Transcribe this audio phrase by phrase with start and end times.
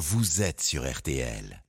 [0.00, 1.62] vous êtes sur RTL.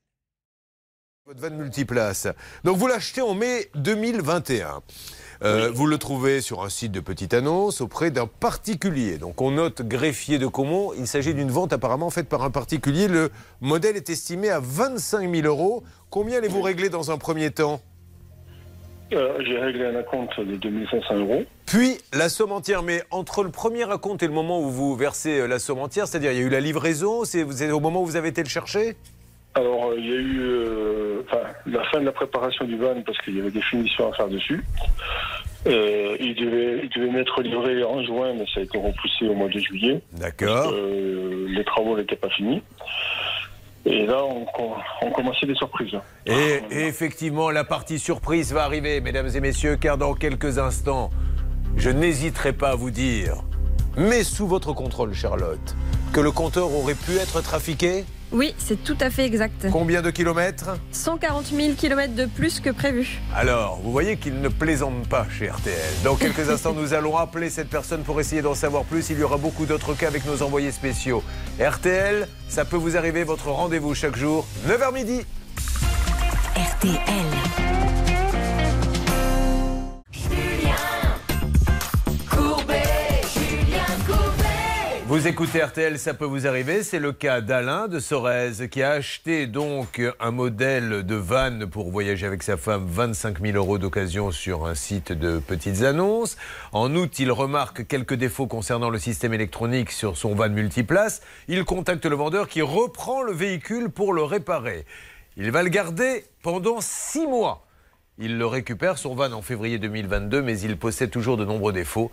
[1.26, 2.28] Votre van multiplace.
[2.64, 4.82] Donc vous l'achetez en mai 2021.
[5.44, 9.18] Euh, Vous le trouvez sur un site de petite annonce auprès d'un particulier.
[9.18, 10.94] Donc on note greffier de Comont.
[10.94, 13.10] Il s'agit d'une vente apparemment faite par un particulier.
[13.10, 15.84] Le modèle est estimé à 25 000 euros.
[16.10, 17.82] Combien allez-vous régler dans un premier temps?
[19.14, 21.44] Euh, J'ai réglé un acompte de 2500 euros.
[21.66, 22.84] Puis la somme entière.
[22.84, 26.08] Mais entre le premier acompte et le moment où vous versez euh, la somme entière,
[26.08, 28.50] c'est-à-dire il y a eu la livraison, c'est au moment où vous avez été le
[28.50, 28.96] chercher?
[29.54, 33.02] Alors, euh, il y a eu euh, enfin, la fin de la préparation du van
[33.06, 34.64] parce qu'il y avait des finitions à faire dessus.
[35.68, 39.34] Euh, il, devait, il devait m'être livré en juin, mais ça a été repoussé au
[39.34, 40.02] mois de juillet.
[40.14, 40.72] D'accord.
[40.74, 42.64] Euh, les travaux n'étaient pas finis.
[43.86, 45.96] Et là, on, com- on commençait des surprises.
[46.28, 51.10] Et effectivement, la partie surprise va arriver, mesdames et messieurs, car dans quelques instants,
[51.78, 53.38] je n'hésiterai pas à vous dire,
[53.98, 55.76] mais sous votre contrôle, Charlotte,
[56.14, 59.68] que le compteur aurait pu être trafiqué Oui, c'est tout à fait exact.
[59.72, 63.20] Combien de kilomètres 140 000 km de plus que prévu.
[63.36, 65.76] Alors, vous voyez qu'il ne plaisante pas chez RTL.
[66.04, 69.10] Dans quelques instants, nous allons appeler cette personne pour essayer d'en savoir plus.
[69.10, 71.24] Il y aura beaucoup d'autres cas avec nos envoyés spéciaux.
[71.60, 75.22] RTL, ça peut vous arriver, votre rendez-vous chaque jour, 9h midi.
[76.56, 77.71] RTL.
[85.12, 86.84] Vous écoutez RTL, ça peut vous arriver.
[86.84, 91.92] C'est le cas d'Alain de Sorèze qui a acheté donc un modèle de van pour
[91.92, 96.38] voyager avec sa femme, 25 000 euros d'occasion sur un site de petites annonces.
[96.72, 101.22] En août, il remarque quelques défauts concernant le système électronique sur son van multiplace.
[101.50, 104.86] Il contacte le vendeur qui reprend le véhicule pour le réparer.
[105.36, 107.68] Il va le garder pendant six mois.
[108.18, 112.12] Il le récupère, son van, en février 2022, mais il possède toujours de nombreux défauts.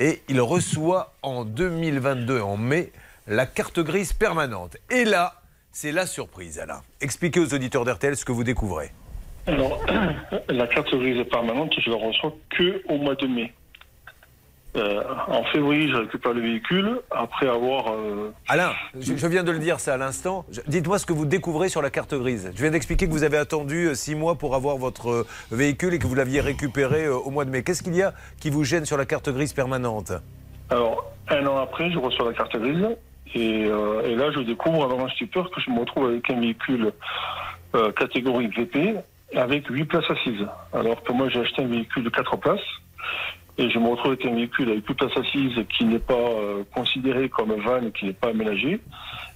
[0.00, 2.90] Et il reçoit en 2022, en mai,
[3.26, 4.78] la carte grise permanente.
[4.90, 5.34] Et là,
[5.72, 6.80] c'est la surprise, Alain.
[7.02, 8.92] Expliquez aux auditeurs d'RTL ce que vous découvrez.
[9.46, 9.78] Alors,
[10.48, 13.52] la carte grise permanente, je la reçois que au mois de mai.
[14.76, 17.92] Euh, en février, je récupère le véhicule après avoir.
[17.92, 20.44] euh, Alain, je, je viens de le dire ça à l'instant.
[20.68, 22.52] Dites-moi ce que vous découvrez sur la carte grise.
[22.54, 25.98] Je viens d'expliquer que vous avez attendu euh, six mois pour avoir votre véhicule et
[25.98, 27.64] que vous l'aviez récupéré au mois de mai.
[27.64, 30.12] Qu'est-ce qu'il y a qui vous gêne sur la carte grise permanente?
[30.70, 32.86] Alors, un an après, je reçois la carte grise.
[33.34, 36.38] Et, euh, et là, je découvre avant un stupeur que je me retrouve avec un
[36.40, 36.92] véhicule
[37.96, 38.96] catégorie VP
[39.36, 40.46] avec 8 places assises.
[40.72, 42.58] Alors que moi, j'ai acheté un véhicule de 4 places.
[43.60, 46.62] Et je me retrouve avec un véhicule avec 8 places assises qui n'est pas euh,
[46.74, 48.80] considéré comme un van, qui n'est pas aménagé.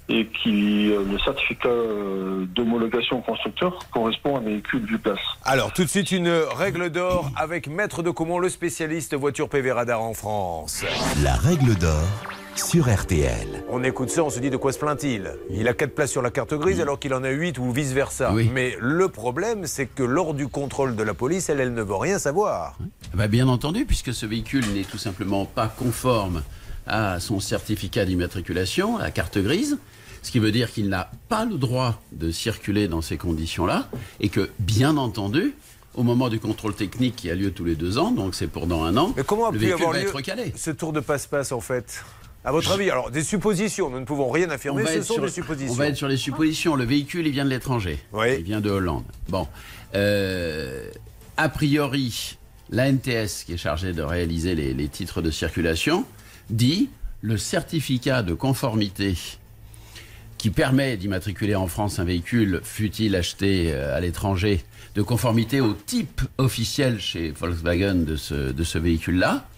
[0.09, 5.19] Et qui, euh, le certificat euh, d'homologation constructeur correspond à un véhicule 8 places.
[5.45, 9.73] Alors, tout de suite, une règle d'or avec Maître de Comont, le spécialiste voiture PV
[9.73, 10.87] radar en France.
[11.23, 12.09] La règle d'or
[12.57, 13.65] sur RTL.
[13.69, 16.23] On écoute ça, on se dit de quoi se plaint-il Il a 4 places sur
[16.23, 18.33] la carte grise alors qu'il en a 8 ou vice-versa.
[18.33, 18.51] Oui.
[18.53, 21.97] Mais le problème, c'est que lors du contrôle de la police, elle, elle ne veut
[21.97, 22.79] rien savoir.
[23.15, 26.43] Bah, bien entendu, puisque ce véhicule n'est tout simplement pas conforme
[26.87, 29.79] à son certificat d'immatriculation, à la carte grise,
[30.23, 33.89] ce qui veut dire qu'il n'a pas le droit de circuler dans ces conditions-là,
[34.21, 35.55] et que, bien entendu,
[35.95, 38.67] au moment du contrôle technique qui a lieu tous les deux ans, donc c'est pour
[38.67, 40.53] dans un an, Mais comment a le pu véhicule avoir va lieu être recalé.
[40.57, 42.05] ce tour de passe-passe en fait?
[42.45, 45.73] À votre avis Alors, des suppositions, nous ne pouvons rien affirmer, ce sont des suppositions.
[45.73, 46.77] On va être sur les suppositions.
[46.77, 47.99] Le véhicule, il vient de l'étranger.
[48.13, 48.35] Oui.
[48.39, 49.05] Il vient de Hollande.
[49.29, 49.49] Bon.
[49.95, 50.91] Euh,
[51.39, 52.37] a priori,
[52.71, 56.05] l'ANTS, qui est chargée de réaliser les, les titres de circulation,
[56.51, 56.91] dit
[57.23, 59.15] le certificat de conformité
[60.37, 64.63] qui permet d'immatriculer en France un véhicule, fut-il acheté euh, à l'étranger,
[64.95, 69.49] de conformité au type officiel chez Volkswagen de ce, de ce véhicule-là,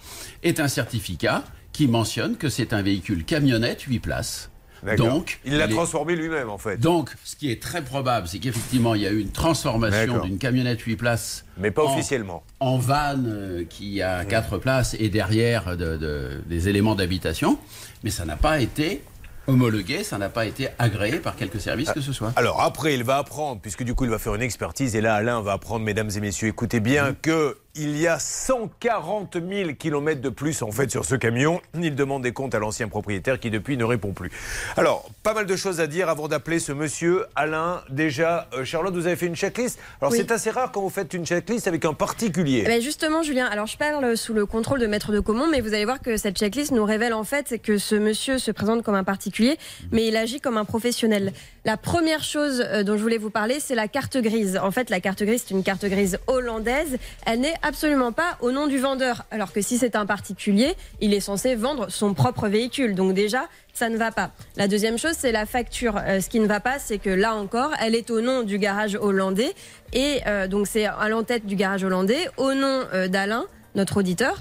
[0.45, 1.43] est un certificat
[1.77, 4.51] qui mentionne que c'est un véhicule camionnette 8 places.
[4.97, 6.77] Donc, il l'a transformé lui-même en fait.
[6.79, 10.39] donc, ce qui est très probable, c'est qu'effectivement, il y a eu une transformation d'une
[10.39, 12.43] camionnette 8 places Mais pas en- officiellement.
[12.61, 17.59] en van euh, qui a 4 places et derrière de- de- des éléments d'habitation.
[18.05, 19.03] Mais ça n'a pas été
[19.49, 22.33] homologué, ça n'a pas été agréé par quelque service que ce soit.
[22.37, 25.15] Alors après, il va apprendre, puisque du coup il va faire une expertise, et là
[25.15, 30.21] Alain va apprendre, mesdames et messieurs, écoutez bien, que il y a 140 000 kilomètres
[30.21, 31.61] de plus en fait sur ce camion.
[31.75, 34.31] Il demande des comptes à l'ancien propriétaire qui depuis ne répond plus.
[34.77, 37.25] Alors, pas mal de choses à dire avant d'appeler ce monsieur.
[37.35, 39.79] Alain, déjà, euh, Charlotte, vous avez fait une checklist.
[40.01, 40.19] Alors Oui.
[40.19, 42.63] c'est assez rare quand vous faites une checklist avec un particulier.
[42.65, 45.61] Eh ben, justement, Julien, alors je parle sous le contrôle de Maître de Comont, mais
[45.61, 48.83] vous allez voir que cette checklist nous révèle en fait que ce monsieur se présente
[48.83, 49.59] comme un particulier,
[49.93, 51.33] mais il agit comme un professionnel.
[51.67, 54.57] La première chose euh, dont je voulais vous parler, c'est la carte grise.
[54.57, 56.97] En fait, la carte grise, c'est une carte grise hollandaise.
[57.27, 59.25] Elle n'est absolument pas au nom du vendeur.
[59.33, 62.95] Alors que si c'est un particulier, il est censé vendre son propre véhicule.
[62.95, 64.31] Donc déjà, ça ne va pas.
[64.57, 65.97] La deuxième chose, c'est la facture.
[66.07, 68.59] Euh, ce qui ne va pas, c'est que là encore, elle est au nom du
[68.59, 69.53] garage hollandais.
[69.93, 74.41] Et euh, donc c'est à l'entête du garage hollandais, au nom d'Alain, notre auditeur.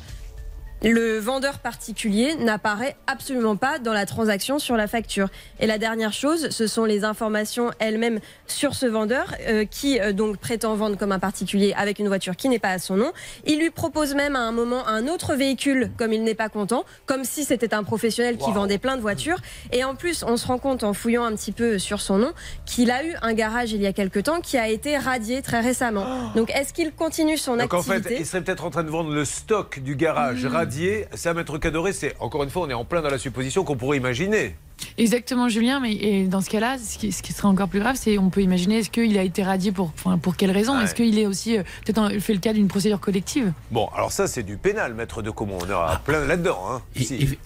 [0.87, 5.29] Le vendeur particulier n'apparaît absolument pas dans la transaction sur la facture.
[5.59, 10.13] Et la dernière chose, ce sont les informations elles-mêmes sur ce vendeur euh, qui euh,
[10.13, 13.13] donc prétend vendre comme un particulier avec une voiture qui n'est pas à son nom.
[13.47, 16.85] Il lui propose même à un moment un autre véhicule comme il n'est pas content,
[17.07, 19.39] comme si c'était un professionnel qui vendait plein de voitures.
[19.71, 22.31] Et en plus, on se rend compte en fouillant un petit peu sur son nom
[22.67, 25.61] qu'il a eu un garage il y a quelque temps qui a été radié très
[25.61, 26.05] récemment.
[26.35, 28.91] Donc est-ce qu'il continue son Donc en activité fait, il serait peut-être en train de
[28.91, 30.74] vendre le stock du garage radié.
[31.13, 33.75] Ça, Maître Cadoré, c'est encore une fois, on est en plein dans la supposition qu'on
[33.77, 34.55] pourrait imaginer.
[34.97, 35.79] Exactement, Julien.
[35.79, 38.29] Mais et dans ce cas-là, ce qui, ce qui serait encore plus grave, c'est on
[38.29, 40.77] peut imaginer est-ce qu'il a été radié pour, enfin, pour quelle raison?
[40.77, 40.83] Ouais.
[40.83, 43.51] Est-ce qu'il est aussi euh, peut-être fait le cas d'une procédure collective?
[43.71, 45.57] Bon, alors ça, c'est du pénal, Maître de Comont.
[45.65, 46.59] On aura plein là-dedans.
[46.69, 47.37] Hein, Si.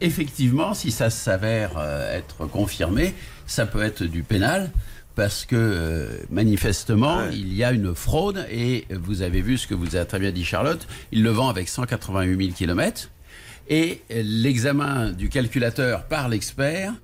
[0.00, 3.14] effectivement, si ça s'avère euh, être confirmé,
[3.46, 4.70] ça peut être du pénal.
[5.14, 7.30] Parce que euh, manifestement, Ouais.
[7.34, 10.30] il y a une fraude et vous avez vu ce que vous a très bien
[10.32, 13.10] dit Charlotte, il le vend avec 188 000 kilomètres
[13.68, 16.94] et l'examen du calculateur par l'expert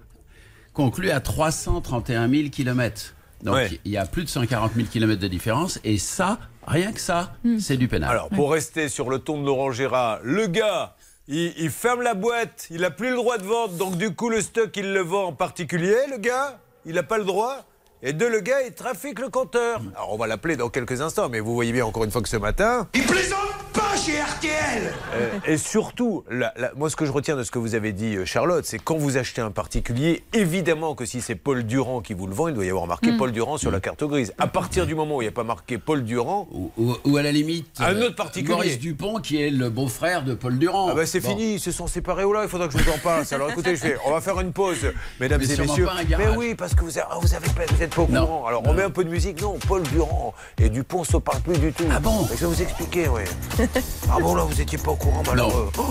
[0.73, 3.15] conclut à 331 000 kilomètres.
[3.43, 3.81] Donc Ouais.
[3.85, 7.37] il y a plus de 140 000 kilomètres de différence et ça, rien que ça,
[7.61, 8.11] c'est du pénal.
[8.11, 10.97] Alors, pour rester sur le ton de Laurent Gérard, le gars,
[11.29, 14.31] il, il ferme la boîte, il n'a plus le droit de vendre, donc du coup,
[14.31, 17.65] le stock, il le vend en particulier, le gars, il n'a pas le droit?
[18.03, 19.81] Et deux, le gars, il trafique le compteur.
[19.97, 22.29] Alors, on va l'appeler dans quelques instants, mais vous voyez bien encore une fois que
[22.29, 22.87] ce matin.
[22.95, 23.39] Il plaisante
[23.73, 27.51] pas chez RTL Euh, et surtout, la- la- moi, ce que je retiens de ce
[27.51, 31.21] que vous avez dit, euh, Charlotte, c'est quand vous achetez un particulier, évidemment que si
[31.21, 33.71] c'est Paul Durand qui vous le vend, il doit y avoir marqué Paul Durand sur
[33.73, 34.33] la carte grise.
[34.39, 37.17] À partir du moment où il n'y a pas marqué Paul Durand, Ou, ou- ou
[37.17, 38.55] à la limite, Un euh, autre particulier.
[38.55, 40.89] Maurice Dupont, qui est le beau-frère de Paul Durand.
[40.91, 41.31] Ah bah c'est Bon.
[41.31, 43.33] fini, ils se sont séparés ou là, il faudra que je vous en passe.
[43.33, 44.87] Alors écoutez, je fais, on va faire une pause,
[45.21, 45.85] mesdames Mais et messieurs.
[45.87, 46.27] pas un garage.
[46.31, 48.27] Mais oui, parce que vous avez, ah, vous avez pas, vous êtes pas au Non.
[48.27, 48.47] courant.
[48.47, 51.59] Alors on met un peu de musique, non, Paul Durand et Dupont se parlent plus
[51.59, 51.85] du tout.
[51.91, 53.23] Ah bon Je vais vous expliquer, oui.
[54.11, 55.71] ah bon là, vous étiez pas au courant, malheureux.
[55.79, 55.83] Oh,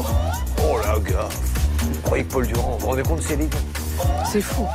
[0.63, 1.27] oh là, gars,
[1.81, 3.49] vous croyez que Paul Durand, vous vous rendez compte, Céline,
[4.31, 4.65] C'est fou.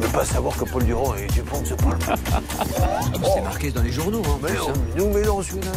[0.00, 2.12] ne pas savoir que Paul Durand et Dupont ne se parlent plus.
[3.34, 4.22] C'est marqué dans les journaux.
[4.26, 5.72] Hein, Mais non, nous, mais non, celui-là,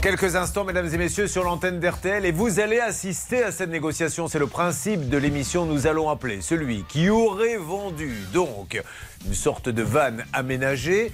[0.00, 4.28] quelques instants, mesdames et messieurs, sur l'antenne d'RTL, et vous allez assister à cette négociation.
[4.28, 5.66] C'est le principe de l'émission.
[5.66, 8.80] Nous allons appeler celui qui aurait vendu donc
[9.26, 11.12] une sorte de vanne aménagée.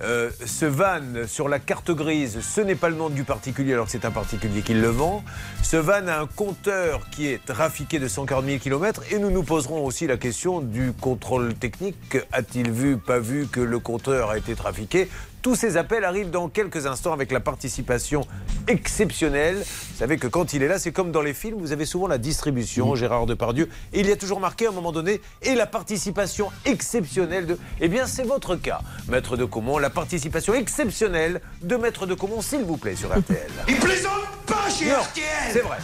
[0.00, 3.86] Euh, ce van sur la carte grise, ce n'est pas le nom du particulier alors
[3.86, 5.24] que c'est un particulier qui le vend.
[5.62, 9.42] Ce van a un compteur qui est trafiqué de 140 000 km et nous nous
[9.42, 12.18] poserons aussi la question du contrôle technique.
[12.30, 15.08] A-t-il vu, pas vu que le compteur a été trafiqué
[15.42, 18.22] tous ces appels arrivent dans quelques instants avec la participation
[18.66, 19.56] exceptionnelle.
[19.58, 22.06] Vous savez que quand il est là, c'est comme dans les films, vous avez souvent
[22.06, 25.54] la distribution, Gérard Depardieu, et il y a toujours marqué à un moment donné, et
[25.54, 27.58] la participation exceptionnelle de...
[27.80, 32.42] Eh bien, c'est votre cas, Maître de Comont, la participation exceptionnelle de Maître de Comont,
[32.42, 33.48] s'il vous plaît, sur RTL.
[33.68, 34.12] Il plaisante
[34.46, 35.78] pas chez Non, RTL c'est vrai.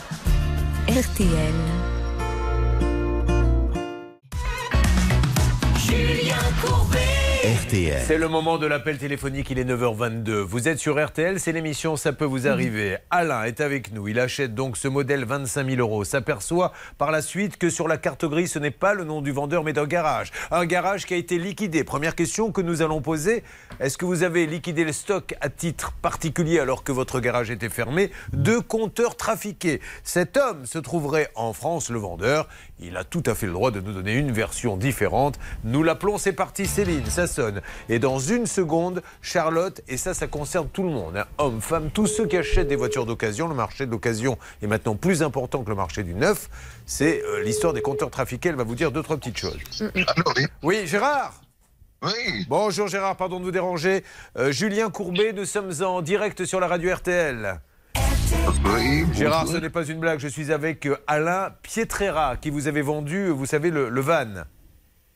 [0.88, 1.54] RTL.
[5.78, 7.13] Julien Courbet
[8.06, 10.30] C'est le moment de l'appel téléphonique, il est 9h22.
[10.40, 12.96] Vous êtes sur RTL, c'est l'émission Ça peut vous arriver.
[13.10, 16.04] Alain est avec nous, il achète donc ce modèle 25 000 euros.
[16.04, 19.30] S'aperçoit par la suite que sur la carte grise, ce n'est pas le nom du
[19.30, 20.32] vendeur, mais d'un garage.
[20.50, 21.84] Un garage qui a été liquidé.
[21.84, 23.44] Première question que nous allons poser,
[23.78, 27.68] est-ce que vous avez liquidé le stock à titre particulier alors que votre garage était
[27.68, 28.10] fermé?
[28.32, 29.82] Deux compteurs trafiqués.
[30.02, 32.48] Cet homme se trouverait en France, le vendeur.
[32.80, 35.38] Il a tout à fait le droit de nous donner une version différente.
[35.62, 37.26] Nous l'appelons, c'est parti Céline, ça
[37.88, 41.90] Et dans une seconde, Charlotte, et ça, ça concerne tout le monde, hein, hommes, femmes,
[41.90, 43.48] tous ceux qui achètent des voitures d'occasion.
[43.48, 46.48] Le marché de l'occasion est maintenant plus important que le marché du neuf.
[46.86, 48.50] C'est euh, l'histoire des compteurs trafiqués.
[48.50, 49.58] Elle va vous dire deux, trois petites choses.
[49.80, 50.46] Allô, oui.
[50.62, 51.40] Oui, Gérard
[52.02, 54.04] Oui, Bonjour Gérard, pardon de vous déranger.
[54.38, 57.60] Euh, Julien Courbet, nous sommes en direct sur la radio RTL.
[58.76, 59.06] oui.
[59.14, 62.82] Gérard, ce n'est pas une blague, je suis avec euh, Alain Pietrera qui vous avait
[62.82, 64.44] vendu, vous savez, le, le van.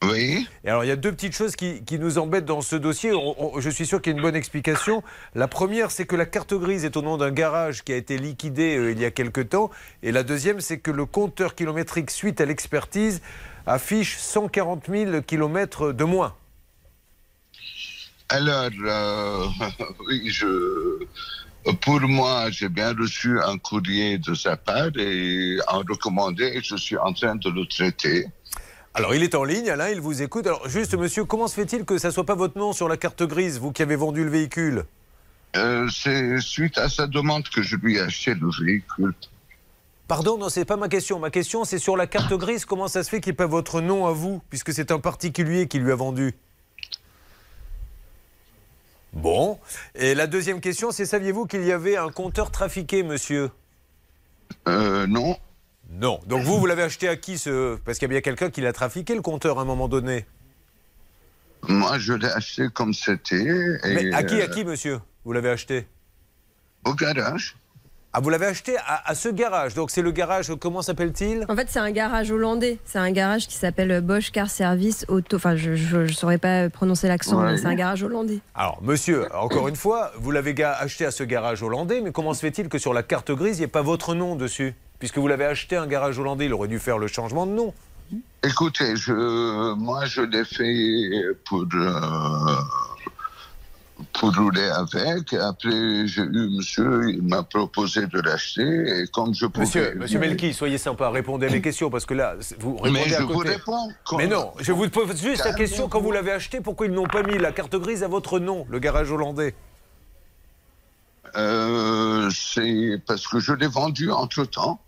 [0.04, 2.76] Oui, Et alors, il y a deux petites choses qui, qui nous embêtent dans ce
[2.76, 3.12] dossier.
[3.12, 5.02] On- on- je suis sûr qu'il y a une bonne explication.
[5.34, 8.16] La première, c'est que la carte grise est au nom d'un garage qui a été
[8.16, 9.70] liquidé euh, il y a quelque temps.
[10.04, 13.20] Et la deuxième, c'est que le compteur kilométrique, suite à l'expertise,
[13.66, 16.36] affiche 140 000 kilomètres de moins.
[18.28, 19.46] alors, euh,
[20.06, 21.04] oui, je.
[21.82, 26.96] Pour moi, j'ai bien reçu un courrier de sa part et en recommandé, je suis
[26.96, 28.26] en train de le traiter.
[28.94, 30.46] Alors, il est en ligne, Alain, il vous écoute.
[30.46, 33.22] Alors, juste, monsieur, comment se fait-il que ça soit pas votre nom sur la carte
[33.22, 34.84] grise, vous qui avez vendu le véhicule?
[35.56, 39.14] Euh, c'est suite à sa demande que je lui ai acheté le véhicule.
[40.08, 41.18] Pardon, non, c'est pas ma question.
[41.18, 43.46] Ma question, c'est sur la carte grise, comment ça se fait qu'il n'y ait pas
[43.46, 46.34] votre nom à vous, puisque c'est un particulier qui lui a vendu?
[49.12, 49.58] Bon.
[49.94, 53.50] Et la deuxième question, c'est saviez-vous qu'il y avait un compteur trafiqué, monsieur?
[54.66, 55.36] Euh, non,
[55.90, 56.20] Non.
[56.26, 58.60] Donc vous, vous l'avez acheté à qui ce Parce qu'il y a bien quelqu'un qui
[58.60, 60.26] l'a trafiqué, le compteur, à un moment donné.
[61.66, 63.36] moi je l'ai acheté comme c'était.
[63.84, 65.86] et, Mais à qui, à euh, qui, monsieur Vous l'avez acheté
[66.84, 67.56] Au garage.
[68.14, 69.74] Ah, vous l'avez acheté à, à ce garage.
[69.74, 72.78] Donc c'est le garage, comment s'appelle-t-il En fait, c'est un garage hollandais.
[72.86, 75.36] C'est un garage qui s'appelle Bosch Car Service Auto.
[75.36, 77.58] Enfin, je ne saurais pas prononcer l'accent, Ouais.
[77.58, 78.40] c'est un garage hollandais.
[78.54, 82.40] Alors, monsieur, encore une fois, vous l'avez acheté à ce garage hollandais, mais comment se
[82.40, 85.28] fait-il que sur la carte grise, il n'y ait pas votre nom dessus Puisque vous
[85.28, 87.72] l'avez acheté un garage hollandais, il aurait dû faire le changement de nom.
[88.42, 92.56] Écoutez, je, moi je l'ai fait pour, euh,
[94.14, 95.34] pour rouler avec.
[95.34, 98.62] Après, j'ai eu monsieur, il m'a proposé de l'acheter.
[99.02, 99.66] Et comme je pouvais.
[99.66, 103.10] Monsieur, monsieur Melki, soyez sympa, répondez à mes questions, parce que là, vous Mais répondez
[103.10, 103.48] je à vous côté.
[103.50, 103.88] réponds.
[104.16, 107.06] Mais non, je vous pose juste la question, quand vous l'avez acheté, pourquoi ils n'ont
[107.06, 109.54] pas mis la carte grise à votre nom, le garage hollandais?
[111.36, 114.80] Euh, c'est parce que je l'ai vendu entre temps.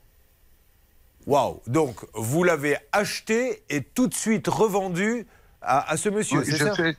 [1.27, 5.27] Waouh Donc, vous l'avez acheté et tout de suite revendu
[5.63, 6.97] à, à ce monsieur, c'est J'ai ça fait,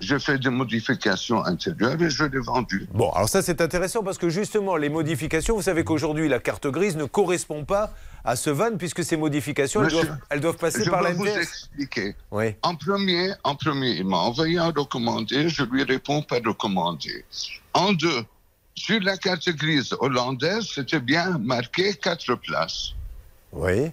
[0.00, 2.88] j'ai fait des modifications intérieures et je l'ai vendu.
[2.92, 6.66] Bon, alors ça c'est intéressant parce que justement les modifications, vous savez qu'aujourd'hui la carte
[6.66, 7.92] grise ne correspond pas
[8.24, 11.14] à ce van puisque ces modifications, elles doivent, elles doivent passer Je par vais la
[11.14, 12.16] vous expliquer.
[12.30, 12.54] Oui.
[12.62, 17.24] En premier, en premier, il m'a envoyé un recommandé, je lui réponds pas recommandé.
[17.74, 18.24] En deux,
[18.74, 22.94] sur la carte grise hollandaise, c'était bien marqué quatre places.
[23.52, 23.90] Oui.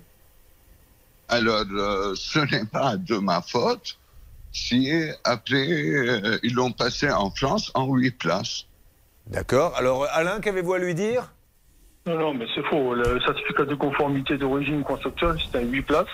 [1.29, 3.97] Alors, euh, ce n'est pas de ma faute
[4.53, 4.91] si
[5.23, 8.65] après, euh, ils l'ont passé en France en huit places.
[9.27, 9.75] D'accord.
[9.75, 11.31] Alors Alain, qu'avez-vous à lui dire?
[12.07, 12.93] Non, non, mais c'est faux.
[12.93, 16.07] Le certificat de conformité d'origine constructeur, c'était à 8 places.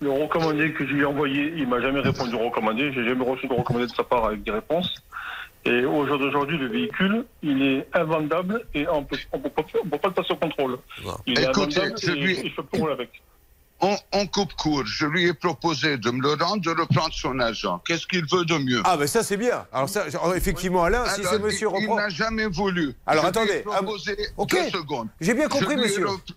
[0.00, 2.92] Le recommandé que je lui ai envoyé, il m'a jamais répondu au recommandé.
[2.92, 4.92] J'ai jamais reçu de recommandé de sa part avec des réponses.
[5.66, 9.62] Et au jour d'aujourd'hui, le véhicule, il est invendable et on peut, on peut, pas,
[9.82, 10.78] on peut pas le passer au contrôle.
[11.26, 13.22] Il est Écoutez, invendable je et lui- rouler avec.
[13.80, 14.84] on, on coupe court.
[14.84, 17.80] Je lui ai proposé de me le rendre, de reprendre son argent.
[17.86, 18.82] Qu'est-ce qu'il veut de mieux?
[18.84, 19.66] Ah, ben ça, c'est bien.
[19.72, 20.04] Alors, ça,
[20.36, 22.92] effectivement, Alain, si ce monsieur il, il n'a jamais voulu.
[23.06, 24.42] Alors, Je attendez, Lui ai proposé ah.
[24.46, 25.08] Deux secondes.
[25.20, 26.06] J'ai bien compris, monsieur.
[26.08, 26.30] rep-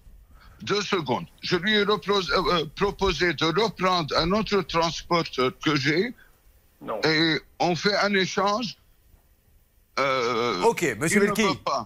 [0.61, 1.25] Deux secondes.
[1.41, 6.13] Je lui ai repros- euh, euh, proposé de reprendre un autre transporteur que j'ai
[6.81, 6.99] Non.
[7.03, 8.77] et on fait un échange.
[9.99, 11.43] Euh, Ok, monsieur Melki.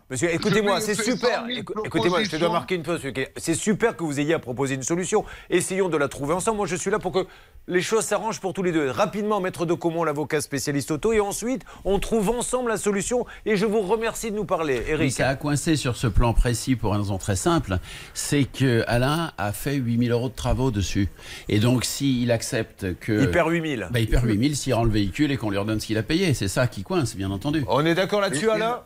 [0.10, 1.42] Monsieur, écoutez-moi, c'est super.
[1.42, 3.02] 100 000 Écou- Écoutez-moi, je te dois marquer une chose.
[3.38, 5.24] C'est super que vous ayez à proposer une solution.
[5.50, 6.58] Essayons de la trouver ensemble.
[6.58, 7.26] Moi, je suis là pour que
[7.68, 8.90] les choses s'arrangent pour tous les deux.
[8.90, 13.26] Rapidement, maître de Comont, l'avocat spécialiste auto, et ensuite, on trouve ensemble la solution.
[13.46, 15.12] Et je vous remercie de nous parler, Oui, Eric.
[15.14, 17.78] ça a coincé sur ce plan précis pour une raison très simple,
[18.14, 21.08] c'est que Alain a fait 8000 euros de travaux dessus.
[21.50, 23.22] Et donc, s'il accepte que...
[23.22, 23.88] Il perd 8000.
[23.92, 26.04] Bah, il perd 8000 s'il rend le véhicule et qu'on lui redonne ce qu'il a
[26.04, 26.34] payé.
[26.34, 27.64] C'est ça qui coince, bien entendu.
[27.68, 28.84] On est d'accord là-dessus, Il- Alain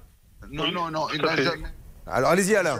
[0.52, 1.64] Non, non, non, il n'a jamais,
[2.08, 2.78] Alors, allez-y, Alain.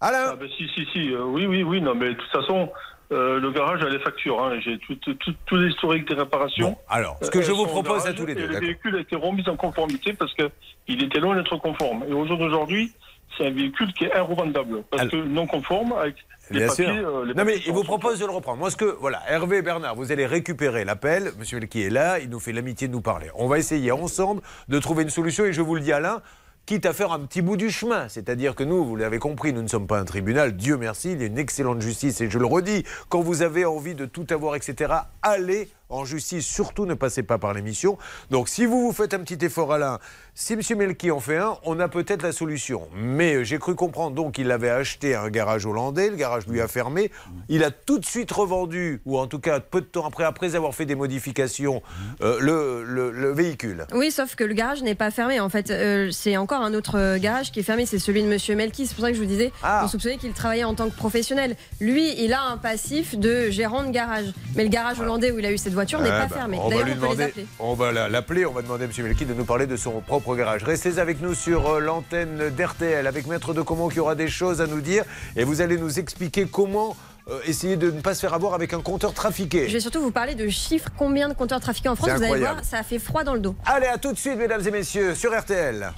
[0.00, 2.70] Alain Ah ben si, si, si, euh, oui, oui, oui, non, mais de toute façon,
[3.10, 6.70] euh, le garage a les factures, hein, j'ai tout, tout, tout, tout l'historique des réparations.
[6.70, 9.16] Bon, alors, ce que je vous propose à tous les deux, Le véhicule a été
[9.16, 12.04] remis en conformité parce qu'il était loin d'être conforme.
[12.08, 12.92] Et au jour d'aujourd'hui,
[13.36, 16.14] c'est un véhicule qui est invendable parce Alors- que non conforme avec
[16.50, 16.84] Bien papiers.
[16.86, 16.94] sûr.
[17.08, 18.58] euh, non mais il vous propose de le reprendre.
[18.58, 21.32] Moi ce que voilà, Hervé et Bernard, vous allez récupérer l'appel.
[21.38, 23.28] Monsieur Melki est là, il nous fait l'amitié de nous parler.
[23.34, 26.22] On va essayer ensemble de trouver une solution et je vous le dis Alain,
[26.66, 28.08] quitte à faire un petit bout du chemin.
[28.08, 30.54] C'est-à-dire que nous, vous l'avez compris, nous ne sommes pas un tribunal.
[30.56, 33.64] Dieu merci, il y a une excellente justice et je le redis, quand vous avez
[33.64, 36.46] envie de tout avoir, etc., allez en justice.
[36.46, 37.98] Surtout ne passez pas par l'émission.
[38.30, 39.98] Donc si vous vous faites un petit effort Alain,
[40.34, 40.60] si M.
[40.76, 42.88] Melki en fait un, on a peut-être la solution.
[42.94, 46.60] Mais euh, j'ai cru comprendre donc qu'il avait acheté un garage hollandais, le garage lui
[46.60, 47.10] a fermé.
[47.48, 50.54] Il a tout de suite revendu, ou en tout cas peu de temps après, après
[50.54, 51.82] avoir fait des modifications,
[52.22, 53.86] euh, le, le- le véhicule.
[53.94, 55.40] Oui, sauf que le garage n'est pas fermé.
[55.40, 57.86] En fait, euh, c'est encore un autre garage qui est fermé.
[57.86, 58.86] C'est celui de Monsieur Melki.
[58.86, 59.82] C'est pour ça que je vous disais, Ah.
[59.84, 61.56] on soupçonnait qu'il travaillait en tant que professionnel.
[61.80, 64.26] Lui, il a un passif de gérant de garage.
[64.54, 66.46] Mais le garage hollandais où il a eu cette voiture n'est Ah pas bah.
[66.60, 68.92] On va lui on demander, on va la- l'appeler, on va demander à M.
[69.04, 70.64] Melki de nous parler de son propre garage.
[70.64, 74.60] Restez avec nous sur euh, l'antenne d'RTL avec Maître de Comont qui aura des choses
[74.60, 75.04] à nous dire
[75.36, 76.96] et vous allez nous expliquer comment
[77.28, 79.68] euh, essayer de ne pas se faire avoir avec un compteur trafiqué.
[79.68, 80.88] Je vais surtout vous parler de chiffres.
[80.96, 83.40] Combien de compteurs trafiqués en France Vous allez voir, ça a fait froid dans le
[83.40, 83.54] dos.
[83.66, 85.92] Allez, à tout de suite, mesdames et messieurs, sur RTL.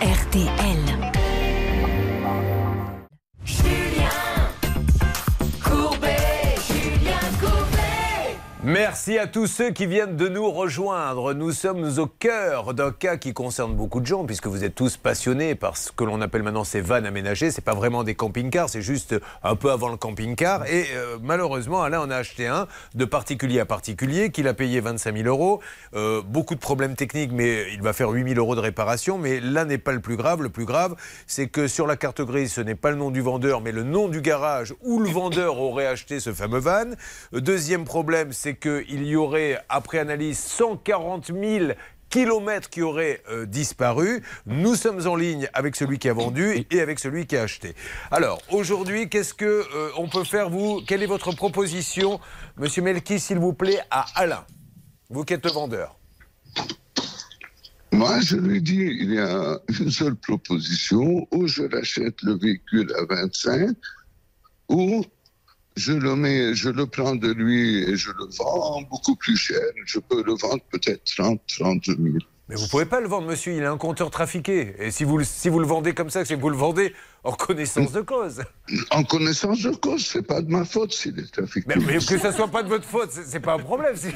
[0.00, 0.78] RTL.
[8.72, 11.34] Merci à tous ceux qui viennent de nous rejoindre.
[11.34, 14.96] Nous sommes au cœur d'un cas qui concerne beaucoup de gens, puisque vous êtes tous
[14.96, 17.50] passionnés par ce que l'on appelle maintenant ces vannes aménagées.
[17.50, 20.66] C'est pas vraiment des camping-cars, c'est juste un peu avant le camping-car.
[20.66, 24.78] Et euh, malheureusement, Alain en a acheté un de particulier à particulier, qu'il a payé
[24.78, 25.60] 25 000 euros.
[25.94, 29.18] Euh, beaucoup de problèmes techniques, mais il va faire 8 000 euros de réparation.
[29.18, 30.42] Mais là n'est pas le plus grave.
[30.42, 30.94] Le plus grave,
[31.26, 33.82] c'est que sur la carte grise, ce n'est pas le nom du vendeur, mais le
[33.82, 36.84] nom du garage où le vendeur aurait acheté ce fameux van.
[37.34, 41.72] Euh, Deuxième problème, c'est qu'il y aurait, après analyse, 140 000
[42.10, 44.22] kilomètres qui auraient euh, disparu.
[44.44, 47.74] Nous sommes en ligne avec celui qui a vendu et avec celui qui a acheté.
[48.10, 50.82] Alors, aujourd'hui, qu'est-ce que euh, peut faire, vous?
[50.86, 52.20] Quelle est votre proposition,
[52.56, 54.44] Monsieur Melki, s'il vous plaît, à Alain?
[55.08, 55.96] Vous qui êtes le vendeur.
[57.92, 62.92] Moi, je lui dis, il y a une seule proposition, ou je rachète le véhicule
[62.96, 63.76] à 25,
[64.68, 65.04] ou
[65.76, 69.60] je le mets, je le prends de lui et je le vends beaucoup plus cher.
[69.86, 72.14] Je peux le vendre peut-être 30, 32 000.
[72.48, 74.74] Mais vous pouvez pas le vendre, monsieur, il a un compteur trafiqué.
[74.80, 76.92] Et si vous, le- si vous le vendez comme ça, c'est que vous le vendez
[77.22, 78.42] en connaissance de cause.
[78.90, 81.66] En connaissance de cause, c'est pas de ma faute s'il est trafiqué.
[81.68, 83.94] Mais, mais que ça soit pas de votre faute, c'est pas un problème.
[83.94, 84.10] c'est-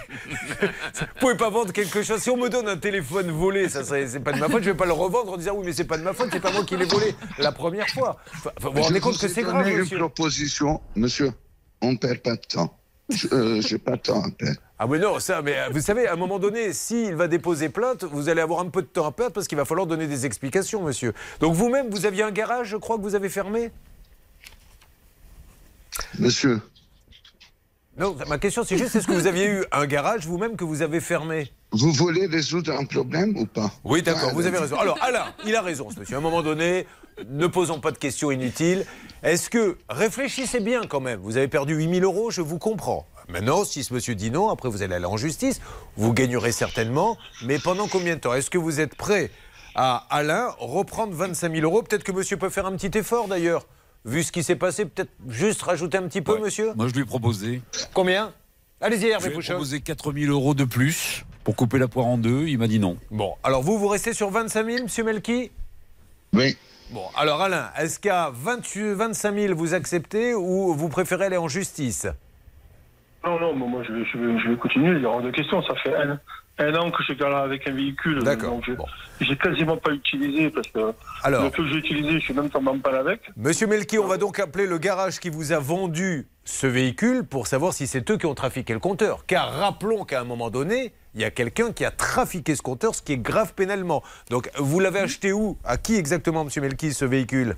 [0.61, 2.19] Vous pouvez pas vendre quelque chose.
[2.21, 4.65] Si on me donne un téléphone volé, ça c'est pas de ma faute.
[4.65, 6.41] Je vais pas le revendre en disant oui, mais c'est pas de ma faute, c'est
[6.41, 8.17] pas moi qui l'ai volé la première fois.
[8.37, 9.99] Enfin, vous vous rendez compte que c'est grave, une monsieur.
[9.99, 11.31] proposition, monsieur,
[11.81, 12.77] on ne perd pas de temps.
[13.11, 14.61] Je euh, j'ai pas de temps à perdre.
[14.79, 17.69] Ah mais non, ça, mais euh, vous savez, à un moment donné, s'il va déposer
[17.69, 20.07] plainte, vous allez avoir un peu de temps à perdre parce qu'il va falloir donner
[20.07, 21.15] des explications, monsieur.
[21.41, 23.71] Donc vous-même, vous aviez un garage, je crois que vous avez fermé?
[26.19, 26.61] Monsieur,
[27.97, 30.83] Non, ma question c'est juste, est-ce que vous aviez eu un garage vous-même que vous
[30.83, 31.53] avez fermé?
[31.71, 33.71] Vous voulez résoudre un problème ou pas?
[33.85, 34.77] Oui, d'accord, Ah, vous avez raison.
[34.77, 36.17] Alors, Alain, il a raison, ce monsieur.
[36.17, 36.87] À un moment donné,
[37.29, 38.85] ne posons pas de questions inutiles.
[39.23, 43.07] Est-ce que, réfléchissez bien quand même, vous avez perdu 8000 euros, je vous comprends.
[43.29, 45.61] Maintenant, si ce monsieur dit non, après vous allez aller en justice,
[45.97, 48.35] vous gagnerez certainement, mais pendant combien de temps?
[48.35, 49.31] Est-ce que vous êtes prêt
[49.75, 51.83] à, Alain, reprendre 25 000 euros?
[51.83, 53.67] Peut-être que monsieur peut faire un petit effort d'ailleurs.
[54.05, 56.41] Vu ce qui s'est passé, peut-être juste rajouter un petit peu, Ouais.
[56.41, 56.75] monsieur?
[56.75, 57.63] Moi, je lui ai proposé.
[57.95, 58.35] Combien?
[58.83, 62.19] Allez-y, Je Hervé lui ai proposé 4000 euros de plus pour couper la poire en
[62.19, 62.47] deux.
[62.47, 62.99] Il m'a dit non.
[63.11, 65.51] Bon, alors vous, vous restez sur 25 000, monsieur Melki?
[66.35, 66.59] Oui.
[66.95, 71.49] Bon, alors Alain, est-ce qu'à 28 25 000 vous acceptez ou vous préférez aller en
[71.49, 72.07] justice?
[73.25, 75.23] Non, non, mais moi je vais, je, vais, je vais continuer, il y a hors
[75.23, 75.63] de question.
[75.63, 76.19] Ça fait un,
[76.59, 78.23] un an que je galère avec un véhicule.
[78.23, 78.85] D'accord, je- bon.
[79.21, 81.45] j'ai quasiment pas utilisé parce que Alors.
[81.45, 83.23] le que j'ai utilisé, je suis même tombé en panne avec.
[83.37, 87.47] Monsieur Melki, on va donc appeler le garage qui vous a vendu ce véhicule pour
[87.47, 89.25] savoir si c'est eux qui ont trafiqué le compteur.
[89.27, 92.95] Car rappelons qu'à un moment donné, il y a quelqu'un qui a trafiqué ce compteur,
[92.95, 94.03] ce qui est grave pénalement.
[94.29, 95.57] Donc vous l'avez acheté où?
[95.65, 97.57] À qui exactement, Monsieur Melki, ce véhicule?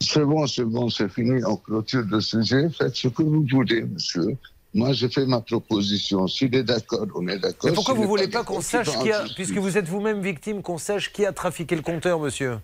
[0.00, 1.42] C'est bon, c'est bon, c'est fini.
[1.46, 2.68] On clôture le sujet.
[2.76, 4.36] Faites ce que vous voulez, monsieur.
[4.74, 6.26] Moi, j'ai fait ma proposition.
[6.26, 7.68] S'il est d'accord, on est d'accord.
[7.68, 10.62] Mais pourquoi vous est voulez pas qu'on sache qui a, puisque vous êtes vous-même victime,
[10.62, 12.58] qu'on sache qui a trafiqué le compteur, monsieur?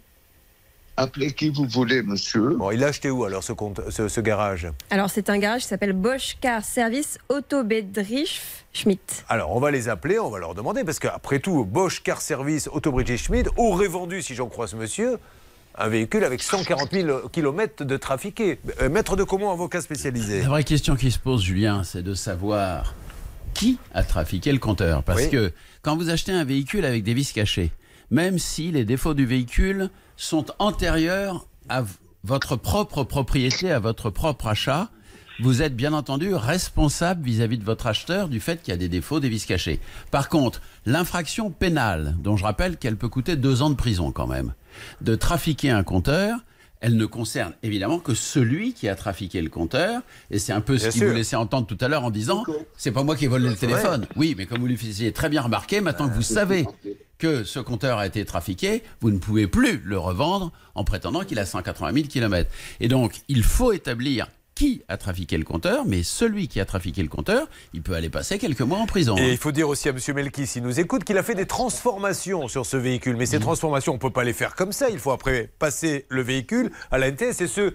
[0.97, 2.57] Appelez qui vous voulez, monsieur.
[2.57, 4.67] Bon, il l'a acheté où alors ce, compte, ce, ce garage?
[4.91, 8.41] Alors, c'est un garage qui s'appelle Bosch Car Service Auto Bedrich
[8.73, 9.23] Schmidt.
[9.29, 12.69] Alors, on va les appeler, on va leur demander, parce qu'après tout, Bosch Car Service
[12.73, 15.19] Autobridge Schmidt aurait vendu, si j'en crois ce monsieur,
[15.79, 18.59] un véhicule avec 140 000 km de trafiqué.
[18.83, 22.15] Euh, maître de comment, avocat spécialisé La vraie question qui se pose, Julien, c'est de
[22.15, 22.95] savoir
[23.55, 25.03] qui a trafiqué le compteur.
[25.03, 25.31] Parce Oui.
[25.31, 27.73] que quand vous achetez un véhicule avec des vis cachées,
[28.11, 31.85] même si les défauts du véhicule sont antérieurs à
[32.25, 34.91] votre propre propriété, à votre propre achat,
[35.41, 38.89] vous êtes bien entendu responsable vis-à-vis de votre acheteur du fait qu'il y a des
[38.89, 39.79] défauts, des vis cachées.
[40.11, 44.27] Par contre, l'infraction pénale, dont je rappelle qu'elle peut coûter deux ans de prison quand
[44.27, 44.53] même,
[45.01, 46.39] de trafiquer un compteur,
[46.81, 50.03] elle ne concerne évidemment que celui qui a trafiqué le compteur.
[50.31, 52.45] Et c'est un peu Bien ce qu'il vous laissait entendre tout à l'heure en disant
[52.77, 54.07] c'est pas moi qui ai volé le téléphone.
[54.17, 56.67] Oui, mais comme vous le faisiez très bien remarquer, maintenant que vous savez
[57.19, 61.41] que ce compteur a été trafiqué, vous ne pouvez plus le revendre en prétendant qu'il
[61.41, 62.49] a 180 000 km.
[62.79, 67.01] Et donc, il faut établir qui a trafiqué le compteur, mais celui qui a trafiqué
[67.01, 69.17] le compteur, il peut aller passer quelques mois en prison.
[69.17, 69.29] Et hein.
[69.31, 69.99] il faut dire aussi à M.
[70.17, 73.17] Melki, s'il nous écoute, qu'il a fait des transformations sur ce véhicule.
[73.17, 73.27] Mais Mmh.
[73.27, 74.91] ces transformations, on ne peut pas les faire comme ça.
[74.91, 77.41] Il faut après passer le véhicule à la NTS.
[77.41, 77.73] Et ce.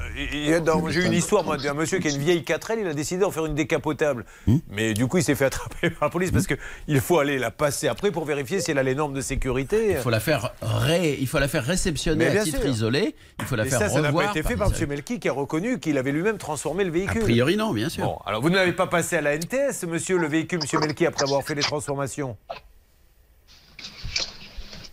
[0.00, 3.20] A J'ai une histoire moi, d'un monsieur qui a une vieille 4L, il a décidé
[3.20, 4.24] d'en faire une décapotable.
[4.46, 4.56] Mmh.
[4.70, 7.50] Mais du coup, il s'est fait attraper par la police parce qu'il faut aller la
[7.50, 9.92] passer après pour vérifier si elle a les normes de sécurité.
[9.92, 12.70] Il faut la faire, ré- il faut la faire réceptionner à titre sûr.
[12.70, 13.14] isolé.
[13.38, 14.88] Il faut la faire ça, ça n'a pas été fait par M.
[14.88, 17.22] Melki qui a reconnu qu'il avait lui-même transformé le A véhicule.
[17.22, 18.04] priori, non, bien sûr.
[18.04, 21.24] Bon, alors vous n'avez pas passé à la NTS, monsieur, le véhicule, monsieur Melki, après
[21.24, 22.36] avoir fait les transformations?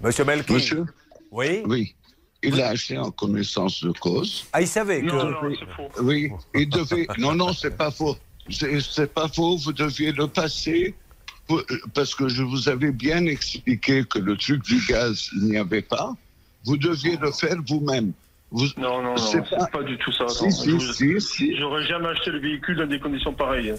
[0.02, 0.54] Monsieur Melki?
[0.54, 0.86] Monsieur?
[1.32, 1.64] Oui?
[1.66, 1.96] Oui.
[2.44, 4.46] Il l'a acheté en connaissance de cause.
[4.54, 5.08] Ah, il savait que.
[5.08, 5.90] Non, non, c'est faux.
[6.04, 7.08] Oui, il devait.
[7.18, 8.16] Non, non, c'est pas faux.
[8.50, 9.58] C'est c'est pas faux.
[9.58, 10.94] Vous deviez le passer
[11.48, 15.58] pour- parce que je vous avais bien expliqué que le truc du gaz, il n'y
[15.58, 16.14] avait pas.
[16.66, 18.14] Vous deviez le faire vous-même.
[18.52, 18.68] Vous...
[18.78, 19.84] Non, non, non, C'est pas- pas...
[19.84, 20.28] du tout ça.
[20.30, 21.58] Si, si, Je- si, si.
[21.58, 23.74] J'aurais jamais acheté le véhicule dans des conditions pareilles.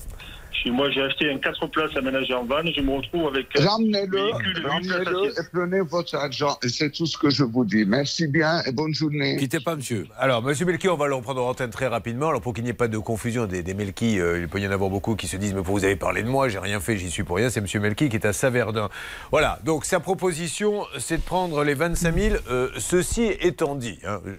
[0.53, 2.63] Chez moi, j'ai acheté un 4 places aménagé en van.
[2.65, 6.59] Je me retrouve avec un Ramenez-le, véhicule de 8 places ramenez-le et prenez votre argent.
[6.63, 7.85] Et c'est tout ce que je vous dis.
[7.85, 9.37] Merci bien et bonne journée.
[9.37, 10.07] Quittez pas, monsieur.
[10.19, 12.29] Alors, monsieur Melki, on va le reprendre en antenne très rapidement.
[12.29, 14.67] Alors, pour qu'il n'y ait pas de confusion des, des Melki, euh, il peut y
[14.67, 16.81] en avoir beaucoup qui se disent Mais pour vous avez parlé de moi, j'ai rien
[16.81, 17.51] fait, j'y suis pour rien.
[17.51, 18.89] C'est monsieur Melki qui est à Saverdun.
[19.31, 22.37] Voilà, donc sa proposition, c'est de prendre les 25 000.
[22.51, 24.35] Euh, ceci étant dit, hein, euh,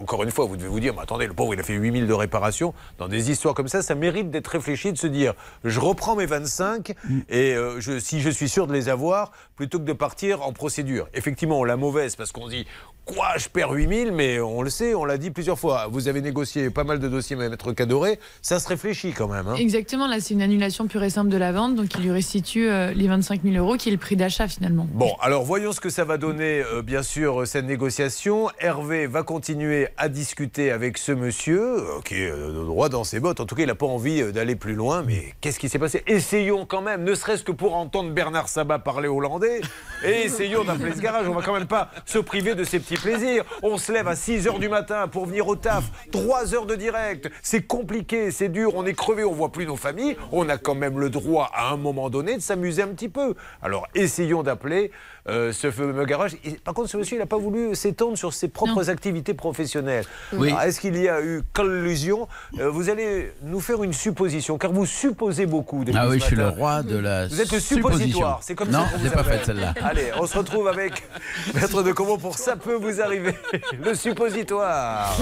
[0.00, 1.92] encore une fois, vous devez vous dire Mais attendez, le pauvre, il a fait 8
[1.92, 2.74] 000 de réparation.
[2.98, 6.26] Dans des histoires comme ça, ça mérite d'être réfléchi, de se dire Je reprends mes
[6.26, 6.94] 25
[7.28, 11.08] et euh, si je suis sûr de les avoir, plutôt que de partir en procédure.
[11.14, 12.66] Effectivement, l'a mauvaise parce qu'on dit
[13.08, 15.86] Quoi, je perds 8000, mais on le sait, on l'a dit plusieurs fois.
[15.90, 18.18] Vous avez négocié pas mal de dossiers, Maître Cadoré.
[18.42, 19.48] Ça se réfléchit quand même.
[19.48, 19.54] hein.
[19.54, 22.68] Exactement, là c'est une annulation pure et simple de la vente, donc il lui restitue
[22.68, 24.86] euh, les 25 000 euros qui est le prix d'achat finalement.
[24.92, 28.50] Bon, alors voyons ce que ça va donner, euh, bien sûr, euh, cette négociation.
[28.60, 33.40] Hervé va continuer à discuter avec ce monsieur, euh, qui est droit dans ses bottes.
[33.40, 36.02] En tout cas, il n'a pas envie d'aller plus loin, mais qu'est-ce qui s'est passé?
[36.06, 39.62] Essayons quand même, ne serait-ce que pour entendre Bernard Sabat parler hollandais,
[40.04, 41.26] et essayons d'appeler ce garage.
[41.26, 43.44] On va quand même pas se priver de ces petits plaisirs.
[43.62, 46.74] On se lève à 6 h du matin pour venir au taf, 3 heures de
[46.74, 47.30] direct.
[47.42, 50.16] C'est compliqué, c'est dur, on est crevé, on voit plus nos familles.
[50.32, 53.34] On a quand même le droit, à un moment donné, de s'amuser un petit peu.
[53.62, 54.90] Alors, essayons d'appeler
[55.28, 56.36] euh, ce fameux garage.
[56.44, 60.04] Et, par contre, ce monsieur, il n'a pas voulu s'étendre sur ses propres activités professionnelles.
[60.32, 60.54] Oui.
[60.64, 62.28] Est-ce qu'il y a eu collusion?
[62.58, 65.84] Euh, Vous allez nous faire une supposition, car vous supposez beaucoup.
[65.94, 68.84] Ah oui, je suis le roi de la Vous êtes le suppositoire, c'est comme non,
[68.84, 69.74] ça qu'on je pas faite celle-là.
[69.82, 71.02] Allez, on se retrouve avec
[71.54, 73.34] Maître de Comont pour Ça peut vous arriver,
[73.84, 75.16] le suppositoire.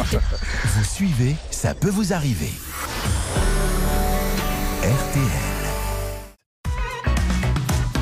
[0.64, 2.52] Vous suivez, ça peut vous arriver.
[4.82, 5.56] RTL.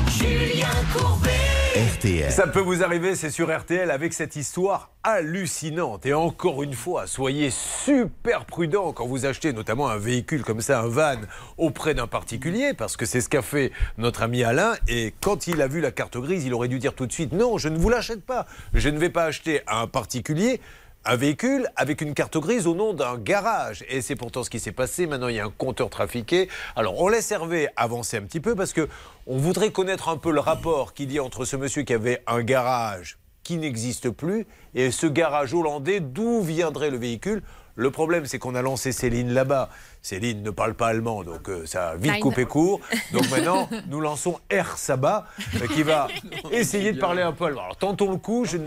[0.07, 1.34] Julien Courbet.
[1.75, 2.31] RTL.
[2.31, 6.05] Ça peut vous arriver, c'est sur RTL avec cette histoire hallucinante.
[6.05, 10.79] Et encore une fois, soyez super prudents quand vous achetez notamment un véhicule comme ça,
[10.79, 11.17] un van,
[11.57, 14.75] auprès d'un particulier, parce que c'est ce qu'a fait notre ami Alain.
[14.87, 17.33] Et quand il a vu la carte grise, il aurait dû dire tout de suite
[17.33, 18.45] non, je ne vous l'achète pas.
[18.73, 20.61] Je ne vais pas acheter à un particulier
[21.05, 23.85] un véhicule avec une carte grise au nom d'un garage.
[23.89, 25.05] Et c'est pourtant ce qui s'est passé.
[25.05, 26.49] Maintenant, il y a un compteur trafiqué.
[26.75, 28.87] Alors, on laisse Hervé avancer un petit peu parce que
[29.27, 32.23] on voudrait connaître un peu le rapport qu'il y a entre ce monsieur qui avait
[32.27, 37.43] un garage qui n'existe plus et ce garage hollandais d'où viendrait le véhicule?
[37.77, 39.69] Le problème, c'est qu'on a lancé Céline là-bas.
[40.01, 42.19] Céline ne parle pas allemand, donc euh, ça a vite Nein.
[42.19, 42.79] coupé court.
[43.11, 46.07] Donc maintenant, nous lançons R Saba, euh, qui va
[46.51, 47.63] essayer de parler un peu allemand.
[47.63, 48.63] Alors tentons le coup, je ne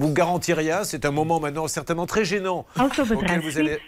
[0.00, 0.84] vous garantis rien.
[0.84, 2.64] C'est un moment maintenant certainement très gênant.
[2.78, 3.78] auquel vous allez...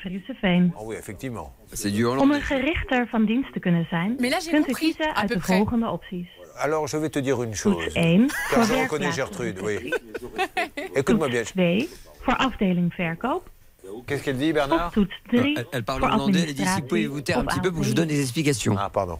[0.78, 1.52] Oh oui, effectivement.
[1.72, 4.72] C'est du Om een gerichter van dienst te kunnen zijn, Mais là, j'ai kunt u
[4.72, 5.56] compris, kiezen à uit peu de près.
[5.56, 6.28] volgende opties.
[6.56, 7.92] Alors je vais te dire une chose.
[7.92, 9.12] Toets 1 Car je reconnais.
[9.12, 9.92] Gertrude, oui.
[10.94, 11.42] Écoute-moi bien.
[11.42, 11.88] Toets 2
[12.20, 13.48] voor afdeling verkoop.
[14.07, 17.20] Qu'est-ce qu'elle dit, Bernard 3 Elle, elle parle hollandais, elle dit si vous pouvez vous
[17.20, 18.76] taire un petit peu pour que je vous donne des explications.
[18.79, 19.18] Ah, pardon.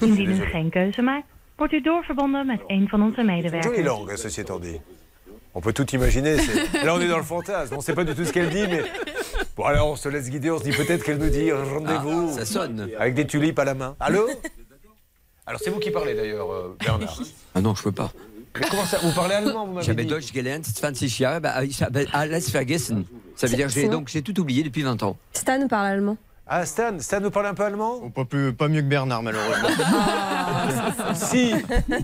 [0.00, 3.84] Indien u geen keuze maakt, wordt u doorverbonden met een van onze Jolie medewerkers.
[3.84, 4.80] langue, ceci étant dit.
[5.54, 6.36] On peut tout imaginer.
[6.84, 7.74] Là, on est dans le fantasme.
[7.74, 8.84] On ne sait pas du tout ce qu'elle dit, mais.
[9.54, 10.50] Bon, alors, on se laisse guider.
[10.50, 12.28] On se dit peut-être qu'elle nous dit un rendez-vous.
[12.30, 12.88] Ah, ça sonne.
[12.98, 13.94] Avec des tulipes à la main.
[14.00, 14.26] Allô
[15.44, 17.20] Alors, c'est vous qui parlez d'ailleurs, euh, Bernard.
[17.54, 18.10] Ah non, je peux pas.
[18.58, 21.82] Mais comment ça Vous parlez allemand, vous m'avez J'avais dit Deutsch gelernt, 20 Jahre, ich
[21.82, 23.04] habe alles vergessen.
[23.36, 25.16] Ça veut dire que j'ai donc j'ai tout oublié depuis 20 ans.
[25.32, 26.16] Stan parle allemand.
[26.54, 28.00] Ah, Stan, Stan nous parle un peu allemand?
[28.02, 29.68] Oh, pas, plus- pas mieux que Bernard, malheureusement.
[31.14, 31.52] Si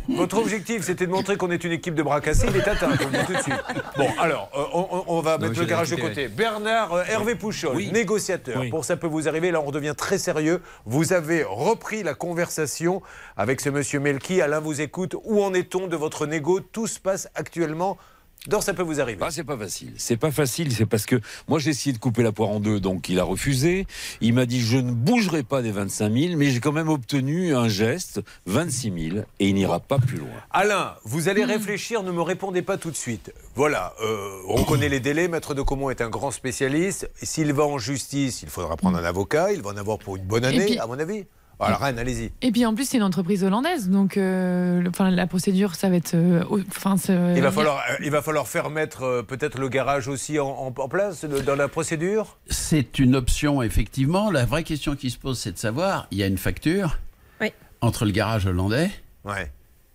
[0.08, 2.90] votre objectif c'était de montrer qu'on est une équipe de bras cassés, il est atteint,
[2.98, 3.54] je vous le dis tout de suite.
[3.96, 6.28] Bon, alors, euh, on, va Non, mettre le garage de côté.
[6.28, 7.90] Bernard euh, Hervé Pouchol, Oui.
[7.92, 8.60] négociateur.
[8.60, 8.70] Oui.
[8.70, 10.62] Pour ça peut vous arriver, là on redevient très sérieux.
[10.86, 13.02] Vous avez repris la conversation
[13.36, 14.40] avec ce monsieur Melki.
[14.40, 15.14] Alain vous écoute.
[15.24, 16.60] Où en est-on de votre négo?
[16.60, 17.98] Tout se passe actuellement
[18.46, 19.18] dans Ça peut vous arriver.
[19.18, 19.92] Bah, c'est pas facile.
[19.96, 22.80] C'est pas facile, c'est parce que moi j'ai essayé de couper la poire en deux,
[22.80, 23.86] donc il a refusé.
[24.20, 27.54] Il m'a dit je ne bougerai pas des 25 000, mais j'ai quand même obtenu
[27.54, 30.28] un geste, 26 000, et il n'ira pas plus loin.
[30.50, 33.32] Alain, vous allez réfléchir, ne me répondez pas tout de suite.
[33.54, 37.10] Voilà, euh, on connaît les délais, Maître de Comont est un grand spécialiste.
[37.22, 40.24] S'il va en justice, il faudra prendre un avocat, il va en avoir pour une
[40.24, 41.24] bonne année, puis- à mon avis.
[41.58, 42.30] Voilà, Rennes, allez-y.
[42.40, 45.88] Et puis en plus, c'est une entreprise hollandaise, donc euh, le- enfin, la procédure, ça
[45.90, 46.14] va être.
[46.14, 49.58] euh, au- Enfin, c'est- Il va falloir, euh, il va falloir faire mettre euh, peut-être
[49.58, 52.38] le garage aussi en, en- en place dans la procédure?
[52.48, 54.30] C'est une option, effectivement.
[54.30, 56.98] La vraie question qui se pose, c'est de savoir, il y a une facture
[57.40, 57.52] Oui.
[57.80, 58.90] entre le garage hollandais
[59.24, 59.50] Ouais.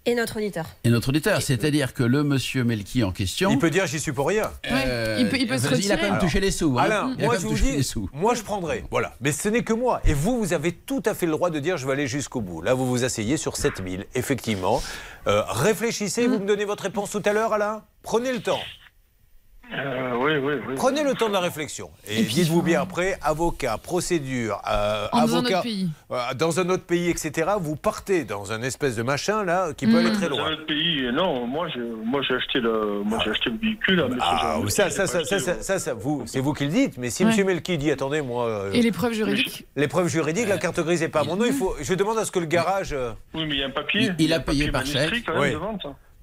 [0.06, 0.66] Et notre auditeur.
[0.84, 1.42] et notre auditeur.
[1.42, 3.50] C'est-à-dire que le monsieur Melki en question...
[3.52, 4.52] Il peut dire j'y suis pour rien.
[4.70, 6.78] euh, il peut- il peut se Il a quand même touché les sous.
[6.78, 6.84] hein.
[6.84, 8.10] Alain, Il a moi je vous dis, les sous.
[8.12, 8.84] moi je prendrai.
[8.92, 9.14] Voilà.
[9.22, 10.02] Mais ce n'est que moi.
[10.04, 12.42] Et vous, vous avez tout à fait le droit de dire je vais aller jusqu'au
[12.42, 12.62] bout.
[12.62, 14.84] Là, vous vous asseyez sur 7000, effectivement.
[15.28, 18.60] Euh, réfléchissez, vous me donnez votre réponse tout à l'heure, Alain Prenez le temps.
[19.76, 20.74] Euh, oui, oui, oui.
[20.76, 21.90] Prenez le temps de la réflexion.
[22.08, 25.90] Et, Et dites-vous bien après, avocat, procédure, euh, En- dans un avocat, autre pays.
[26.12, 27.52] euh, dans un autre pays, etc.
[27.60, 30.50] Vous partez dans un espèce de machin là qui peut aller très Dans loin.
[30.52, 34.00] notre pays, non, moi j'ai moi j'ai acheté le moi j'ai acheté le véhicule.
[34.00, 36.72] hein, mais Ah, ça, ça, ça, acheté ça, ça, ça, vous, c'est vous qui le
[36.72, 36.98] dites.
[36.98, 37.32] Mais si Ouais.
[37.40, 37.46] M.
[37.48, 41.02] Melki dit, attendez, moi, euh, Et les preuves juridiques les preuves juridiques, la carte grise
[41.02, 42.94] n'est pas à mon nom, il faut, je demande à ce que le garage.
[42.94, 44.12] euh, Oui, mais il y a un papier.
[44.20, 45.26] Il- il a un payé par chèque.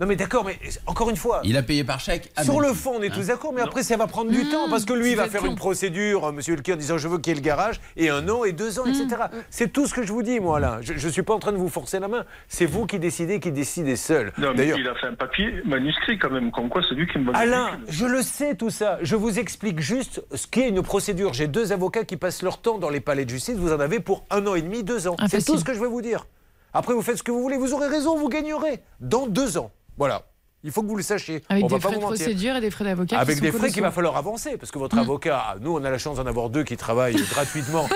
[0.01, 1.43] Non, mais d'accord, mais encore une fois.
[1.45, 2.33] Il a payé par chèque.
[2.43, 4.49] Sur le fond, on est Hein tous d'accord, mais après, ça va prendre du Mmh,
[4.49, 7.19] temps parce que lui, va faire une procédure, euh, monsieur Elki, en disant je veux
[7.19, 9.07] qu'il y ait le garage, et un an, et deux ans, etc.
[9.09, 9.37] Mmh.
[9.51, 10.79] C'est tout ce que je vous dis, moi, là.
[10.81, 12.25] Je ne suis pas en train de vous forcer la main.
[12.49, 14.33] C'est vous qui décidez, qui décidez seul.
[14.39, 17.07] Non, mais D'ailleurs, il a fait un papier manuscrit quand même, comme quoi c'est lui
[17.07, 18.99] qui me Alain, je le sais tout ça.
[19.03, 21.35] Je vous explique juste ce qu'est une procédure.
[21.35, 23.57] J'ai deux avocats qui passent leur temps dans les palais de justice.
[23.57, 25.17] Vous en avez pour un an et demi, deux ans.
[25.29, 26.27] C'est tout ce que je vais vous dire.
[26.73, 27.59] Après, vous faites ce que vous voulez.
[27.59, 28.81] Vous aurez raison, vous gagnerez.
[29.01, 29.71] Dans deux ans.
[30.01, 30.23] Voilà.
[30.65, 31.43] Il faut que vous le sachiez.
[31.51, 33.19] Avec On des va pas frais de procédure et des frais d'avocat.
[33.19, 35.01] Avec des frais qu'il va falloir avancer, parce que votre Mm.
[35.01, 37.87] avocat, nous on a la chance d'en avoir deux qui travaillent gratuitement,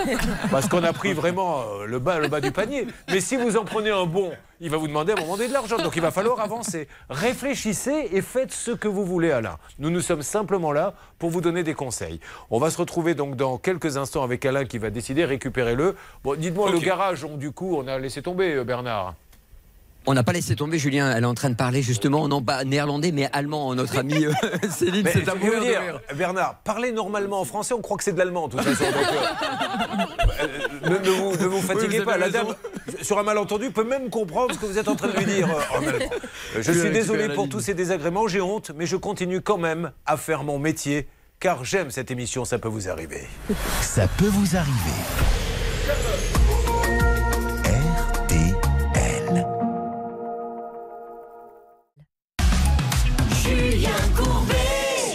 [0.51, 2.87] parce qu'on a pris vraiment euh, le bas, le bas du panier.
[3.09, 5.49] Mais si vous en prenez un bon, il va vous demander à un moment donné
[5.49, 6.88] de l'argent, donc il va falloir avancer.
[7.11, 9.57] Réfléchissez et faites ce que vous voulez, Alain.
[9.79, 12.21] Nous nous sommes simplement là pour vous donner des conseils.
[12.51, 15.97] On va se retrouver donc dans quelques instants avec Alain qui va décider, récupérez-le.
[16.23, 19.14] Bon, dites-moi, le garage, on- du coup, on a laissé tomber, euh, Bernard.
[20.07, 22.64] On n'a pas laissé tomber Julien, elle est en train de parler justement, non pas
[22.64, 24.33] néerlandais mais allemand, notre ami euh,
[24.71, 26.01] Céline, c'est à mourir de rire.
[26.14, 28.85] Bernard, parlez normalement en français, on croit que c'est de l'allemand, de toute façon.
[28.85, 32.19] donc, euh, euh, ne, ne vous, ne vous fatiguez vous pas.
[32.19, 32.49] La dame,
[33.01, 35.49] sur un malentendu, peut même comprendre ce que vous êtes en train de lui dire.
[35.49, 39.93] Euh, Je suis désolé pour tous ces désagréments, j'ai honte, mais je continue quand même
[40.05, 41.09] à faire mon métier,
[41.40, 43.27] car j'aime cette émission, ça peut vous arriver.
[43.81, 46.43] Ça peut vous arriver.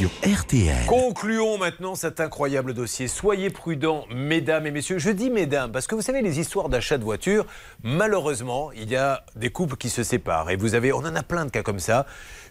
[0.07, 0.85] RTL.
[0.87, 3.09] Concluons maintenant cet incroyable dossier.
[3.09, 4.97] Soyez prudents, mesdames et messieurs.
[4.97, 7.45] Je dis mesdames parce que vous savez, les histoires d'achat de voitures,
[7.83, 10.49] malheureusement, il y a des couples qui se séparent.
[10.51, 12.05] Et vous avez, on en a plein de cas comme ça.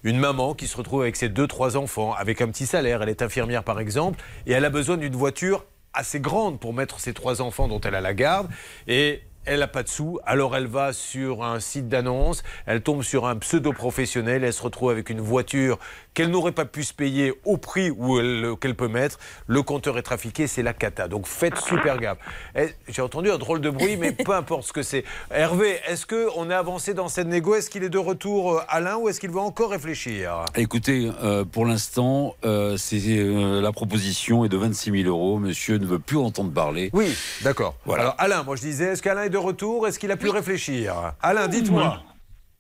[0.05, 3.03] Une maman qui se retrouve avec ses deux, trois enfants, avec un petit salaire.
[3.03, 7.01] Elle est infirmière, par exemple, et elle a besoin d'une voiture assez grande pour mettre
[7.01, 8.49] ses trois enfants dont elle a la garde.
[8.89, 13.03] Et elle n'a pas de sous, alors elle va sur un site d'annonce, elle tombe
[13.03, 15.79] sur un pseudo-professionnel, elle se retrouve avec une voiture
[16.15, 19.19] qu'elle n'aurait pas pu se payer au prix où elle- qu'elle peut mettre.
[19.47, 21.07] Le compteur est trafiqué, c'est la cata.
[21.09, 22.19] Donc faites super gaffe.
[22.57, 25.05] Eh, J'ai entendu un drôle de bruit, mais peu importe ce que c'est.
[25.31, 27.55] Hervé, est-ce qu'on a avancé dans cette négo?
[27.55, 30.45] Est-ce qu'il est de retour, euh, Alain, ou est-ce qu'il va encore réfléchir?
[30.57, 35.39] Écoutez, euh, pour l'instant, euh, c'est euh, la proposition est de 26 000 euros.
[35.39, 36.91] Monsieur ne veut plus entendre parler.
[36.93, 37.77] Oui, d'accord.
[37.85, 38.03] Voilà.
[38.03, 41.15] Alors Alain, moi je disais, est-ce qu'Alain est de retour Est-ce qu'il a pu réfléchir?
[41.23, 42.03] Alain, dites-moi.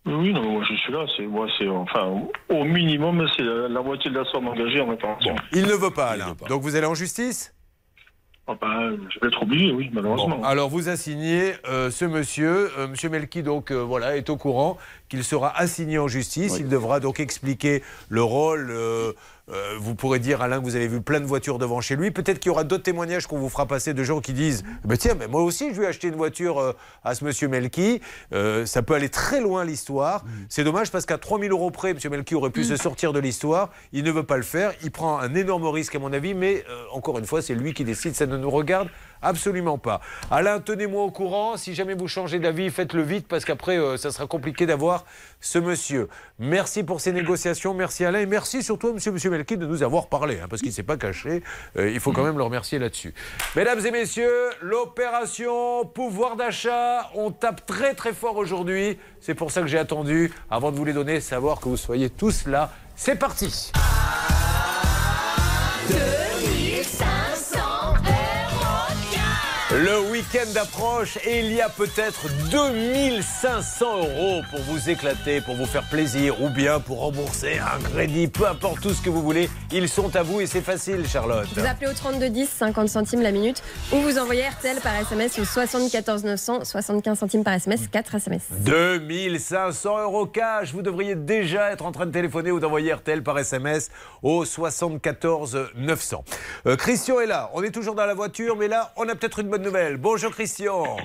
[0.07, 1.05] Oui, non, moi je suis là.
[1.17, 4.91] C'est moi, c'est enfin au minimum, c'est la, la moitié de la somme engagée en
[4.91, 5.37] intervention.
[5.53, 6.35] Il ne veut pas, Alain.
[6.49, 7.55] Donc vous allez en justice?
[8.51, 10.38] Ah ben, je vais être obligé, oui, malheureusement.
[10.38, 14.38] Bon, alors vous assignez euh, ce monsieur, euh, monsieur Melki donc euh, voilà est au
[14.38, 14.79] courant
[15.11, 16.57] qu'il sera assigné en justice.
[16.59, 18.73] Il devra donc expliquer le rôle.
[19.50, 22.11] Euh, vous pourrez dire Alain que vous avez vu plein de voitures devant chez lui.
[22.11, 24.96] Peut-être qu'il y aura d'autres témoignages qu'on vous fera passer de gens qui disent bah,
[24.96, 26.72] tiens mais moi aussi je lui ai acheté une voiture euh,
[27.04, 28.00] à ce monsieur Melki.
[28.32, 30.24] Euh, ça peut aller très loin l'histoire.
[30.48, 33.70] C'est dommage parce qu'à 3000 euros près, monsieur Melki aurait pu se sortir de l'histoire.
[33.92, 34.72] Il ne veut pas le faire.
[34.82, 37.84] Il prend un énorme risque à mon avis, mais encore une fois c'est lui qui
[37.84, 38.14] décide.
[38.14, 38.88] Ça ne nous regarde
[39.22, 40.00] Absolument pas.
[40.31, 41.57] Alain, tenez-moi au courant.
[41.57, 45.04] Si jamais vous changez d'avis, faites-le vite parce qu'après, euh, ça sera compliqué d'avoir
[45.40, 46.09] ce monsieur.
[46.38, 47.74] Merci pour ces négociations.
[47.74, 48.20] Merci Alain.
[48.20, 50.74] Et merci surtout à monsieur, monsieur Melki de nous avoir parlé hein, parce qu'il ne
[50.74, 51.42] s'est pas caché.
[51.76, 53.14] Euh, il faut quand même le remercier là-dessus.
[53.57, 58.98] Mesdames et messieurs, l'opération pouvoir d'achat, on tape très très fort aujourd'hui.
[59.20, 62.11] C'est pour ça que j'ai attendu, avant de vous les donner, savoir que vous soyez
[62.11, 62.72] tous là.
[62.96, 63.72] C'est parti.
[65.88, 66.47] 2500
[69.70, 75.66] Le week-end approche et il y a peut-être 2500 euros pour vous éclater, pour vous
[75.66, 79.50] faire plaisir ou bien pour rembourser un crédit, peu importe tout ce que vous voulez.
[79.70, 81.46] Ils sont à vous et c'est facile, Charlotte.
[81.54, 85.44] Vous appelez au 3210, 50 centimes la minute, ou vous envoyez RTL par SMS au
[85.44, 88.44] 74 900, 75 centimes par SMS, 4 SMS.
[88.61, 90.72] 2500 euros cash.
[90.72, 93.90] Vous devriez déjà être en train de téléphoner ou d'envoyer RTL par SMS
[94.22, 96.24] au 74 900.
[96.66, 97.50] Euh, Christian est là.
[97.52, 99.58] On est toujours dans la voiture, mais là, on a peut-être une bonne
[99.99, 100.97] Bonjour, Christian.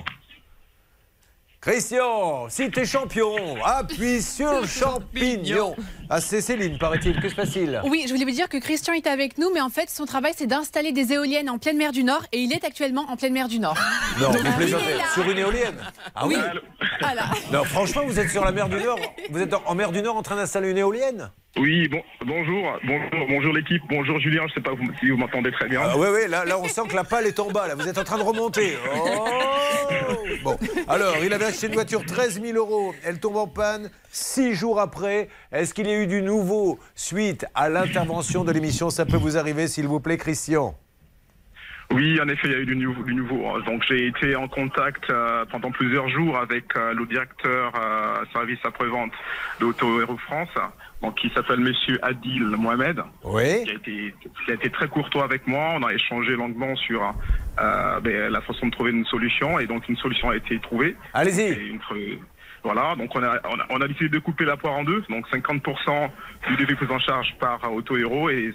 [1.60, 5.74] Christian, si t'es champion, appuie sur champignon.
[6.10, 7.18] Ah, c'est Céline, paraît-il.
[7.18, 7.80] Que se passe-t-il?
[7.86, 10.34] Oui, je voulais vous dire que Christian est avec nous, mais en fait, son travail,
[10.36, 13.32] c'est d'installer des éoliennes en pleine mer du Nord, et il est actuellement en pleine
[13.32, 13.78] mer du Nord.
[14.20, 14.84] Non, vous plaisantez.
[15.14, 15.76] Sur une éolienne?
[16.14, 16.36] Ah oui,
[17.00, 17.30] Voilà.
[17.50, 18.98] Non, franchement, vous êtes sur la mer du Nord.
[19.30, 21.30] Vous êtes en mer du Nord en train d'installer une éolienne?
[21.56, 25.68] Oui, bon, bonjour, bonjour, bonjour l'équipe, bonjour Julien, je sais pas si vous m'entendez très
[25.68, 25.82] bien.
[25.84, 27.68] Ah, ouais, ouais, là, là, on sent que la palle est en bas.
[27.68, 28.76] Là, vous êtes en train de remonter.
[28.92, 29.24] Oh
[30.42, 32.92] bon, alors, il avait acheté une voiture 13 000 euros.
[33.04, 35.28] Elle tombe en panne six jours après.
[35.52, 38.90] Est-ce qu'il y a eu du nouveau suite à l'intervention de l'émission?
[38.90, 40.74] Ça peut vous arriver, s'il vous plaît, Christian
[41.94, 43.02] Oui, en effet, il y a eu du nouveau.
[43.04, 43.60] Du nouveau.
[43.62, 48.58] Donc j'ai été en contact euh, pendant plusieurs jours avec euh, le directeur euh, service
[48.64, 49.12] après-vente
[49.60, 50.48] d'Auto Hero France,
[51.02, 53.00] donc, qui s'appelle Monsieur Adil Mohamed.
[53.22, 53.64] Oui.
[53.64, 55.74] Qui a, été, qui a été très courtois avec moi.
[55.76, 57.14] On a échangé longuement sur
[57.56, 60.96] ben, la façon de trouver une solution, et donc une solution a été trouvée.
[61.12, 61.78] Allez-y.
[62.64, 65.04] Voilà, donc on a, on, a, on a décidé de couper la poire en deux,
[65.10, 66.08] donc 50%
[66.48, 68.54] du devis pris en charge par Auto Hero et,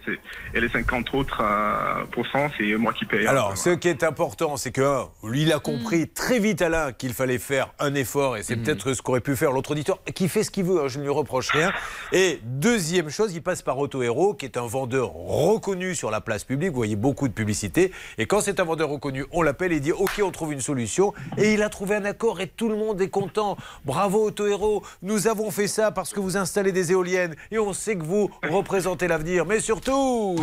[0.55, 3.27] les 50 autres euh, pourcents, c'est moi qui paye.
[3.27, 6.91] Alors, ce qui est important, c'est que un, lui, il a compris très vite, Alain,
[6.91, 10.27] qu'il fallait faire un effort, et c'est peut-être ce qu'aurait pu faire l'autre auditeur, qui
[10.27, 11.71] fait ce qu'il veut, hein, je ne lui reproche rien.
[12.11, 16.19] Et deuxième chose, il passe par Auto Hero, qui est un vendeur reconnu sur la
[16.19, 16.71] place publique.
[16.71, 17.91] Vous voyez beaucoup de publicité.
[18.17, 21.13] Et quand c'est un vendeur reconnu, on l'appelle et dit OK, on trouve une solution.
[21.37, 23.55] Et il a trouvé un accord, et tout le monde est content.
[23.85, 27.73] Bravo Auto Hero, nous avons fait ça parce que vous installez des éoliennes, et on
[27.73, 29.45] sait que vous représentez l'avenir.
[29.45, 30.35] Mais surtout,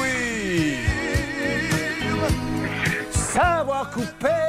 [0.00, 0.76] oui.
[3.10, 4.45] Savoir couper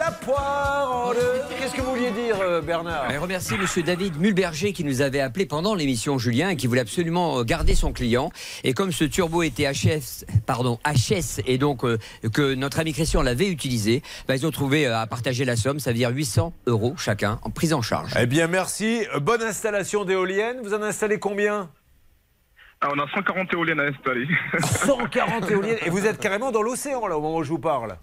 [0.00, 1.42] la poire en deux.
[1.58, 5.20] Qu'est-ce que vous vouliez dire, euh, Bernard Et remercie Monsieur David Mulberger qui nous avait
[5.20, 8.32] appelé pendant l'émission Julien et qui voulait absolument euh, garder son client.
[8.64, 11.98] Et comme ce turbo était HS, pardon, HS et donc euh,
[12.32, 15.80] que notre ami Christian l'avait utilisé, bah, ils ont trouvé euh, à partager la somme,
[15.80, 18.14] ça veut dire 800 euros chacun en prise en charge.
[18.18, 19.04] Eh bien, merci.
[19.20, 20.60] Bonne installation d'éoliennes.
[20.62, 21.68] Vous en installez combien?
[22.80, 24.26] Ah, on a 140 éoliennes à installer.
[24.64, 25.78] 140 éoliennes.
[25.84, 27.98] Et vous êtes carrément dans l'océan, là, au moment où je vous parle.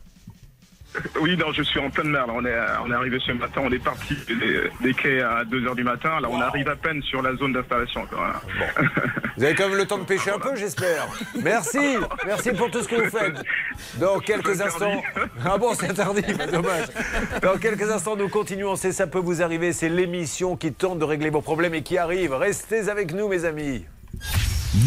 [1.21, 2.27] Oui, non, je suis en pleine mer.
[2.27, 2.33] là.
[2.35, 5.75] On est, on est arrivé ce matin, on est parti des, des quais à 2h
[5.75, 6.19] du matin.
[6.19, 8.07] Là, on arrive à peine sur la zone d'installation.
[9.38, 11.07] Vous avez quand même le temps de pêcher un peu, j'espère.
[11.43, 13.35] Merci, merci pour tout ce que vous faites.
[13.99, 14.99] Dans quelques instants.
[15.45, 16.88] Ah bon, c'est interdit, dommage.
[17.43, 18.75] Dans quelques instants, nous continuons.
[18.75, 19.73] C'est Ça peut vous arriver.
[19.73, 22.33] C'est l'émission qui tente de régler vos problèmes et qui arrive.
[22.33, 23.85] Restez avec nous, mes amis.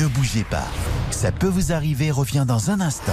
[0.00, 0.66] Ne bougez pas.
[1.12, 3.12] Ça peut vous arriver revient dans un instant.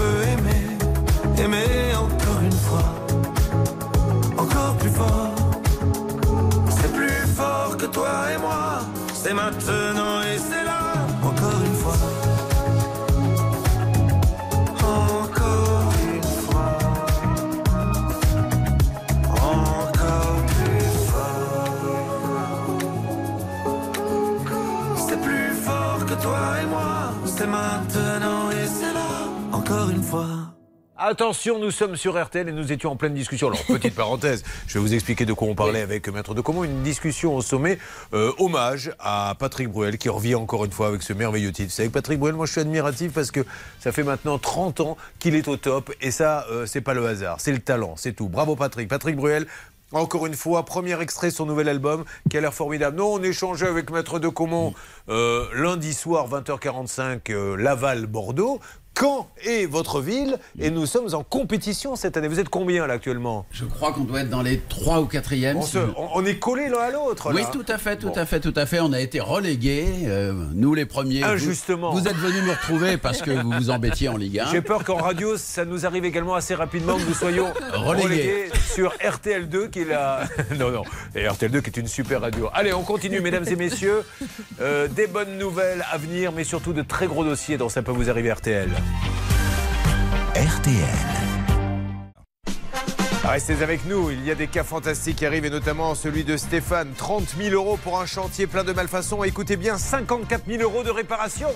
[1.43, 2.89] aimer, encore une fois,
[4.37, 5.33] encore plus fort.
[6.69, 8.81] C'est plus fort que toi et moi,
[9.13, 10.80] c'est maintenant et c'est là,
[31.11, 33.49] Attention, nous sommes sur RTL et nous étions en pleine discussion.
[33.49, 36.63] Alors, petite parenthèse, je vais vous expliquer de quoi on parlait avec Maître de Comont.
[36.63, 37.79] Une discussion au sommet,
[38.13, 41.73] euh, hommage à Patrick Bruel qui revient encore une fois avec ce merveilleux titre.
[41.73, 43.41] C'est avec Patrick Bruel, moi je suis admiratif parce que
[43.81, 47.05] ça fait maintenant 30 ans qu'il est au top et ça, euh, c'est pas le
[47.05, 48.29] hasard, c'est le talent, c'est tout.
[48.29, 48.87] Bravo Patrick.
[48.87, 49.47] Patrick Bruel,
[49.93, 52.97] encore une fois, premier extrait de son nouvel album qui a l'air formidable.
[52.97, 54.73] Non, on échangeait avec Maître de Comont
[55.09, 58.61] euh, lundi soir, 20h45, euh, Laval-Bordeaux.
[58.93, 62.27] Quand est votre ville Et nous sommes en compétition cette année?
[62.27, 63.45] Vous êtes combien là actuellement?
[63.51, 65.57] Je crois qu'on doit être dans les 3 ou 4e.
[66.13, 67.31] on, est collés l'un à l'autre.
[67.33, 68.79] Oui, tout à fait, tout à fait, tout à fait.
[68.81, 71.21] On a été relégués, euh, nous les premiers.
[71.21, 71.91] Vous- Injustement.
[71.93, 74.51] Vous, êtes venus nous retrouver parce que vous vous embêtiez en Ligue 1.
[74.51, 78.03] J'ai peur qu'en radio, ça nous arrive également assez rapidement que nous soyons Relégués.
[78.03, 80.25] relégués sur RTL2 qui est la...
[80.59, 80.83] Non, non,
[81.15, 82.49] et RTL2 qui est une super radio.
[82.53, 84.03] Allez, on continue, mesdames et messieurs.
[84.59, 87.91] Euh, des bonnes nouvelles à venir, mais surtout de très gros dossiers dans Ça peut
[87.91, 88.69] vous arriver RTL.
[90.35, 91.21] RTL.
[93.23, 96.37] Restez avec nous, il y a des cas fantastiques qui arrivent et notamment celui de
[96.37, 96.91] Stéphane.
[96.97, 99.23] 30 000 euros pour un chantier plein de malfaçons.
[99.23, 101.47] Écoutez bien, 54 000 euros de réparation.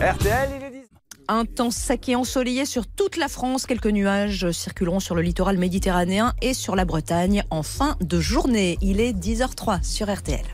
[0.00, 0.88] RTL, il est 10.
[1.28, 3.66] Un temps sec et ensoleillé sur toute la France.
[3.66, 8.78] Quelques nuages circuleront sur le littoral méditerranéen et sur la Bretagne en fin de journée.
[8.80, 10.44] Il est 10h03 sur RTL.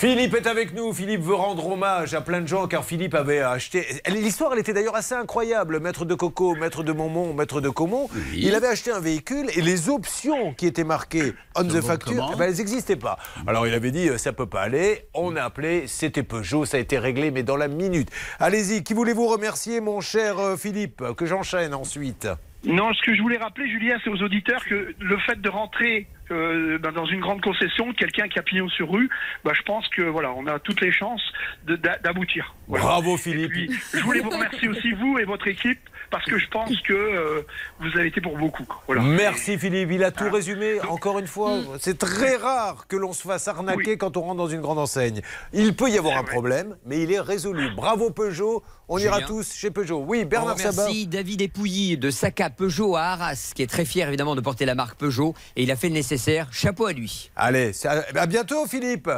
[0.00, 0.94] Philippe est avec nous.
[0.94, 3.84] Philippe veut rendre hommage à plein de gens car Philippe avait acheté.
[4.08, 5.78] L'histoire, elle était d'ailleurs assez incroyable.
[5.78, 8.08] Maître de Coco, maître de Momont, maître de Comont.
[8.32, 12.38] Il avait acheté un véhicule et les options qui étaient marquées on the facture, eh
[12.38, 13.18] ben, elles n'existaient pas.
[13.46, 15.04] Alors il avait dit euh, ça peut pas aller.
[15.12, 18.08] On a appelé, c'était Peugeot, ça a été réglé, mais dans la minute.
[18.38, 22.26] Allez-y, qui voulez-vous remercier, mon cher euh, Philippe Que j'enchaîne ensuite?
[22.64, 26.06] Non, ce que je voulais rappeler, Julien, c'est aux auditeurs que le fait de rentrer
[26.30, 29.08] euh, ben, dans une grande concession, quelqu'un qui a pignon sur rue,
[29.44, 31.22] bah, je pense que voilà, on a toutes les chances
[31.66, 32.54] d'aboutir.
[32.68, 32.84] Voilà.
[32.84, 33.50] Bravo Philippe.
[33.50, 36.92] Puis, je voulais vous remercier aussi vous et votre équipe parce que je pense que
[36.92, 37.42] euh,
[37.80, 38.66] vous avez été pour beaucoup.
[38.86, 39.02] Voilà.
[39.02, 40.80] Merci Philippe, il a tout résumé.
[40.88, 41.64] Encore une fois, Mm.
[41.78, 45.20] c'est très rare que l'on se fasse arnaquer quand on rentre dans une grande enseigne.
[45.52, 47.70] Il peut y avoir un problème, mais il est résolu.
[47.74, 50.04] Bravo Peugeot, on ira tous chez Peugeot.
[50.06, 50.82] Oui, Bernard Sabat.
[50.82, 54.66] remercie David Épouilly de Saka Peugeot à Arras, qui est très fier évidemment de porter
[54.66, 56.48] la marque Peugeot, et il a fait le nécessaire.
[56.50, 57.30] Chapeau à lui.
[57.36, 59.08] Allez, à bientôt Philippe.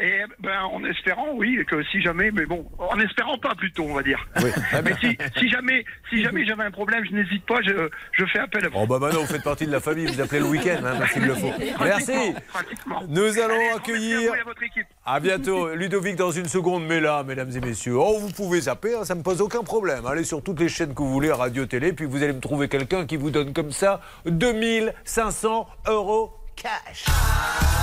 [0.00, 3.94] Et ben, en espérant, oui, que si jamais, mais bon, en espérant pas plutôt, on
[3.94, 4.24] va dire.
[4.84, 8.38] mais si, si jamais, si jamais j'avais un problème, je n'hésite pas, je, je fais
[8.38, 8.78] appel à vous.
[8.78, 11.24] Oh bah maintenant vous faites partie de la famille, vous appelez le week-end hein, s'il
[11.24, 11.52] le faut.
[11.82, 12.12] Merci.
[12.48, 13.02] Pratiquement.
[13.08, 14.18] Nous allons Allez, accueillir.
[14.20, 14.86] merci à vous et à votre équipe.
[15.04, 16.84] À bientôt, Ludovic dans une seconde.
[16.86, 20.06] Mais là, mesdames et messieurs, oh, vous pouvez zapper, hein, ça me pose aucun problème.
[20.06, 22.68] Allez sur toutes les chaînes que vous voulez, radio, télé, puis vous allez me trouver
[22.68, 27.04] quelqu'un qui vous donne comme ça 2500 euros cash.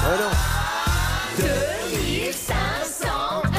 [0.03, 0.94] Voilà.
[1.37, 3.07] 2500
[3.43, 3.55] euros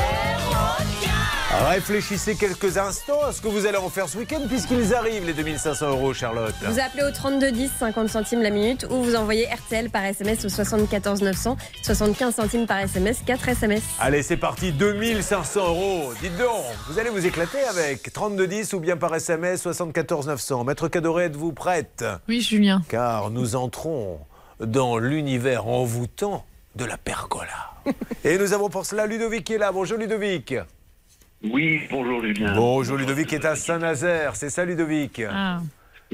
[1.69, 5.33] Réfléchissez quelques instants à ce que vous allez en faire ce week-end, puisqu'ils arrivent les
[5.33, 6.55] 2500 euros, Charlotte.
[6.62, 10.49] Vous appelez au 3210, 50 centimes la minute, ou vous envoyez RTL par SMS au
[10.49, 13.83] 74 900, 75 centimes par SMS, 4 SMS.
[13.99, 16.12] Allez, c'est parti, 2500 euros.
[16.23, 20.64] Dites donc, vous allez vous éclater avec 3210 ou bien par SMS 74 900.
[20.64, 22.05] Maître Cadoré, êtes-vous prête?
[22.29, 22.83] Oui, Julien.
[22.89, 24.21] Car nous entrons
[24.61, 26.45] dans l'univers envoûtant
[26.77, 27.72] de la pergola.
[28.24, 29.72] Et nous avons pour cela Ludovic qui est là.
[29.72, 30.55] Bonjour Ludovic.
[31.43, 32.55] Oui, bonjour Julien.
[32.55, 34.37] Bonjour Ludovic qui est à Saint-Nazaire.
[34.37, 35.22] C'est ça Ludovic?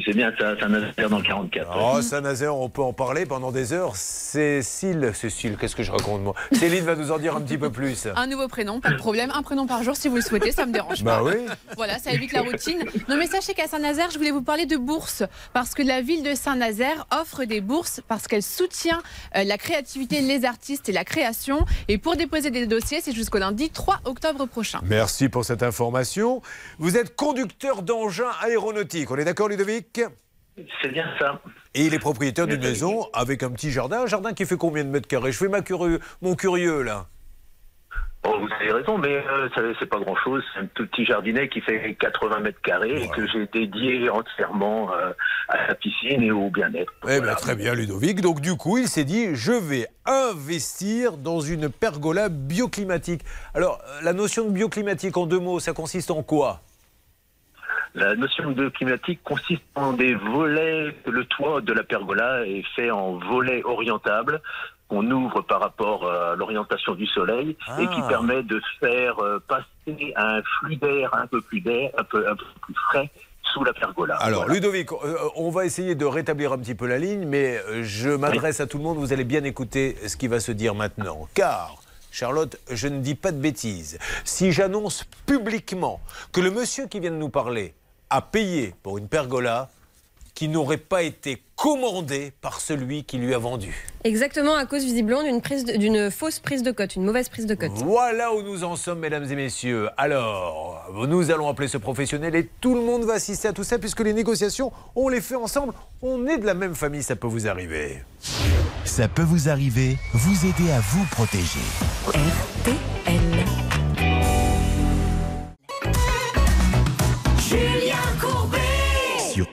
[0.02, 1.68] C'est bien ça, c'est un Nazaire dans le 44.
[1.78, 3.94] Oh, Saint-Nazaire, on peut en parler pendant des heures.
[3.94, 6.34] Cécile, Cécile, qu'est-ce que je raconte moi?
[6.52, 8.08] Céline va nous en dire un petit peu plus.
[8.16, 9.30] Un nouveau prénom, pas de problème.
[9.34, 11.22] Un prénom par jour si vous le souhaitez, ça me dérange Bah pas.
[11.24, 11.44] oui.
[11.76, 12.82] Voilà, ça évite la routine.
[13.10, 15.24] Non mais sachez qu'à Saint-Nazaire, je voulais vous parler de bourses.
[15.52, 19.02] Parce que la ville de Saint-Nazaire offre des bourses parce qu'elle soutient
[19.36, 21.66] euh, la créativité, les artistes et la création.
[21.88, 24.80] Et pour déposer des dossiers, c'est jusqu'au lundi 3 octobre prochain.
[24.84, 26.40] Merci pour cette information.
[26.78, 29.81] Vous êtes conducteur d'engins aéronautiques, on est d'accord Ludovic?
[30.82, 31.40] C'est bien ça.
[31.74, 34.02] Et il est propriétaire d'une maison avec un petit jardin.
[34.02, 35.32] Un jardin qui fait combien de mètres carrés?
[35.32, 37.06] Je fais ma curieux, mon curieux là.
[38.24, 39.48] Oh, vous avez raison, mais euh,
[39.80, 40.44] c'est pas grand-chose.
[40.54, 44.92] C'est un tout petit jardinet qui fait 80 mètres carrés et que j'ai dédié entièrement
[44.92, 45.10] euh,
[45.48, 46.92] à la piscine et au bien-être.
[47.08, 48.20] Eh bien, très bien, Ludovic.
[48.20, 53.22] Donc, du coup, il s'est dit je vais investir dans une pergola bioclimatique.
[53.54, 56.60] Alors, euh, la notion de bioclimatique, en deux mots, ça consiste en quoi?
[57.94, 60.94] La notion de climatique consiste en des volets.
[61.06, 64.40] Le toit de la pergola est fait en volets orientables
[64.88, 68.08] qu'on ouvre par rapport à l'orientation du soleil et qui Ah.
[68.08, 72.36] permet de faire euh, passer un flux d'air un peu plus d'air, un peu, un
[72.36, 73.10] peu plus frais
[73.54, 74.16] sous la pergola.
[74.16, 74.54] Alors, Voilà.
[74.54, 78.08] Ludovic, euh, on va essayer de rétablir un petit peu la ligne, mais euh, je
[78.10, 78.96] m'adresse à tout le monde.
[78.98, 81.26] Vous allez bien écouter ce qui va se dire maintenant.
[81.34, 81.81] Car,
[82.12, 83.98] Charlotte, je ne dis pas de bêtises.
[84.24, 85.98] Si j'annonce publiquement
[86.30, 87.74] que le monsieur qui vient de nous parler
[88.10, 89.70] a payé pour une pergola
[90.34, 93.86] qui n'aurait pas été commandée par celui qui lui a vendu.
[94.04, 97.54] Exactement à cause visiblement d'une prise d'une fausse prise de cote, une mauvaise prise de
[97.54, 97.70] cote.
[97.74, 99.88] Voilà où nous en sommes, mesdames et messieurs.
[99.96, 103.78] Alors, nous allons appeler ce professionnel et tout le monde va assister à tout ça
[103.78, 105.74] puisque les négociations, on les fait ensemble.
[106.02, 108.02] On est de la même famille, ça peut vous arriver.
[108.84, 111.60] Ça peut vous arriver, vous aider à vous protéger.
[113.04, 113.21] Julien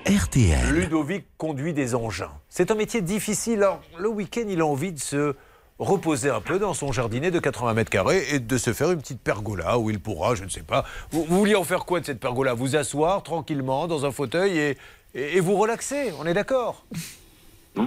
[0.06, 0.74] RTL.
[0.74, 2.32] Ludovic conduit des engins.
[2.50, 3.68] C'est un métier difficile.
[3.98, 5.36] Le week-end, il a envie de se
[5.78, 9.00] reposer un peu dans son jardinet de 80 mètres carrés et de se faire une
[9.00, 10.86] petite pergola où il pourra, je ne sais pas.
[11.12, 12.54] Vous, vous vouliez en faire quoi de cette pergola?
[12.54, 14.76] Vous asseoir tranquillement dans un fauteuil
[15.16, 16.86] et vous relaxer, on est d'accord?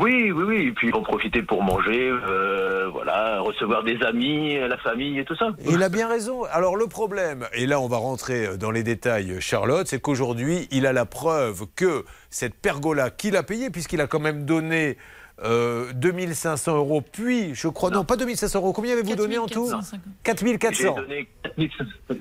[0.00, 0.66] Oui, oui, oui.
[0.68, 5.36] Et puis en profiter pour manger, euh, voilà, recevoir des amis, la famille et tout
[5.36, 5.50] ça.
[5.68, 6.44] Il a bien raison.
[6.44, 10.86] Alors le problème, et là on va rentrer dans les détails, Charlotte, c'est qu'aujourd'hui il
[10.86, 14.96] a la preuve que cette pergola qu'il a payée, puisqu'il a quand même donné
[15.44, 19.70] euh, 2500 euros, puis je crois, non, pas 2500 euros, combien avez-vous donné en tout
[20.22, 20.94] 4400.
[21.08, 21.26] J'ai
[21.56, 21.70] donné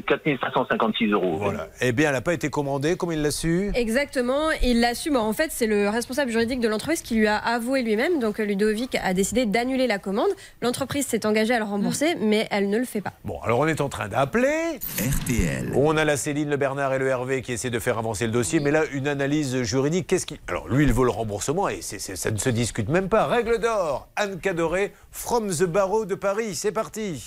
[0.07, 1.37] 4556 euros.
[1.37, 1.67] Voilà.
[1.81, 3.71] Eh bien, elle n'a pas été commandée, comme il l'a su.
[3.75, 5.17] Exactement, il l'assume.
[5.17, 8.19] En fait, c'est le responsable juridique de l'entreprise qui lui a avoué lui-même.
[8.19, 10.29] Donc, Ludovic a décidé d'annuler la commande.
[10.61, 13.13] L'entreprise s'est engagée à le rembourser, mais elle ne le fait pas.
[13.23, 14.79] Bon, alors on est en train d'appeler.
[14.97, 15.71] RTL.
[15.75, 18.31] On a la Céline, le Bernard et le Hervé qui essaient de faire avancer le
[18.31, 20.39] dossier, mais là, une analyse juridique, qu'est-ce qui.
[20.47, 23.27] Alors, lui, il veut le remboursement et ça ne se discute même pas.
[23.27, 27.23] Règle d'or, Anne Cadoré, from the barreau de Paris, c'est parti.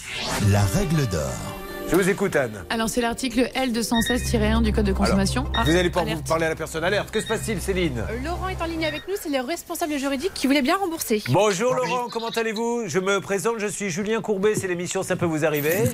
[0.51, 1.64] La règle d'or.
[1.87, 2.65] Je vous écoute, Anne.
[2.71, 5.43] Alors, c'est l'article L216-1 du Code de consommation.
[5.53, 7.11] Alors, vous Ah, allez pas vous parler à la personne alerte.
[7.13, 10.33] Que se passe-t-il, Céline Euh, Laurent est en ligne avec nous, c'est le responsable juridique
[10.35, 11.23] qui voulait bien rembourser.
[11.29, 15.27] Bonjour Laurent, comment allez-vous Je me présente, je suis Julien Courbet, c'est l'émission Ça peut
[15.27, 15.85] vous arriver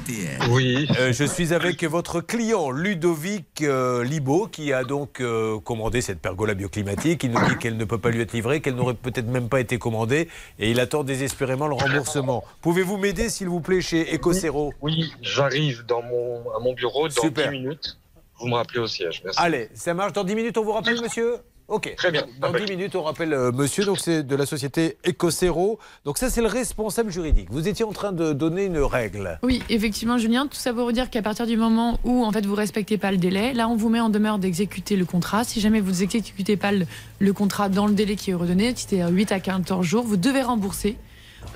[0.51, 0.89] Oui.
[0.99, 6.21] Euh, je suis avec votre client Ludovic euh, Libaud qui a donc euh, commandé cette
[6.21, 7.25] pergola bioclimatique.
[7.25, 9.61] Il nous dit qu'elle ne peut pas lui être livrée, qu'elle n'aurait peut-être même pas
[9.61, 10.29] été commandée
[10.59, 12.43] et il attend désespérément le remboursement.
[12.63, 17.23] Pouvez-vous m'aider s'il vous plaît chez Ecocero Oui, j'arrive dans mon, à mon bureau dans
[17.23, 17.51] Super.
[17.51, 17.99] 10 minutes.
[18.39, 19.21] Vous me rappelez au siège.
[19.25, 19.39] Merci.
[19.41, 20.13] Allez, ça marche.
[20.13, 21.37] Dans 10 minutes, on vous rappelle, monsieur
[21.69, 21.95] Ok.
[21.97, 22.27] Très bien.
[22.41, 23.85] Dans 10 minutes, on rappelle euh, monsieur.
[23.85, 25.79] Donc, c'est de la société Ecocero.
[26.05, 27.47] Donc, ça, c'est le responsable juridique.
[27.53, 29.39] Vous étiez en train de donner une règle.
[29.45, 32.57] Oui, effectivement, Julien, tout ça veut dire qu'à partir du moment où en fait vous
[32.57, 35.45] respectez pas le délai, là on vous met en demeure d'exécuter le contrat.
[35.45, 36.87] Si jamais vous n'exécutez pas le,
[37.21, 40.43] le contrat dans le délai qui est redonné, c'est-à-dire 8 à 14 jours, vous devez
[40.43, 40.97] rembourser.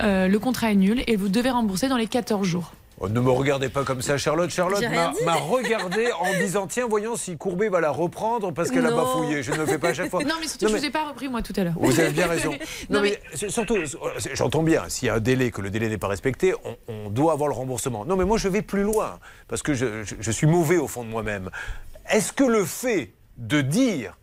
[0.00, 2.72] Euh, le contrat est nul et vous devez rembourser dans les 14 jours.
[3.04, 4.50] Oh, ne me regardez pas comme ça, Charlotte.
[4.50, 4.82] Charlotte
[5.24, 8.96] m'a regardé en disant tiens, voyons si Courbet va la reprendre parce qu'elle a Non.
[8.96, 9.42] bafouillé.
[9.42, 10.22] Je ne le fais pas à chaque fois.
[10.24, 11.74] Non, mais surtout, je vous ai pas repris moi tout à l'heure.
[11.78, 12.50] Vous avez bien raison.
[12.90, 13.76] Non, Non, mais, surtout,
[14.34, 17.10] j'entends bien, s'il y a un délai, que le délai n'est pas respecté, on, on
[17.10, 18.04] doit avoir le remboursement.
[18.04, 20.86] Non, mais moi, je vais plus loin, parce que je, je- je suis mauvais au
[20.88, 21.50] fond de moi-même.
[22.10, 24.16] Est-ce que le fait de dire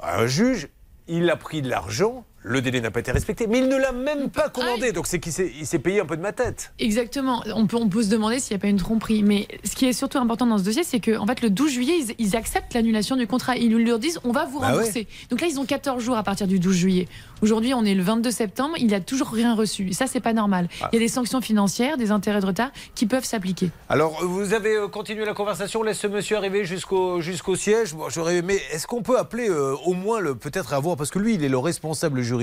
[0.00, 0.68] à un juge,
[1.08, 3.90] il a pris de l'argent, le délai n'a pas été respecté, mais il ne l'a
[3.90, 6.72] même pas commandé, donc c'est qu'il s'est payé un peu de ma tête.
[6.78, 7.42] Exactement.
[7.54, 9.24] On peut, on peut se demander s'il n'y a pas une tromperie.
[9.24, 11.94] Mais ce qui est surtout important dans ce dossier, c'est qu'en fait, le 12 juillet,
[11.98, 13.56] ils, ils acceptent l'annulation du contrat.
[13.56, 15.00] Ils leur disent on va vous Bah rembourser.
[15.00, 15.06] ouais.
[15.30, 17.08] Donc là, ils ont 14 jours à partir du 12 juillet.
[17.42, 18.76] Aujourd'hui, on est le 22 septembre.
[18.78, 19.92] Il n'a toujours rien reçu.
[19.92, 20.68] Ça, c'est pas normal.
[20.80, 20.88] Ah.
[20.92, 23.70] Il y a des sanctions financières, des intérêts de retard qui peuvent s'appliquer.
[23.88, 27.94] Alors, vous avez euh, continué la conversation, on laisse ce monsieur arriver jusqu'au jusqu'au siège.
[27.94, 28.58] Bon, j'aurais aimé.
[28.72, 31.48] Est-ce qu'on peut appeler euh, au moins le peut-être avoir parce que lui, il est
[31.48, 32.35] le responsable juridique,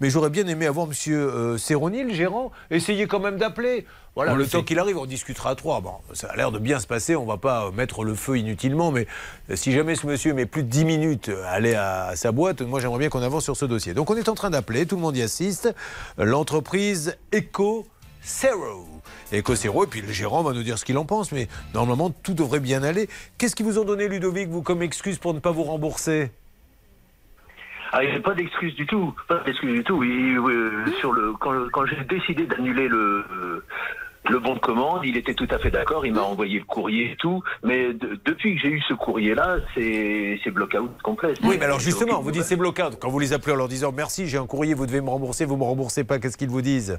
[0.00, 2.52] mais j'aurais bien aimé avoir monsieur euh, Serroni, le gérant.
[2.70, 3.86] Essayez quand même d'appeler.
[4.14, 5.80] Voilà, On le, le temps qu'il arrive, on discutera à trois.
[5.80, 7.16] Bon, ça a l'air de bien se passer.
[7.16, 9.06] On va pas euh, mettre le feu inutilement, mais
[9.50, 12.62] euh, si jamais ce monsieur met plus de 10 minutes à aller à, sa boîte,
[12.62, 13.94] moi j'aimerais bien qu'on avance sur ce dossier.
[13.94, 15.74] Donc on est en train d'appeler, tout le monde y assiste.
[16.16, 17.86] L'entreprise Eco
[18.24, 18.86] Zero.
[19.32, 22.34] Ecocero, et puis le gérant va nous dire ce qu'il en pense, mais normalement tout
[22.34, 23.08] devrait bien aller.
[23.36, 26.30] Qu'est-ce qu'ils vous ont donné, Ludovic, vous, comme excuse pour ne pas vous rembourser?
[27.92, 30.02] Ah, il n'y a pas d'excuse du tout, pas d'excuse du tout.
[30.02, 33.64] Et, euh, sur le, quand, quand j'ai décidé d'annuler le, euh,
[34.30, 37.12] le bon de commande, il était tout à fait d'accord, il m'a envoyé le courrier
[37.12, 37.42] et tout.
[37.62, 41.34] Mais de- depuis que j'ai eu ce courrier-là, c'est c'est block-out complet.
[41.44, 42.98] Oui, mais alors justement, vous dites c'est blocade.
[43.00, 45.44] Quand vous les appelez en leur disant merci, j'ai un courrier, vous devez me rembourser,
[45.44, 46.98] vous me remboursez pas, qu'est-ce qu'ils vous disent?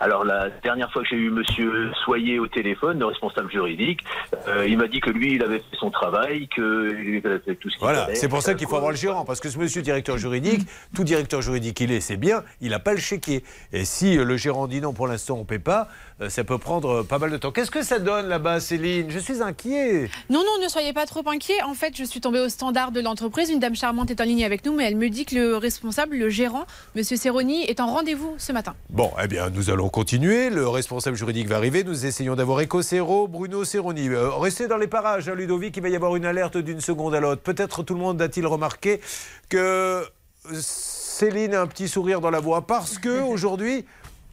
[0.00, 4.00] Alors la dernière fois que j'ai eu Monsieur Soyer au téléphone, le responsable juridique,
[4.48, 7.68] euh, il m'a dit que lui, il avait fait son travail, qu'il avait fait tout
[7.68, 9.82] ce qu'il Voilà, c'est pour ça qu'il faut avoir le gérant, parce que ce monsieur
[9.82, 10.62] directeur juridique,
[10.94, 13.44] tout directeur juridique il est, c'est bien, il n'a pas le chéquier.
[13.74, 16.44] Et si euh, le gérant dit non, pour l'instant on ne paie pas, euh, ça
[16.44, 17.50] peut prendre euh, pas mal de temps.
[17.50, 19.10] Qu'est-ce que ça donne là-bas, Céline?
[19.10, 20.10] Je suis inquiet.
[20.28, 21.62] Non, non, ne soyez pas trop inquiets.
[21.62, 23.48] En fait, je suis tombée au standard de l'entreprise.
[23.48, 26.16] Une dame charmante est en ligne avec nous, mais elle me dit que le responsable,
[26.16, 28.74] le gérant, Monsieur Serroni, est en rendez-vous ce matin.
[28.90, 30.50] Bon, eh bien, nous allons continuer.
[30.50, 31.84] Le responsable juridique va arriver.
[31.84, 34.08] Nous essayons d'avoir Ecocero, Bruno Serroni.
[34.08, 35.76] Euh, restez dans les parages, hein, Ludovic.
[35.76, 37.40] Il va y avoir une alerte d'une seconde à l'autre.
[37.42, 39.00] Peut-être tout le monde a-t-il remarqué
[39.48, 40.04] que
[40.52, 43.84] Céline a un petit sourire dans la voix parce que aujourd'hui,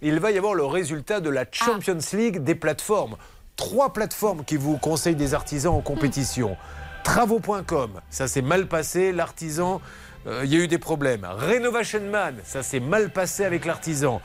[0.01, 3.15] il va y avoir le résultat de la Champions League des plateformes.
[3.55, 6.55] Trois plateformes qui vous conseillent des artisans en compétition.
[7.03, 9.11] Travaux.com, ça s'est mal passé.
[9.11, 9.81] L'artisan,
[10.27, 11.25] euh, il y a eu des problèmes.
[11.25, 14.21] Renovation Man, ça s'est mal passé avec l'artisan.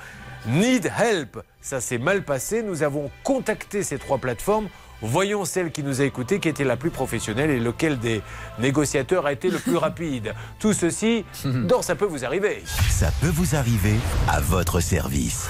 [0.46, 2.62] Need Help, ça s'est mal passé.
[2.62, 4.68] Nous avons contacté ces trois plateformes.
[5.02, 8.22] Voyons celle qui nous a écoutés, qui était la plus professionnelle et lequel des
[8.60, 10.34] négociateurs a été le plus rapide.
[10.60, 12.62] Tout ceci, dans Ça peut vous arriver.
[12.88, 13.94] Ça peut vous arriver
[14.28, 15.48] à votre service.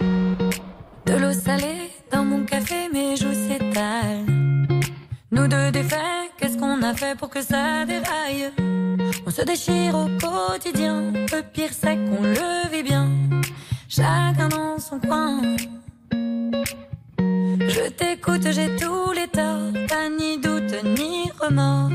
[0.00, 4.24] De l'eau salée dans mon café, mes joues s'étalent.
[5.30, 5.98] Nous deux défaits,
[6.38, 8.50] qu'est-ce qu'on a fait pour que ça déraille?
[9.26, 13.10] On se déchire au quotidien, le pire c'est qu'on le vit bien.
[13.88, 15.42] Chacun dans son coin.
[17.60, 21.90] Je t'écoute, j'ai tous les torts, pas ni doute ni remords.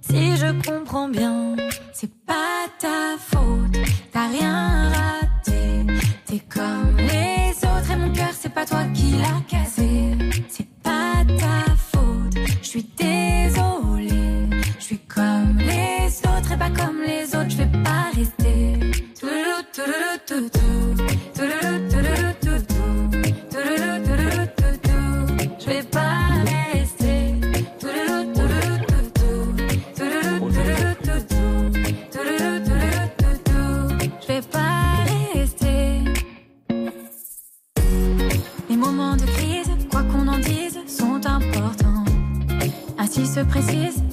[0.00, 1.54] Si je comprends bien,
[1.92, 3.76] c'est pas ta faute,
[4.12, 5.86] t'as rien raté.
[6.26, 10.10] T'es comme les autres et mon cœur, c'est pas toi qui l'a cassé.
[10.48, 14.48] C'est pas ta faute, je suis désolée.
[14.78, 18.92] Je suis comme les autres et pas comme les autres, je vais pas rester.
[19.20, 21.04] Touloulou, touloulou, toutou.
[21.34, 22.25] Touloulou, touloulou,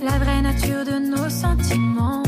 [0.04, 2.24] la vraie nature de nos sentiments.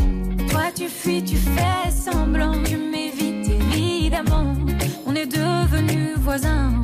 [0.49, 4.55] Toi tu fuis, tu fais semblant, tu m'évites évidemment.
[5.05, 6.74] On est devenus voisins.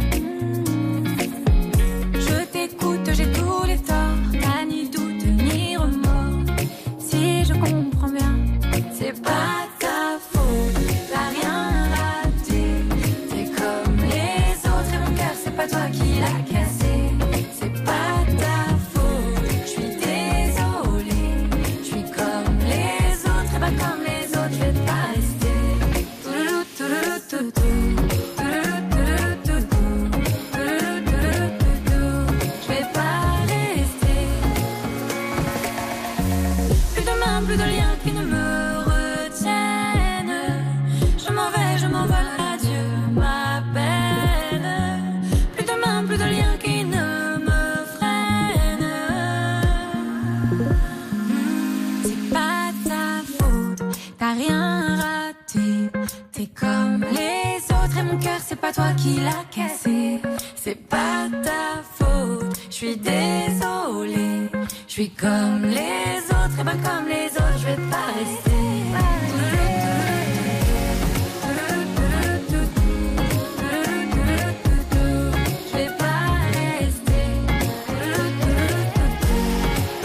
[58.73, 60.21] Toi qui l'a cassé.
[60.55, 64.49] C'est pas ta faute, je suis désolée.
[64.87, 67.59] Je suis comme les autres et pas comme les autres.
[67.59, 68.51] Je vais pas rester.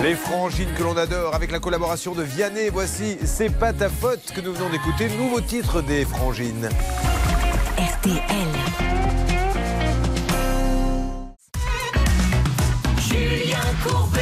[0.03, 2.69] Les frangines que l'on adore avec la collaboration de Vianney.
[2.73, 5.09] Voici C'est pas ta faute que nous venons d'écouter.
[5.19, 6.69] Nouveau titre des frangines.
[8.07, 8.23] RTL.
[12.99, 14.21] Julien Courbet.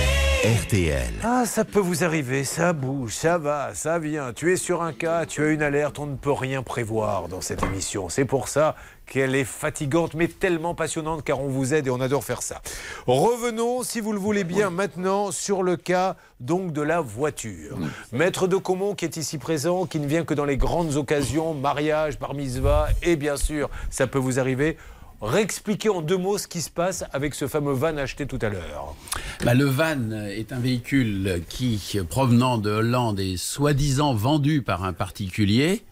[0.62, 1.12] RTL.
[1.22, 4.32] Ah, ça peut vous arriver, ça bouge, ça va, ça vient.
[4.32, 7.42] Tu es sur un cas, tu as une alerte, on ne peut rien prévoir dans
[7.42, 8.08] cette émission.
[8.08, 8.74] C'est pour ça
[9.06, 12.62] qu'elle est fatigante, mais tellement passionnante, car on vous aide et on adore faire ça.
[13.06, 17.76] Revenons, si vous le voulez bien, maintenant sur le cas donc de la voiture.
[18.12, 21.54] Maître de Comont qui est ici présent, qui ne vient que dans les grandes occasions,
[21.54, 24.76] mariage, bar mitzvah, et bien sûr, ça peut vous arriver.
[25.20, 28.50] Réexpliquez en deux mots ce qui se passe avec ce fameux van acheté tout à
[28.50, 28.94] l'heure.
[29.42, 34.92] Bah, le van est un véhicule qui, provenant de Hollande, est soi-disant vendu par un
[34.92, 35.82] particulier,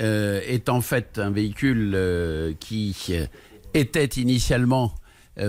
[0.00, 3.26] euh, est en fait un véhicule euh, qui euh,
[3.74, 4.94] était initialement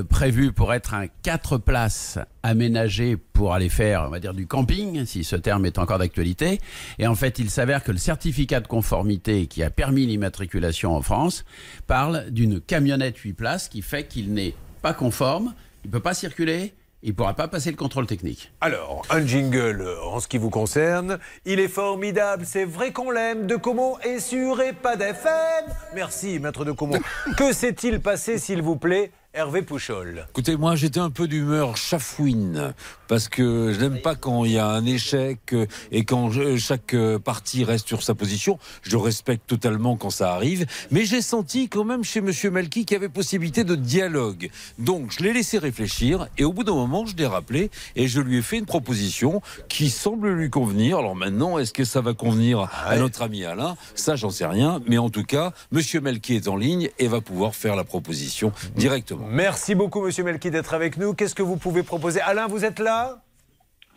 [0.08, 5.06] prévu pour être un 4 places aménagé pour aller faire, on va dire, du camping,
[5.06, 6.62] si ce terme est encore d'actualité.
[6.97, 11.02] Et en fait, il s'avère que le certificat de conformité qui a permis l'immatriculation en
[11.02, 11.43] France
[11.88, 16.14] parle d'une camionnette 8 places qui fait qu'il n'est pas conforme, il ne peut pas
[16.14, 16.74] circuler,
[17.04, 18.52] il ne pourra pas passer le contrôle technique.
[18.62, 21.20] Alors, un jingle en ce qui vous concerne.
[21.45, 23.47] Il est formidable, c'est vrai qu'on l'aime.
[23.47, 25.66] De Comont est sûr et pas d'FM.
[25.95, 26.99] Merci, maître de Comont.
[27.38, 30.26] que s'est-il passé, s'il vous plaît Hervé Pouchol.
[30.32, 32.74] Écoutez, moi j'étais un peu d'humeur chafouine
[33.08, 36.58] parce que je n'aime pas quand il y a un échec euh, et quand je-
[36.58, 38.60] chaque euh, partie reste sur sa position.
[38.82, 42.96] Je respecte totalement quand ça arrive, mais j'ai senti quand même chez Monsieur Melki qu'il
[42.96, 44.50] y avait possibilité de dialogue.
[44.80, 48.20] Donc je l'ai laissé réfléchir et au bout d'un moment je l'ai rappelé et je
[48.20, 50.98] lui ai fait une proposition qui semble lui convenir.
[50.98, 53.78] Alors maintenant, est-ce que ça va convenir à notre ami Alain?
[53.96, 57.22] Ça, j'en sais rien, mais en tout cas, Monsieur Melki est en ligne et va
[57.22, 59.20] pouvoir faire la proposition directement.
[59.30, 61.13] Merci beaucoup, monsieur Melki, d'être avec nous.
[61.13, 62.22] Qu'est-ce que vous pouvez proposer?
[62.22, 63.22] Alain, vous êtes là?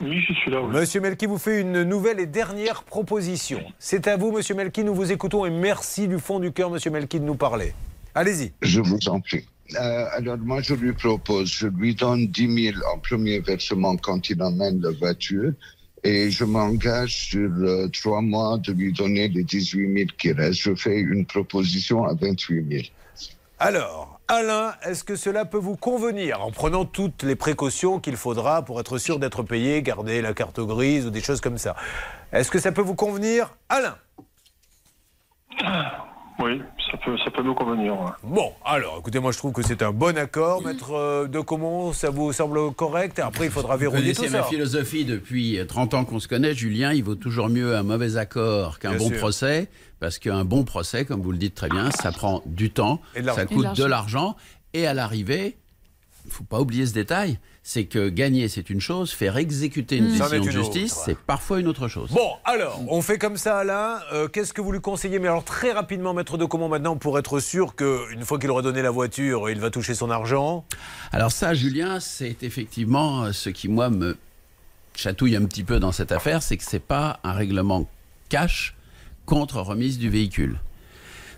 [0.00, 0.60] Oui, je suis là.
[0.62, 3.60] Monsieur Melki vous fait une nouvelle et dernière proposition.
[3.78, 6.90] C'est à vous, monsieur Melki, nous vous écoutons et merci du fond du cœur, monsieur
[6.90, 7.74] Melki, de nous parler.
[8.14, 8.52] Allez-y.
[8.62, 9.46] Je vous en prie.
[9.80, 14.28] Euh, alors moi, je lui propose, je lui donne 10 000 en premier versement quand
[14.28, 15.52] il emmène la voiture
[16.02, 20.60] et je m'engage sur euh, trois mois de lui donner les 18 000 qui restent.
[20.60, 22.84] Je fais une proposition à 28 000.
[23.58, 28.64] Alors, Alain, est-ce que cela peut vous convenir en prenant toutes les précautions qu'il faudra
[28.64, 31.76] pour être sûr d'être payé, garder la carte grise ou des choses comme ça?
[32.32, 33.98] Est-ce que ça peut vous convenir Alain?
[36.40, 36.60] Oui,
[36.90, 37.94] ça peut, ça peut nous convenir.
[37.94, 38.10] ouais.
[38.24, 40.62] Bon, alors, écoutez, moi je trouve que c'est un bon accord.
[40.62, 43.20] Maître euh, de Comont, ça vous semble correct?
[43.20, 44.48] Après, il faudra verrouiller tout connaissez ma ça.
[44.48, 46.92] philosophie depuis 30 ans qu'on se connaît, Julien.
[46.92, 49.18] Il vaut toujours mieux un mauvais accord qu'un bon sûr.
[49.18, 49.68] procès,
[50.00, 53.20] parce qu'un bon procès, comme vous le dites très bien, ça prend du temps, Et
[53.20, 53.40] de l'argent.
[53.40, 54.36] ça coûte de l'argent,
[54.72, 55.56] et à l'arrivée,
[56.26, 60.04] il faut pas oublier ce détail, c'est que gagner c'est une chose, faire exécuter une
[60.06, 60.18] Mmh.
[60.18, 62.10] Décision de justice, c'est parfois une autre chose.
[62.10, 64.00] Bon, alors, on fait comme ça, Alain.
[64.12, 65.18] Euh, Qu'est-ce que vous lui conseillez?
[65.18, 68.62] Mais alors, très rapidement, maître de Comont, maintenant, pour être sûr qu'une fois qu'il aura
[68.62, 70.64] donné la voiture, il va toucher son argent
[71.12, 74.16] Alors ça, Julien, c'est effectivement euh, ce qui, moi, me
[74.94, 77.88] chatouille un petit peu dans cette affaire, c'est que c'est pas un règlement
[78.28, 78.74] cash
[79.26, 80.58] contre remise du véhicule.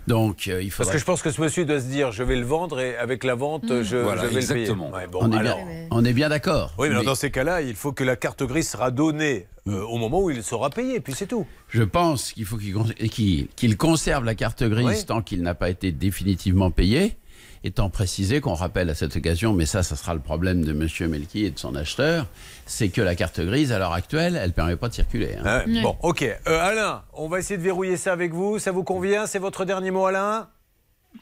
[0.07, 2.37] Donc, euh, il Parce que je pense que ce monsieur doit se dire je vais
[2.37, 4.85] le vendre et avec la vente, je, Voilà, je vais exactement.
[4.85, 5.03] le payer.
[5.05, 6.73] Ouais, bon, on, est alors- bien, on est bien d'accord.
[6.77, 9.97] Oui, mais, dans ces cas-là, il faut que la carte grise sera donnée euh, au
[9.97, 11.45] moment où il sera payé, puis c'est tout.
[11.67, 15.05] Je pense qu'il faut qu'il cons- qu'il- qu'il conserve la carte grise Oui.
[15.05, 17.17] tant qu'il n'a pas été définitivement payé.
[17.65, 21.09] Étant précisé qu'on rappelle à cette occasion, mais ça, ça sera le problème de M.
[21.09, 22.27] Melki et de son acheteur,
[22.67, 25.35] c'est que la carte grise, à l'heure actuelle, elle ne permet pas de circuler.
[25.43, 25.63] hein.
[25.65, 26.21] Ouais, Bon, ok.
[26.23, 28.59] Euh, Alain, on va essayer de verrouiller ça avec vous.
[28.59, 29.25] Ça vous convient?
[29.25, 30.47] C'est votre dernier mot, Alain?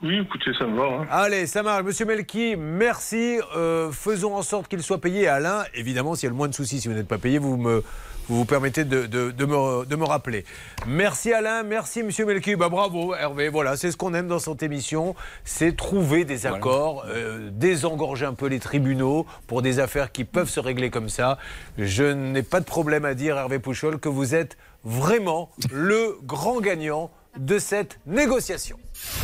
[0.04, 0.84] Oui, écoutez, ça me va.
[1.04, 1.08] hein.
[1.10, 1.84] Allez, ça marche.
[1.84, 3.40] Monsieur Melki, merci.
[3.56, 5.28] Euh, faisons en sorte qu'il soit payé.
[5.28, 7.56] Alain, évidemment, s'il y a le moins de soucis, si vous n'êtes pas payé, vous
[7.56, 7.82] me,
[8.28, 10.46] vous, vous permettez de, de- de me, de me rappeler.
[10.88, 12.56] Merci Alain, merci Monsieur Melki.
[12.56, 17.06] Bah, bravo Hervé, voilà, c'est ce qu'on aime dans cette émission, c'est trouver des accords,
[17.08, 21.38] euh, désengorger un peu les tribunaux pour des affaires qui peuvent se régler comme ça.
[21.78, 26.62] Je n'ai pas de problème à dire, Hervé Pouchol, que vous êtes vraiment le grand
[26.62, 28.78] gagnant de cette négociation.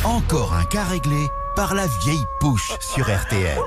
[0.04, 3.58] Encore un cas réglé par la vieille pouche sur RTL.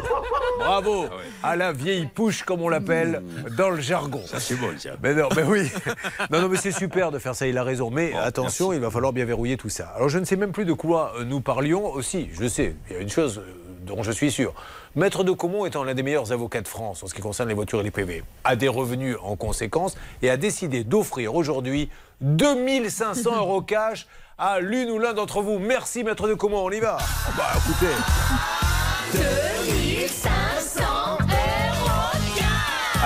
[0.60, 1.06] Bravo
[1.44, 3.22] à la vieille pouche, comme on l'appelle
[3.58, 4.22] dans le jargon.
[4.26, 4.92] Ça, c'est bon, ça.
[5.04, 5.70] Mais non, mais oui.
[6.32, 7.92] Non, non, mais c'est super de faire ça, il a raison.
[7.92, 9.94] Mais attention, il va falloir bien verrouiller tout ça.
[9.96, 12.30] Alors, je ne sais même plus de quoi euh, nous parlions aussi.
[12.34, 13.54] Je sais, il y a une chose euh,
[13.86, 14.54] dont je suis sûr.
[14.96, 17.56] Maître de Comont étant l'un des meilleurs avocats de France en ce qui concerne les
[17.56, 21.90] voitures et les PV, a des revenus en conséquence et a décidé d'offrir aujourd'hui
[22.22, 24.08] 2500 euros cash
[24.38, 25.60] à l'une ou l'un d'entre vous.
[25.60, 26.98] Merci, Maître de Comont, on y va.
[27.00, 27.94] Ah Bah, écoutez.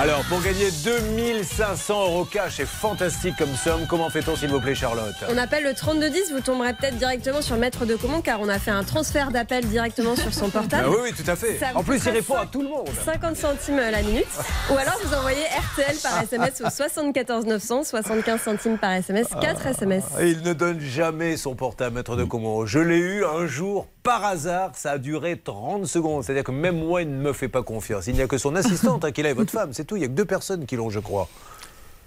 [0.00, 3.86] Alors, pour gagner 2500 euros cash, c'est fantastique comme somme.
[3.86, 7.58] Comment fait-on, s'il vous plaît, Charlotte On appelle le 3210, vous tomberez peut-être directement sur
[7.58, 10.84] Maître de Comont car on a fait un transfert d'appel directement sur son portable.
[10.86, 11.58] Ah oui, oui, tout à fait.
[11.58, 12.88] Ça En plus, il répond à tout le monde.
[13.04, 14.24] 50 centimes la minute.
[14.70, 19.66] Ou alors vous envoyez RTL par SMS au 74 900, 75 centimes par SMS, 4
[19.66, 20.04] SMS.
[20.18, 22.64] Et il ne donne jamais son portable, maître de Comont.
[22.64, 26.24] Je l'ai eu un jour, par hasard, ça a duré 30 secondes.
[26.24, 28.08] C'est-à-dire que même moi, il ne me fait pas confiance.
[28.08, 29.94] Il n'y a que son assistante hein, qui l'a et votre femme, c'est tout.
[29.94, 31.28] Il n'y a que deux personnes qui l'ont, je crois.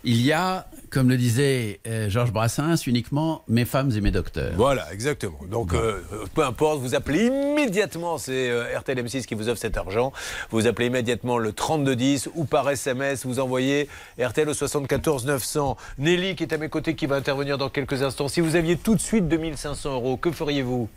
[0.03, 4.51] Il y a, comme le disait euh, Georges Brassens, uniquement mes femmes et mes docteurs.
[4.57, 5.39] Voilà, exactement.
[5.49, 9.61] Donc, euh, euh, peu importe, vous appelez immédiatement, c'est euh, RTL M6 qui vous offre
[9.61, 10.11] cet argent.
[10.51, 13.87] Vous appelez immédiatement le 3210 ou par SMS, vous envoyez
[14.21, 15.77] RTL au 74 900.
[15.99, 18.27] Nelly qui est à mes côtés qui va intervenir dans quelques instants.
[18.27, 20.89] Si vous aviez tout de suite 2500 euros, que feriez-vous?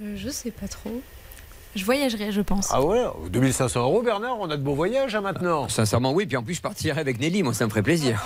[0.00, 1.00] Je sais pas trop.
[1.74, 2.68] Je voyagerai, je pense.
[2.70, 5.68] Ah ouais 2500 euros, Bernard, on a de beaux voyages hein, maintenant.
[5.68, 6.24] Sincèrement, oui.
[6.24, 7.42] Puis en plus, je partirai avec Nelly.
[7.42, 8.24] Moi, ça me ferait plaisir.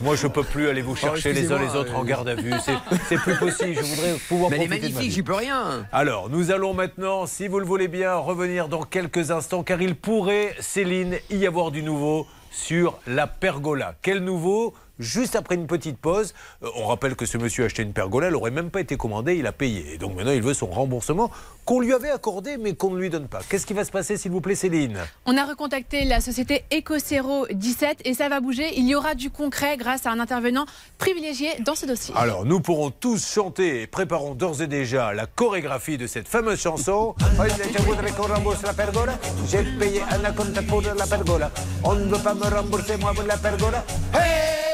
[0.00, 2.52] Moi, je peux plus aller vous chercher les uns les autres en garde à vue.
[2.64, 2.72] C'est-
[3.08, 3.74] C'est plus possible.
[3.74, 5.86] Je voudrais pouvoir Mais elle est profiter de ma magnifique, j'y peux rien.
[5.92, 9.96] Alors, nous allons maintenant, si vous le voulez bien, revenir dans quelques instants, car il
[9.96, 13.94] pourrait, Céline, y avoir du nouveau sur la pergola.
[14.02, 17.82] Quel nouveau Juste après une petite pause, Euh, on rappelle que ce monsieur a acheté
[17.82, 19.94] une pergola, elle n'aurait même pas été commandée, il a payé.
[19.94, 21.30] Et donc maintenant, il veut son remboursement
[21.64, 23.40] qu'on lui avait accordé, mais qu'on ne lui donne pas.
[23.48, 24.98] Qu'est-ce qui va se passer, s'il vous plaît, Céline?
[25.26, 28.70] On a recontacté la société Ecocero 17 et ça va bouger.
[28.76, 30.66] Il y aura du concret grâce à un intervenant
[30.98, 32.14] privilégié dans ce dossier.
[32.16, 36.60] Alors, nous pourrons tous chanter et préparons d'ores et déjà la chorégraphie de cette fameuse
[36.60, 37.14] chanson.
[37.20, 39.18] Je voudrais qu'on rembourse la pergola.
[39.48, 41.50] J'ai payé un compte pour la pergola.
[41.82, 43.84] On ne veut pas me rembourser, moi, pour la pergola.
[44.12, 44.73] Hey,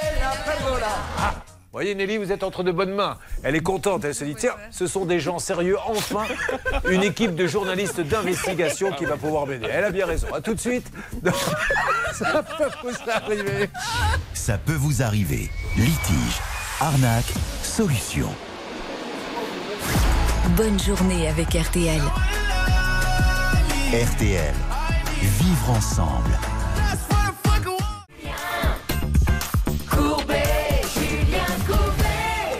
[1.18, 1.34] Ah
[1.72, 3.16] Voyez Nelly, vous êtes entre de bonnes mains.
[3.44, 6.24] Elle est contente, elle se dit tiens, ce sont des gens sérieux, enfin,
[6.90, 9.68] une équipe de journalistes d'investigation qui va pouvoir m'aider.
[9.70, 10.26] Elle a bien raison.
[10.34, 10.90] À tout de suite.
[12.12, 13.70] Ça peut vous arriver.
[14.34, 15.48] Ça peut vous arriver.
[15.76, 16.40] Litige,
[16.80, 17.32] arnaque,
[17.62, 18.28] solution.
[20.56, 22.02] Bonne journée avec RTL.
[23.92, 24.54] RTL.
[25.20, 26.36] Vivre ensemble.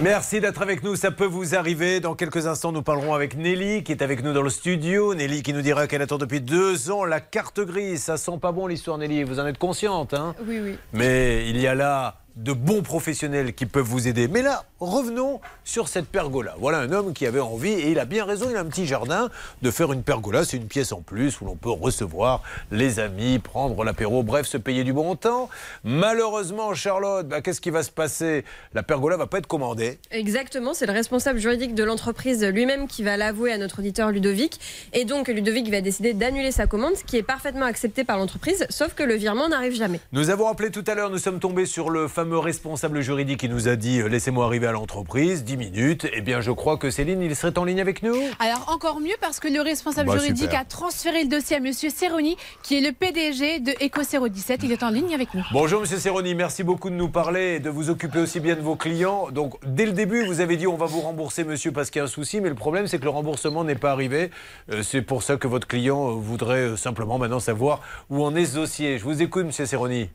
[0.03, 2.01] Merci d'être avec nous, ça peut vous arriver.
[2.01, 5.15] Dans quelques instants, nous parlerons avec Nelly qui est avec nous dans le studio.
[5.15, 8.05] Nelly qui nous dira qu'elle attend depuis deux ans la carte grise.
[8.05, 10.15] Ça sent pas bon l'histoire, Nelly, vous en êtes consciente.
[10.15, 10.35] Hein?
[10.47, 10.79] Oui, oui.
[10.95, 14.29] Mais il y a là de bons professionnels qui peuvent vous aider.
[14.29, 16.55] Mais là, revenons sur cette pergola.
[16.59, 18.87] Voilà un homme qui avait envie, et il a bien raison, il a un petit
[18.87, 19.29] jardin,
[19.63, 20.45] de faire une pergola.
[20.45, 24.57] C'est une pièce en plus où l'on peut recevoir les amis, prendre l'apéro, bref, se
[24.57, 25.51] payer du bon temps.
[25.85, 28.45] Malheureusement, Charlotte, bah, qu'est-ce qui va se passer?
[28.75, 29.99] La pergola va pas être commandée.
[30.11, 34.61] Exactement, c'est le responsable juridique de l'entreprise lui-même qui va l'avouer à notre auditeur Ludovic.
[34.93, 38.67] Et donc Ludovic va décider d'annuler sa commande, ce qui est parfaitement accepté par l'entreprise,
[38.71, 40.01] sauf que le virement n'arrive jamais.
[40.13, 43.41] Nous avons appelé tout à l'heure, nous sommes tombés sur le fameux fameux responsable juridique
[43.41, 46.07] qui nous a dit euh, laissez-moi arriver à l'entreprise, 10 minutes.
[46.13, 48.15] Eh bien, je crois que Céline, il serait en ligne avec nous.
[48.39, 50.61] Alors encore mieux parce que le responsable Bah, juridique super.
[50.61, 54.61] a transféré le dossier à Monsieur Serroni, qui est le PDG de EcoCero 17.
[54.63, 55.43] Il est en ligne avec nous.
[55.51, 58.61] Bonjour Monsieur Serroni, merci beaucoup de nous parler et de vous occuper aussi bien de
[58.61, 59.29] vos clients.
[59.33, 62.03] Donc dès le début, vous avez dit on va vous rembourser monsieur parce qu'il y
[62.03, 64.31] a un souci, mais le problème c'est que le remboursement n'est pas arrivé.
[64.71, 68.45] Euh, c'est pour ça que votre client euh, voudrait simplement maintenant savoir où en est
[68.45, 68.99] ce dossier.
[68.99, 70.11] Je vous écoute Monsieur Serroni.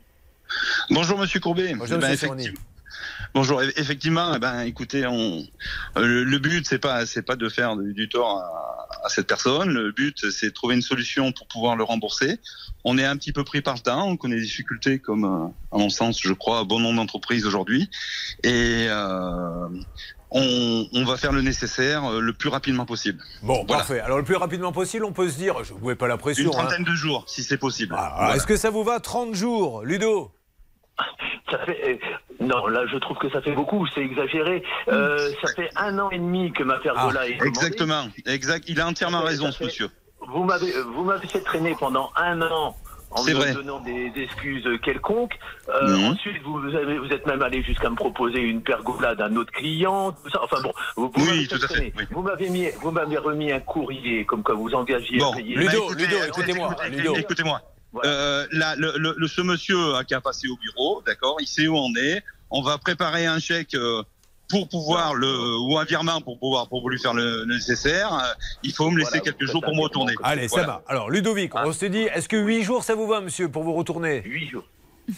[0.90, 1.74] Bonjour Monsieur Courbet.
[1.74, 2.60] Bonjour Eh ben, Monsieur effectivement-
[3.34, 3.60] Bonjour.
[3.60, 5.44] E- Effectivement, eh ben, écoutez, on,
[5.96, 9.08] euh, le, le but c'est pas c'est pas de faire du, du tort à, à
[9.10, 9.70] cette personne.
[9.70, 12.38] Le but c'est de trouver une solution pour pouvoir le rembourser.
[12.84, 14.06] On est un petit peu pris par le temps.
[14.08, 17.90] On connaît des difficultés comme, euh, à mon sens, je crois, bon nombre d'entreprises aujourd'hui.
[18.44, 19.68] Et euh,
[20.30, 23.22] on, on va faire le nécessaire le plus rapidement possible.
[23.42, 23.82] Bon, Voilà.
[23.82, 24.00] parfait.
[24.00, 26.16] Alors le plus rapidement possible, on peut se dire, je ne vous mets pas la
[26.16, 26.44] pression.
[26.44, 26.62] Une hein.
[26.64, 27.94] trentaine de jours, si c'est possible.
[27.94, 28.34] Voilà.
[28.36, 30.30] Est-ce que ça vous va 30 jours, Ludo?
[31.50, 34.62] Ça fait, euh, non, là, je trouve que ça fait beaucoup, c'est exagéré.
[34.88, 37.58] Euh, ça fait un an et demi que ma pergola est commandée.
[37.62, 38.64] Ah, Exactement, exact.
[38.68, 39.88] Il a entièrement Ça raison, ce monsieur.
[40.26, 42.76] Vous m'avez, vous m'avez fait traîner pendant un an
[43.10, 43.52] en me vrai.
[43.54, 45.38] donnant des excuses quelconques.
[45.68, 46.04] Euh, Mhm.
[46.12, 50.10] Ensuite, vous, avez- vous êtes même allé jusqu'à me proposer une pergola d'un autre client.
[50.12, 50.40] Tout ça.
[50.42, 52.04] Enfin bon, vous, vous Oui, m'avez tout à fait, oui.
[52.10, 55.54] Vous m'avez mis, vous m'avez remis un courrier comme quoi vous engagiez Bon, à payer.
[55.54, 56.04] bah, écoutez,
[57.22, 57.44] écoutez,
[58.04, 61.66] Euh, là, le, le- le- ce monsieur a qu'à passer au bureau, d'accord Il sait
[61.68, 62.22] où on est.
[62.50, 64.02] On va préparer un chèque euh,
[64.48, 68.12] pour pouvoir le ou un virement pour pouvoir pour lui faire le, le nécessaire.
[68.14, 68.32] Euh,
[68.62, 70.14] il faut me laisser quelques jours pour me retourner.
[70.22, 70.82] Allez, ça va.
[70.86, 73.72] Alors Ludovic, on se dit, est-ce que 8 jours ça vous va, monsieur, pour vous
[73.74, 74.22] retourner?
[74.24, 74.64] 8 jours.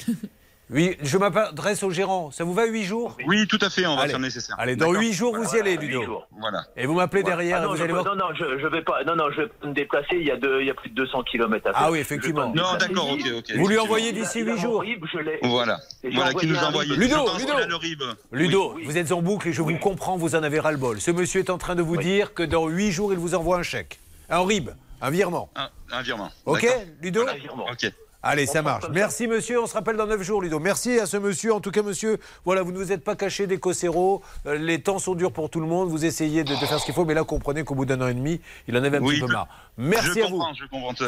[0.71, 2.31] Oui, je m'adresse au gérant.
[2.31, 4.11] Ça vous va 8 jours Oui, tout à fait, on va Allez.
[4.11, 4.55] faire le nécessaire.
[4.59, 5.01] Allez, dans D'accord.
[5.01, 6.03] 8 jours, vous y allez, huit Ludo.
[6.03, 6.29] jours.
[6.39, 6.62] Voilà.
[6.77, 8.14] Et vous m'appelez derrière Ah et non, vous je, allez peux- voir.
[8.16, 9.03] non, non, je, je vais pas.
[9.05, 10.16] Non, non, je vais me déplacer.
[10.16, 11.83] Il y a, deux, il y a plus de 200 km à faire.
[11.83, 12.53] Ah oui, effectivement.
[12.55, 13.53] Non, d'accord, ok, ok.
[13.57, 14.81] Vous lui envoyez d'ici Il a 8 mon jours.
[14.83, 15.39] RIB, je l'ai.
[15.43, 15.79] Voilà,
[16.12, 16.55] voilà qui nous.
[16.55, 18.05] Je Ludo, Ludo.
[18.33, 21.01] Ludo, vous êtes en boucle et je vous comprends, vous en avez ras-le-bol.
[21.01, 23.57] Ce monsieur est en train de vous dire que dans 8 jours, il vous envoie
[23.59, 23.99] un chèque.
[24.29, 24.69] Un RIB,
[25.01, 25.49] un virement.
[25.57, 26.31] Un, un virement.
[26.45, 26.66] Ok.
[27.01, 27.66] Ludo Un virement.
[27.71, 27.91] Ok.
[28.23, 28.85] Allez, ça marche.
[28.93, 29.62] Merci, monsieur.
[29.62, 30.59] On se rappelle dans 9 jours, Ludo.
[30.59, 31.55] Merci à ce monsieur.
[31.55, 34.23] En tout cas, monsieur, voilà, vous ne vous êtes pas caché des cocéros.
[34.47, 35.89] Euh, les temps sont durs pour tout le monde.
[35.89, 38.09] Vous essayez de, de faire ce qu'il faut, mais là, comprenez qu'au bout d'un an
[38.09, 39.47] et demi, il en avait un Oui, petit peu marre.
[39.77, 40.43] Merci je à vous.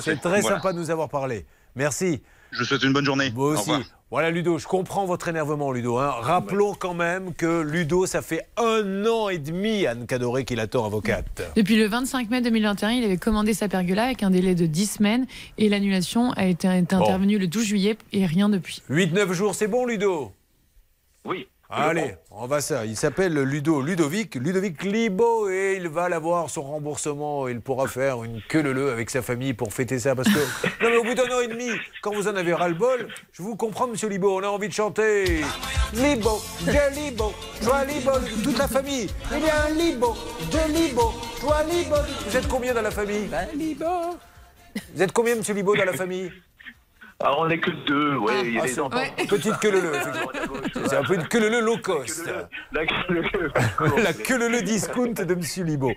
[0.01, 0.57] C'est très Voilà.
[0.59, 1.47] sympa de nous avoir parlé.
[1.75, 2.23] Merci.
[2.53, 3.31] Je vous souhaite une bonne journée.
[3.35, 3.71] Vous Au aussi.
[3.71, 3.81] revoir.
[4.11, 5.99] Voilà, Ludo, je comprends votre énervement, Ludo.
[5.99, 6.11] hein.
[6.11, 10.85] Rappelons quand même que Ludo, ça fait un an et demi, Anne Cadoré, qu'il attend
[10.85, 11.43] avocate.
[11.55, 14.87] Depuis le 25 mai 2021, il avait commandé sa pergola avec un délai de 10
[14.87, 15.27] semaines
[15.59, 18.83] et l'annulation a été est intervenue le 12 juillet et rien depuis.
[18.91, 20.33] 8-9 jours, c'est bon, Ludo?
[21.25, 21.47] Oui.
[21.73, 22.85] Allez, on va ça.
[22.85, 27.47] Il s'appelle Ludo Ludovic, Ludovic Libo, et il va l'avoir son remboursement.
[27.47, 30.17] Il pourra faire une queue le le avec sa famille pour fêter ça.
[30.17, 30.41] Parce que,
[30.83, 31.71] non mais au bout d'un an et demi,
[32.03, 35.43] quand vous en avez ras-le-bol, je vous comprends, monsieur Libo, on a envie de chanter.
[35.95, 38.11] Libo, de Libo, joie Libo,
[38.43, 39.09] toute la famille.
[39.31, 40.17] Il y a un Libo,
[40.51, 41.97] de Libo, joie Libo.
[42.27, 43.31] Vous êtes combien dans la famille?
[43.55, 43.85] Libo.
[44.95, 46.33] Vous êtes combien, monsieur Libo, dans la famille?
[47.23, 48.33] Ah, on n'est que deux, ouais.
[48.45, 49.27] il y a Ah, c'est-.
[49.29, 49.71] Petite queue
[50.97, 52.31] un peu une queue le le low cost.
[52.73, 52.87] La
[54.15, 54.63] queue le le.
[54.63, 55.93] Discount de Monsieur Libo.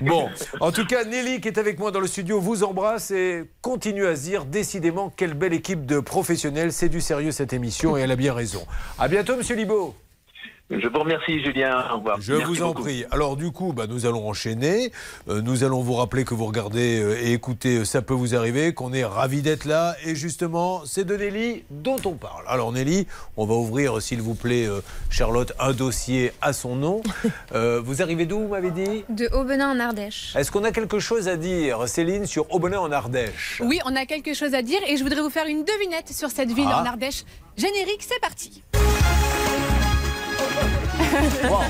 [0.00, 0.28] Bon,
[0.60, 4.06] en tout cas, Nelly qui est avec moi dans le studio vous embrasse et continue
[4.06, 6.72] à se dire décidément quelle belle équipe de professionnels.
[6.72, 8.66] C'est du sérieux cette émission et elle a bien raison.
[8.98, 9.94] À bientôt, Monsieur Libo.
[10.74, 11.84] Je vous remercie, Julien.
[11.92, 12.18] Au revoir.
[12.20, 12.82] Je Merci vous en beaucoup.
[12.84, 13.04] prie.
[13.10, 14.90] Alors du coup, bah, nous allons enchaîner.
[15.28, 18.34] Euh, nous allons vous rappeler que vous regardez euh, et écoutez euh, Ça peut vous
[18.34, 19.94] arriver, qu'on est ravis d'être là.
[20.06, 22.44] Et justement, c'est de Nelly dont on parle.
[22.48, 23.06] Alors Nelly,
[23.36, 27.02] on va ouvrir, s'il vous plaît, euh, Charlotte, un dossier à son nom.
[27.54, 29.04] Euh, vous arrivez d'où, vous m'avez dit?
[29.10, 30.34] De Aubenas en Ardèche.
[30.36, 33.60] Est-ce qu'on a quelque chose à dire, Céline, sur Aubenas en Ardèche?
[33.62, 36.30] Oui, on a quelque chose à dire et je voudrais vous faire une devinette sur
[36.30, 36.80] cette ville Ah.
[36.82, 37.24] en Ardèche.
[37.58, 38.62] Générique, c'est parti.
[41.48, 41.60] Wow.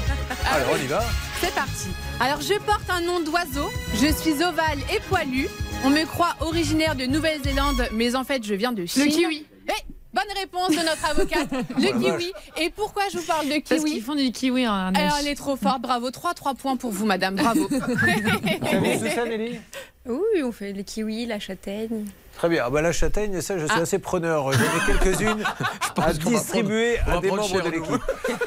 [0.55, 1.03] Alors on y va.
[1.41, 1.89] C'est parti.
[2.21, 5.49] Alors, je porte un nom d'oiseau, je suis ovale et poilu.
[5.85, 9.09] On me croit originaire de Nouvelle-Zélande, mais en fait, je viens de Chine.
[9.09, 9.45] kiwi.
[9.69, 9.73] Eh,
[10.15, 12.33] bonne réponse de notre avocate, le kiwi.
[12.61, 14.95] Et pourquoi je vous parle de Parce kiwi qu'ils font du kiwi en.
[14.95, 16.11] Alors, elle est trop forte, bravo.
[16.11, 17.69] 3 3 points pour vous, madame, bravo.
[19.15, 19.59] ça, Nelly
[20.07, 22.05] Oui, on fait les kiwis, la châtaigne.
[22.37, 22.63] Très bien.
[22.67, 23.83] Ah bah, la châtaigne, ça, je suis Ah.
[23.83, 24.53] assez preneur.
[24.53, 25.45] J'en ai quelques-unes
[25.97, 28.03] à distribuer prendre- à des membres de l'équipe.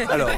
[0.10, 0.30] Alors,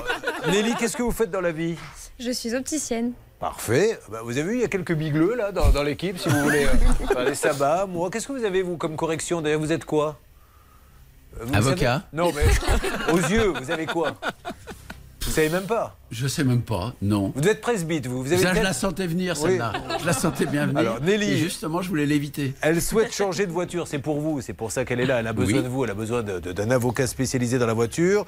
[0.52, 1.76] Nelly, qu'est-ce que vous faites dans la vie?
[2.20, 3.14] Je suis opticienne.
[3.40, 4.00] Parfait.
[4.10, 6.40] Bah, vous avez vu, il y a quelques bigleux là dans, dans l'équipe, si vous
[6.42, 6.68] voulez.
[7.16, 7.86] euh, des sabbats.
[7.88, 9.42] Moi, qu'est-ce que vous avez, vous, comme correction?
[9.42, 10.18] D'ailleurs, vous êtes quoi?
[11.54, 12.04] Avocat.
[12.14, 12.46] Non, mais
[13.14, 14.14] aux yeux, vous avez quoi?
[15.32, 17.32] Savez même pas Je sais même pas, non.
[17.36, 18.24] Vous êtes presbyte, vous.
[18.24, 19.50] vous avez Ça, je la sentais venir, Oui.
[19.52, 19.74] celle-là.
[20.00, 20.80] Je la sentais bien venir.
[20.80, 22.54] Alors, Nelly- Et justement, je voulais l'éviter.
[22.62, 25.20] Elle souhaite changer de voiture, c'est pour vous, c'est pour ça qu'elle est là.
[25.20, 25.64] Elle a besoin Oui.
[25.64, 28.26] de vous, elle a besoin d'un avocat spécialisé dans la voiture.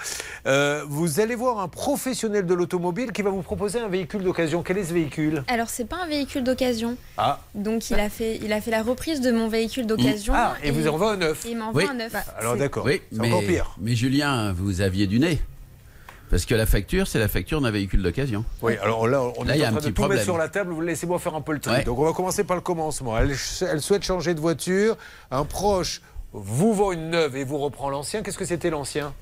[0.47, 4.61] Euh, vous allez voir un professionnel de l'automobile qui va vous proposer un véhicule d'occasion.
[4.63, 5.43] Quel est ce véhicule?
[5.47, 6.97] Alors, c'est pas un véhicule d'occasion.
[7.17, 10.33] Ah, Donc, il a, fait, il a fait la reprise de mon véhicule d'occasion.
[10.35, 11.45] Ah, et vous envoie un neuf.
[11.49, 11.87] Il m'envoie Oui.
[11.89, 12.13] un neuf.
[12.37, 13.75] alors d'accord, Oui, c'est encore pire.
[13.79, 15.39] mais Julien, vous aviez du nez.
[16.29, 18.45] Parce que la facture, c'est la facture d'un véhicule d'occasion.
[18.61, 20.17] Oui, alors là, on Là, est en a un train de tout problème.
[20.17, 20.71] mettre sur la table.
[20.73, 21.73] Vous laissez-moi faire un peu le tri.
[21.73, 21.83] Ouais.
[21.83, 23.17] Donc, on va commencer par le commencement.
[23.17, 23.35] Elle,
[23.71, 24.95] elle souhaite changer de voiture.
[25.31, 26.01] Un proche
[26.31, 28.21] vous vend une neuve et vous reprend l'ancien.
[28.21, 29.13] Qu'est-ce que c'était l'ancien?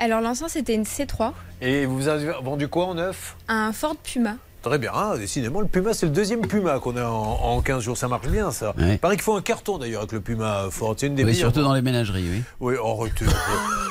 [0.00, 3.36] Alors, l'ancien, c'était une C3, Et vous avez vendu quoi en neuf?
[3.46, 4.36] Un Ford Puma.
[4.66, 7.84] Très bien, hein, décidément, le Puma, c'est le deuxième Puma qu'on a en, en 15
[7.84, 7.96] jours.
[7.96, 8.74] Ça marche bien, ça.
[8.76, 8.94] Ouais.
[8.94, 10.96] Il paraît qu'il faut un carton d'ailleurs avec le Puma Ford.
[10.98, 12.42] C'est une des Oui, surtout dans les ménageries, oui.
[12.58, 13.08] Oui, un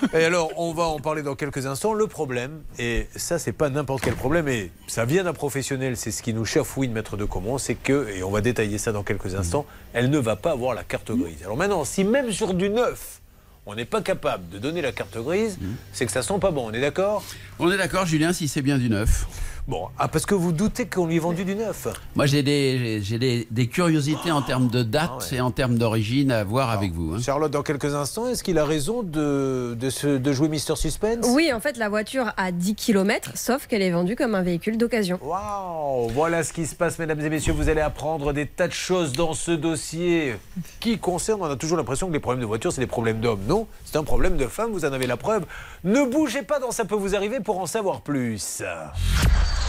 [0.09, 0.19] peu.
[0.19, 1.93] et alors, on va en parler dans quelques instants.
[1.93, 6.11] Le problème, et ça, c'est pas n'importe quel problème, et ça vient d'un professionnel, c'est
[6.11, 9.03] ce qui nous chafouine, maître de Comont, c'est que, et on va détailler ça dans
[9.03, 11.41] quelques instants, elle ne va pas avoir la carte grise.
[11.45, 13.21] Alors maintenant, si même sur du neuf,
[13.65, 15.57] on n'est pas capable de donner la carte grise,
[15.93, 17.23] c'est que ça sent pas bon, on est d'accord?
[17.59, 19.25] On est d'accord, Julien, si c'est bien du neuf.
[19.67, 22.99] Bon, ah, parce que vous doutez qu'on lui ait vendu du neuf Moi, j'ai des,
[23.01, 26.91] j'ai- des, des curiosités en termes de date et en termes d'origine à voir avec
[26.93, 27.15] vous.
[27.15, 27.19] hein.
[27.19, 31.25] Charlotte, dans quelques instants, est-ce qu'il a raison de, de, se- de jouer Mister Suspense?
[31.29, 34.77] Oui, en fait, la voiture a 10 km, sauf qu'elle est vendue comme un véhicule
[34.77, 35.17] d'occasion.
[35.23, 37.53] Waouh Voilà ce qui se passe, mesdames et messieurs.
[37.53, 40.35] Vous allez apprendre des tas de choses dans ce dossier
[40.79, 41.41] qui concerne.
[41.41, 43.41] On a toujours l'impression que les problèmes de voiture, c'est des problèmes d'hommes.
[43.47, 44.69] Non, c'est un problème de femmes.
[44.73, 45.43] Vous en avez la preuve.
[45.85, 48.63] Ne bougez pas dans Ça peut vous arriver pour en savoir plus.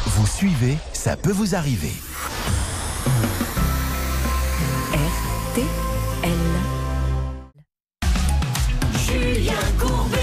[0.07, 1.93] Vous suivez, ça peut vous arriver.
[9.07, 10.19] Julien Courbet.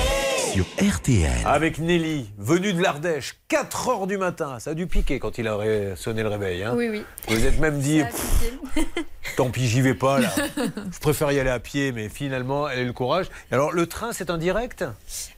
[0.54, 1.32] Sur RTL.
[1.46, 4.60] Avec Nelly, venue de l'Ardèche, 4 heures du matin.
[4.60, 6.64] Ça a dû piquer quand il a sonné le réveil.
[6.64, 6.74] hein.
[6.76, 7.04] Oui, oui.
[7.28, 8.02] Vous êtes même dit,
[9.38, 10.30] tant pis, j'y vais pas là.
[10.91, 13.28] Je préfère y aller à pied, mais finalement, elle a eu le courage.
[13.52, 14.84] Alors, le train, c'est un direct?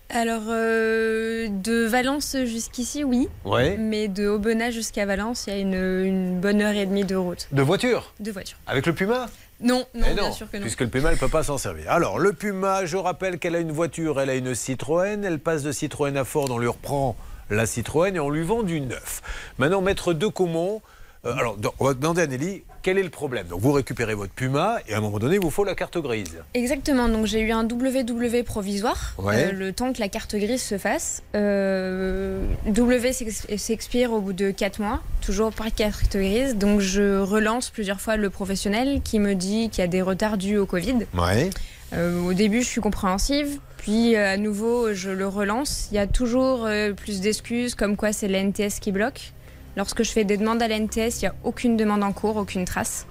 [0.09, 3.27] Alors, euh, de Valence jusqu'ici, oui.
[3.43, 3.75] Ouais.
[3.77, 7.15] Mais de Aubenas jusqu'à Valence, il y a une, une bonne heure et demie de
[7.15, 7.47] route.
[7.51, 8.57] De voiture De voiture.
[8.67, 9.27] Avec le Puma?
[9.61, 10.63] Non, non, bien sûr que non.
[10.63, 11.89] Puisque le Puma, elle ne peut pas s'en servir.
[11.89, 15.23] Alors, le Puma, je rappelle qu'elle a une voiture, elle a une Citroën.
[15.23, 17.15] Elle passe de Citroën à Ford, on lui reprend
[17.49, 19.21] la Citroën et on lui vend du neuf.
[19.57, 20.81] Maintenant, maître de Comont,
[21.25, 23.47] euh, alors, on va demander à Nelly, quel est le problème?
[23.47, 25.97] Donc, vous récupérez votre Puma et à un moment donné, il vous faut la carte
[25.97, 26.37] grise.
[26.53, 29.47] Exactement, donc j'ai eu un WW provisoire, Ouais.
[29.47, 31.23] euh, le temps que la carte grise se fasse.
[31.35, 37.19] Euh, W s'ex- s'expire au bout de 4 mois, toujours de carte grise, donc je
[37.19, 40.65] relance plusieurs fois le professionnel qui me dit qu'il y a des retards dus au
[40.65, 41.05] Covid.
[41.17, 41.49] Ouais.
[41.93, 45.87] Au début, je suis compréhensive, puis à nouveau, je le relance.
[45.91, 46.67] Il y a toujours
[46.97, 49.31] plus d'excuses, comme quoi c'est l'NTS qui bloque.
[49.77, 52.65] Lorsque je fais des demandes à l'NTS, il n'y a aucune demande en cours, aucune
[52.65, 53.07] trace.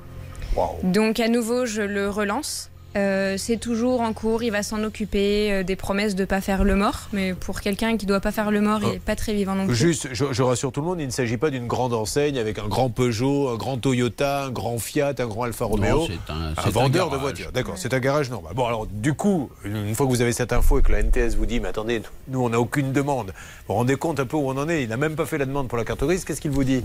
[0.83, 2.71] Donc à nouveau, je le relance.
[2.97, 6.41] Euh, c'est toujours en cours, il va s'en occuper, euh, des promesses de ne pas
[6.41, 8.99] faire le mort, mais pour quelqu'un qui ne doit pas faire le mort, il n'est
[9.01, 9.75] pas très vivant non plus.
[9.75, 12.59] Juste, je, je rassure tout le monde, il ne s'agit pas d'une grande enseigne avec
[12.59, 16.07] un grand Peugeot, un grand Toyota, un grand Fiat, un grand Alfa Romeo.
[16.07, 17.21] c'est un- c'est un un vendeur de garage.
[17.23, 17.53] voitures.
[17.53, 18.53] D'accord, c'est un garage normal.
[18.55, 21.35] Bon, alors, du coup, une fois que vous avez cette info et que la NTS
[21.37, 23.33] vous dit, mais attendez, nous, on n'a aucune demande, vous
[23.69, 25.47] vous rendez compte un peu où on en est Il n'a même pas fait la
[25.47, 26.83] demande pour la carte grise, qu'est-ce qu'il vous dit?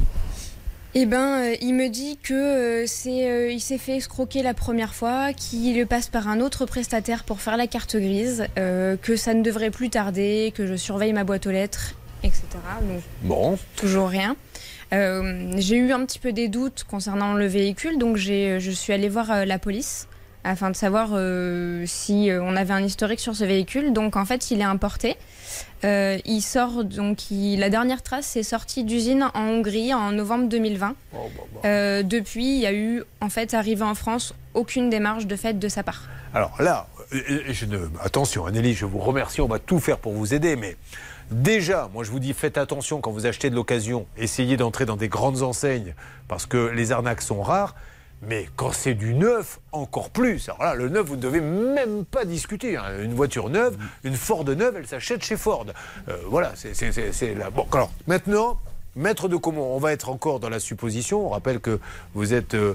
[0.95, 4.55] Eh ben, euh, il me dit que euh, c'est, euh, il s'est fait escroquer la
[4.55, 9.33] première fois, qu'il passe par un autre prestataire pour faire la carte grise, que ça
[9.33, 12.43] ne devrait plus tarder, que je surveille ma boîte aux lettres, etc.
[12.81, 13.57] Donc, Bon.
[13.75, 14.35] toujours rien.
[14.91, 19.09] J'ai eu un petit peu des doutes concernant le véhicule, donc j'ai, je suis allée
[19.09, 20.07] voir la police
[20.43, 23.93] afin de savoir euh, si euh, on avait un historique sur ce véhicule.
[23.93, 25.17] Donc en fait, il est importé.
[25.83, 30.47] Euh, il sort donc il- la dernière trace est sortie d'usine en Hongrie en novembre
[30.49, 30.95] 2020.
[31.65, 35.57] Euh, depuis, il y a eu en fait arrivé en France aucune démarche de fait
[35.57, 36.03] de sa part.
[36.33, 40.33] Alors là, je ne, attention, Anneli, je vous remercie, on va tout faire pour vous
[40.33, 40.77] aider, mais
[41.31, 44.95] déjà, moi je vous dis, faites attention quand vous achetez de l'occasion, essayez d'entrer dans
[44.97, 45.95] des grandes enseignes,
[46.27, 47.75] parce que les arnaques sont rares.
[48.21, 50.49] Mais quand c'est du neuf, encore plus.
[50.49, 52.75] Alors là, le neuf, vous ne devez même pas discuter.
[52.75, 52.83] hein.
[53.01, 55.65] Une voiture neuve, une Ford neuve, elle s'achète chez Ford.
[56.09, 57.49] Euh, voilà, c'est c'est- c'est- c'est la.
[57.49, 58.59] Bon, alors maintenant,
[58.95, 61.25] maître de comment On va être encore dans la supposition.
[61.25, 61.79] On rappelle que
[62.13, 62.73] vous êtes euh,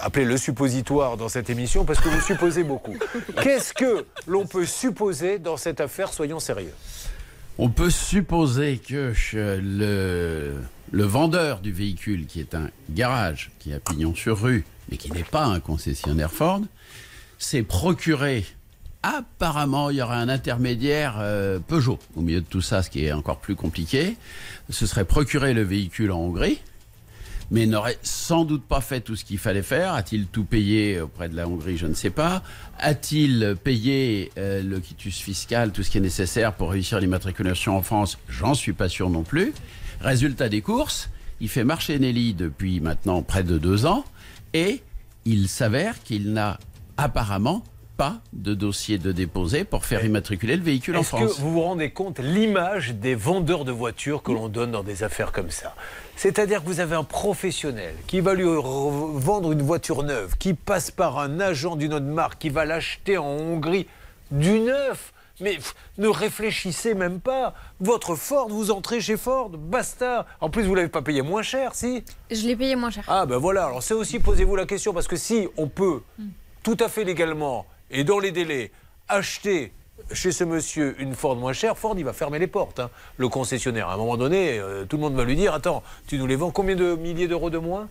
[0.00, 2.94] appelé le suppositoire dans cette émission parce que vous supposez beaucoup.
[3.42, 6.72] Qu'est-ce que l'on peut supposer dans cette affaire Soyons sérieux?
[7.58, 10.54] On peut supposer que le,
[10.92, 15.10] le vendeur du véhicule, qui est un garage, qui a pignon sur rue, mais qui
[15.12, 16.62] n'est pas un concessionnaire Ford,
[17.38, 18.44] s'est procuré
[19.04, 23.04] apparemment, il y aurait un intermédiaire euh, Peugeot au milieu de tout ça, ce qui
[23.04, 24.16] est encore plus compliqué.
[24.70, 26.58] Ce serait procurer le véhicule en Hongrie,
[27.50, 29.92] mais n'aurait sans doute pas fait tout ce qu'il fallait faire.
[29.92, 31.76] A-t-il tout payé auprès de la Hongrie?
[31.76, 32.42] Je ne sais pas.
[32.78, 37.82] A-t-il payé euh, le quitus fiscal, tout ce qui est nécessaire pour réussir l'immatriculation en
[37.82, 38.18] France?
[38.28, 39.52] J'en suis pas sûr non plus.
[40.00, 41.10] Résultat des courses,
[41.40, 44.04] il fait marcher Nelly depuis maintenant près de deux ans
[44.54, 44.82] et
[45.26, 46.58] il s'avère qu'il n'a
[46.96, 47.62] apparemment
[47.96, 51.34] pas de dossier de déposé pour faire immatriculer le véhicule en Est-ce France.
[51.36, 55.04] que vous vous rendez compte l'image des vendeurs de voitures que l'on donne dans des
[55.04, 55.74] affaires comme ça?
[56.16, 60.54] C'est-à-dire que vous avez un professionnel qui va lui re- vendre une voiture neuve, qui
[60.54, 63.86] passe par un agent d'une autre marque, qui va l'acheter en Hongrie
[64.32, 65.12] du neuf.
[65.40, 67.54] Mais pff, ne réfléchissez même pas.
[67.80, 70.26] Votre Ford, vous entrez chez Ford, basta.
[70.40, 73.04] En plus, vous ne l'avez pas payé moins cher, si Je l'ai payé moins cher.
[73.08, 76.02] ah ben voilà, alors c'est aussi posez-vous la question, parce que si on peut
[76.62, 78.70] tout à fait légalement et dans les délais
[79.08, 79.72] acheter
[80.12, 83.28] chez ce monsieur une Ford moins chère, Ford il va fermer les portes, hein, le
[83.28, 83.88] concessionnaire.
[83.88, 86.36] À un moment donné, euh, tout le monde va lui dire, attends, tu nous les
[86.36, 87.88] vends combien de milliers d'euros de moins?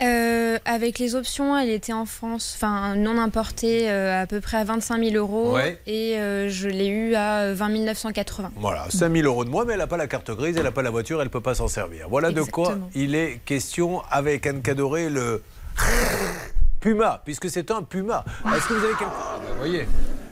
[0.00, 4.58] Euh, avec les options, elle était en France, enfin non importée, euh, à peu près
[4.58, 5.54] à 25 000 euros.
[5.54, 5.80] Ouais.
[5.86, 8.52] Et euh, je l'ai eu à 20 980.
[8.56, 10.82] Voilà, 5000 euros de moins, mais elle n'a pas la carte grise, elle n'a pas
[10.82, 12.06] la voiture, elle ne peut pas s'en servir.
[12.08, 15.42] Voilà de quoi il est question avec Anne Cadoré, le
[16.80, 18.24] Puma, puisque c'est un Puma.
[18.54, 19.12] Est-ce que vous avez quelque...
[19.12, 19.88] Ah, ben, voyez.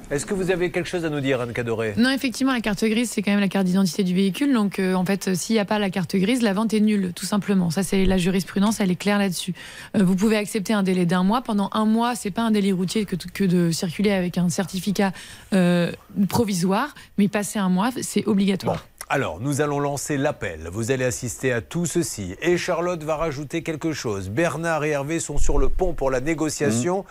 [0.09, 1.95] Est-ce que vous avez quelque chose à nous dire, Anne Cadoré?
[1.97, 4.53] Non, effectivement, la carte grise, c'est quand même la carte d'identité du véhicule.
[4.53, 6.81] Donc, euh, en fait, euh, s'il n'y a pas la carte grise, la vente est
[6.81, 7.71] nulle, tout simplement.
[7.71, 9.53] Ça, c'est la jurisprudence, elle est claire là-dessus.
[9.97, 11.43] Euh, vous pouvez accepter un délai d'un mois.
[11.43, 15.11] Pendant un mois, c'est pas un délai routier que, que de circuler avec un certificat
[15.53, 15.91] euh,
[16.29, 18.87] provisoire, mais passer un mois, c'est obligatoire.
[19.09, 20.69] Alors, nous allons lancer l'appel.
[20.73, 22.35] Vous allez assister à tout ceci.
[22.43, 24.31] Et Charlotte va rajouter quelque chose.
[24.31, 27.05] Bernard et Hervé sont sur le pont pour la négociation.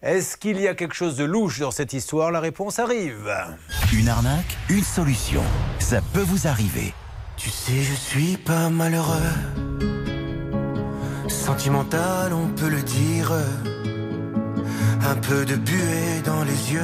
[0.00, 2.30] Est-ce qu'il y a quelque chose de louche dans cette histoire?
[2.30, 3.34] La réponse arrive.
[3.92, 5.42] Une arnaque, une solution.
[5.80, 6.94] Ça peut vous arriver.
[7.36, 9.16] Tu sais, je suis pas malheureux.
[11.26, 13.32] Sentimental, on peut le dire.
[15.02, 16.80] Un peu de buée dans les yeux.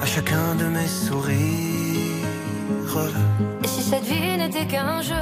[0.00, 1.81] À chacun de mes sourires.
[3.62, 5.14] Et si cette vie n'était qu'un jeu?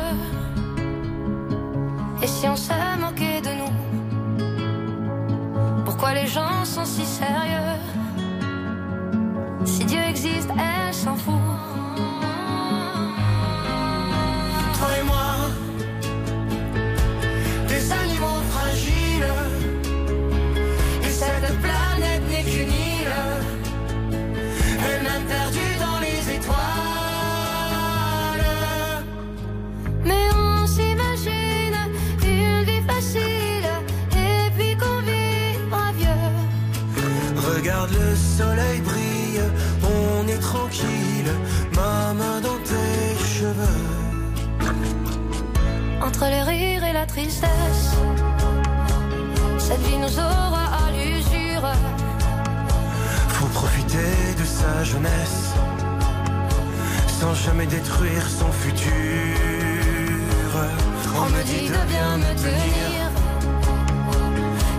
[2.23, 3.75] Et si on se moquait de nous?
[5.85, 7.79] Pourquoi les gens sont si sérieux?
[9.65, 11.40] Si Dieu existe, elle s'en fout
[47.23, 47.91] tristesse
[49.59, 51.67] Cette vie nous aura à l'usure
[53.29, 55.55] Faut profiter de sa jeunesse
[57.21, 58.95] sans jamais détruire son futur.
[61.15, 63.01] On me dit de bien me tenir,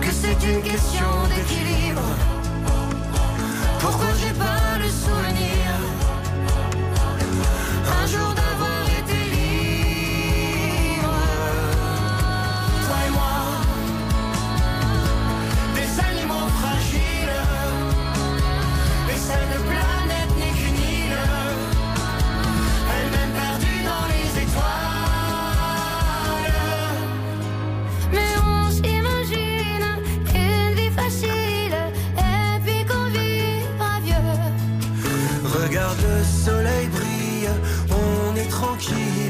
[0.00, 2.02] que c'est une question d'équilibre.
[3.78, 6.01] Pourquoi j'ai pas le souvenir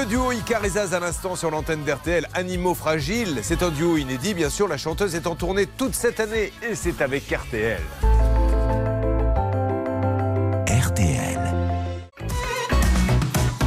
[0.00, 3.40] Le duo Icar et Zaz à l'instant sur l'antenne d'RTL, Animaux Fragiles.
[3.42, 4.66] C'est un duo inédit, bien sûr.
[4.66, 7.82] La chanteuse est en tournée toute cette année et c'est avec RTL.
[10.66, 11.54] RTL.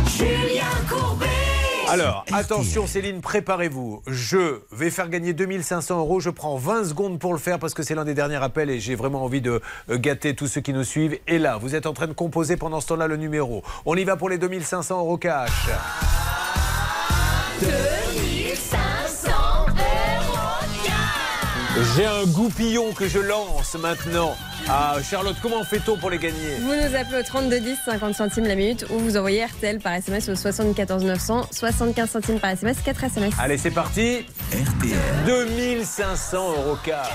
[0.08, 1.33] Julien Courbet
[1.94, 4.02] Alors, attention Céline, préparez-vous.
[4.08, 6.20] Je vais faire gagner 2500 euros.
[6.20, 8.80] Je prends 20 secondes pour le faire parce que c'est l'un des derniers appels et
[8.80, 9.62] j'ai vraiment envie de
[9.92, 11.20] euh, gâter tous ceux qui nous suivent.
[11.28, 13.62] Et là, vous êtes en train de composer pendant ce temps-là le numéro.
[13.86, 15.52] On y va pour les 2500 euros cash.
[17.62, 19.30] 2500
[19.78, 20.48] euros
[21.96, 24.36] J'ai un goupillon que je lance maintenant.
[24.70, 28.46] Ah, Charlotte, comment fait-on pour les gagner Vous nous appelez au 32 10 50 centimes
[28.46, 32.78] la minute ou vous envoyez RTL par SMS au 74 900 75 centimes par SMS
[32.82, 33.34] 4 SMS.
[33.40, 34.26] Allez, c'est parti.
[35.26, 37.10] 2500 euros cash.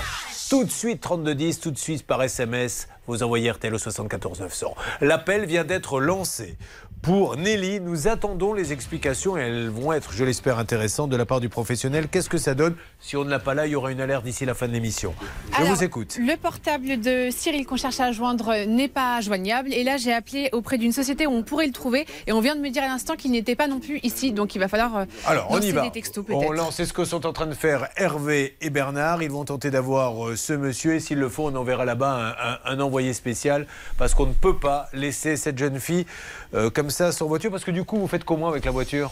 [0.49, 4.73] Tout de suite, 3210, tout de suite par SMS, vous envoyez RTL au 74 900.
[5.01, 6.57] L'appel vient d'être lancé.
[7.01, 11.25] Pour Nelly, nous attendons les explications et elles vont être, je l'espère, intéressantes de la
[11.25, 12.09] part du professionnel.
[12.09, 14.25] Qu'est-ce que ça donne Si on ne l'a pas là, il y aura une alerte
[14.25, 15.15] d'ici la fin de l'émission.
[15.53, 16.17] Je Alors, vous écoute.
[16.19, 19.73] Le portable de Cyril qu'on cherche à joindre n'est pas joignable.
[19.73, 22.05] Et là, j'ai appelé auprès d'une société où on pourrait le trouver.
[22.27, 24.33] Et on vient de me dire à l'instant qu'il n'était pas non plus ici.
[24.33, 25.83] Donc il va falloir euh, Alors, on y va.
[25.83, 29.23] des textos On lance, c'est ce que sont en train de faire Hervé et Bernard.
[29.23, 32.35] Ils vont tenter d'avoir euh, ce monsieur et s'il le faut, on enverra là-bas
[32.65, 33.67] un, un- un envoyé spécial
[33.97, 36.05] parce qu'on ne peut pas laisser cette jeune fille
[36.53, 39.11] euh, comme ça sans voiture parce que du coup, vous faites comment avec la voiture?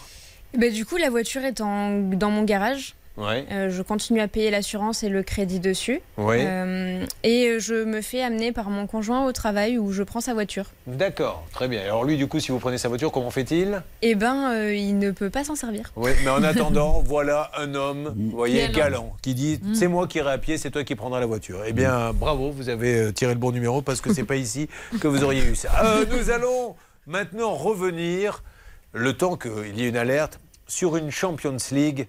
[0.57, 2.95] Bah, du coup, la voiture est en- dans mon garage.
[3.17, 3.47] Ouais.
[3.51, 6.01] Euh, je continue à payer l'assurance et le crédit dessus.
[6.19, 6.35] Oui.
[6.39, 10.35] Euh, et je me fais amener par mon conjoint au travail où je prends sa
[10.35, 10.65] voiture.
[10.85, 11.81] D'accord, très bien.
[11.81, 13.81] Alors lui, du coup, si vous prenez sa voiture, comment fait-il?
[14.03, 15.91] Eh ben, euh, il ne peut pas s'en servir.
[15.95, 19.15] Oui, mais en attendant, voilà un homme, vous voyez, Galant.
[19.23, 21.61] qui dit c'est moi qui irai à pied, c'est toi qui prendras la voiture.
[21.65, 24.69] Eh bien, bravo, vous avez tiré le bon numéro parce que c'est pas ici
[25.01, 25.71] que vous auriez eu ça.
[26.15, 26.75] Nous allons
[27.07, 28.43] maintenant revenir,
[28.91, 32.07] le temps qu'il y ait une alerte, sur une Champions League,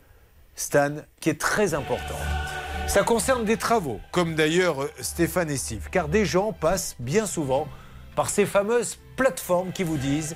[0.56, 2.16] Stan, qui est très importante.
[2.88, 7.26] Ça concerne des travaux, comme d'ailleurs euh, Stéphane et Steve, car des gens passent bien
[7.26, 7.68] souvent
[8.16, 10.34] par ces fameuses plateformes qui vous disent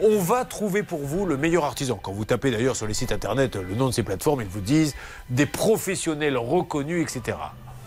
[0.00, 1.98] on va trouver pour vous le meilleur artisan.
[2.00, 4.60] Quand vous tapez d'ailleurs sur les sites internet le nom de ces plateformes, ils vous
[4.60, 4.94] disent
[5.30, 7.38] des professionnels reconnus, etc.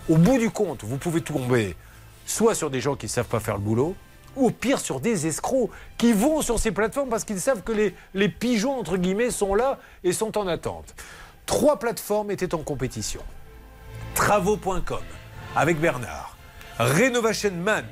[0.08, 1.76] Au bout du compte, vous pouvez tomber
[2.26, 3.94] soit sur des gens qui ne savent pas faire le boulot,
[4.38, 7.94] ou pire sur des escrocs qui vont sur ces plateformes parce qu'ils savent que les,
[8.14, 10.94] les pigeons, entre guillemets, sont là et sont en attente.
[11.46, 13.20] Trois plateformes étaient en compétition.
[14.14, 14.98] Travaux.com
[15.56, 16.36] avec Bernard,
[16.78, 17.84] Renovation Man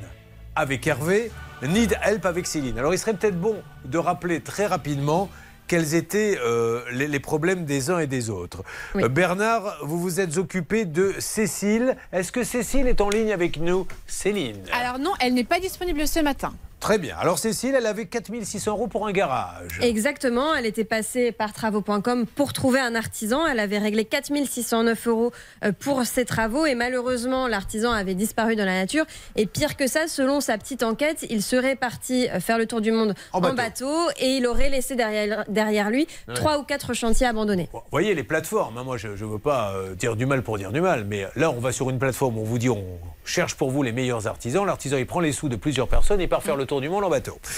[0.55, 1.31] avec Hervé,
[1.63, 2.79] Need Help avec Céline.
[2.79, 5.29] Alors il serait peut-être bon de rappeler très rapidement
[5.67, 8.63] quels étaient euh, les, les problèmes des uns et des autres.
[8.97, 11.97] Euh, Bernard, vous vous êtes occupé de Cécile.
[12.13, 13.87] Est-ce que Cécile est en ligne avec nous?
[14.07, 14.63] Céline.
[14.73, 16.55] Alors non, elle n'est pas disponible ce matin.
[16.81, 17.17] Très bien.
[17.19, 19.79] Alors Cécile, elle avait 4600 euros pour un garage.
[19.81, 23.47] Exactement, elle était passée par travaux.com pour trouver un artisan.
[23.47, 25.33] Elle avait réglé 4609 euros
[25.65, 29.05] euh, pour ses travaux et malheureusement, l'artisan avait disparu dans la nature.
[29.37, 32.81] Et pire que ça, selon sa petite enquête, il serait parti euh, faire le tour
[32.81, 34.11] du monde En en bateau.
[34.19, 37.69] et il aurait laissé derrière, derrière lui trois ou quatre chantiers abandonnés.
[37.73, 40.59] Vous voyez, les plateformes, hein, moi je ne veux pas euh, dire du mal pour
[40.59, 42.85] dire du mal, mais là on va sur une plateforme, on vous dit on
[43.27, 44.65] cherche pour vous les meilleurs artisans.
[44.65, 47.05] L'artisan il prend les sous de plusieurs personnes et part faire le tour du monde
[47.05, 47.39] en bateau.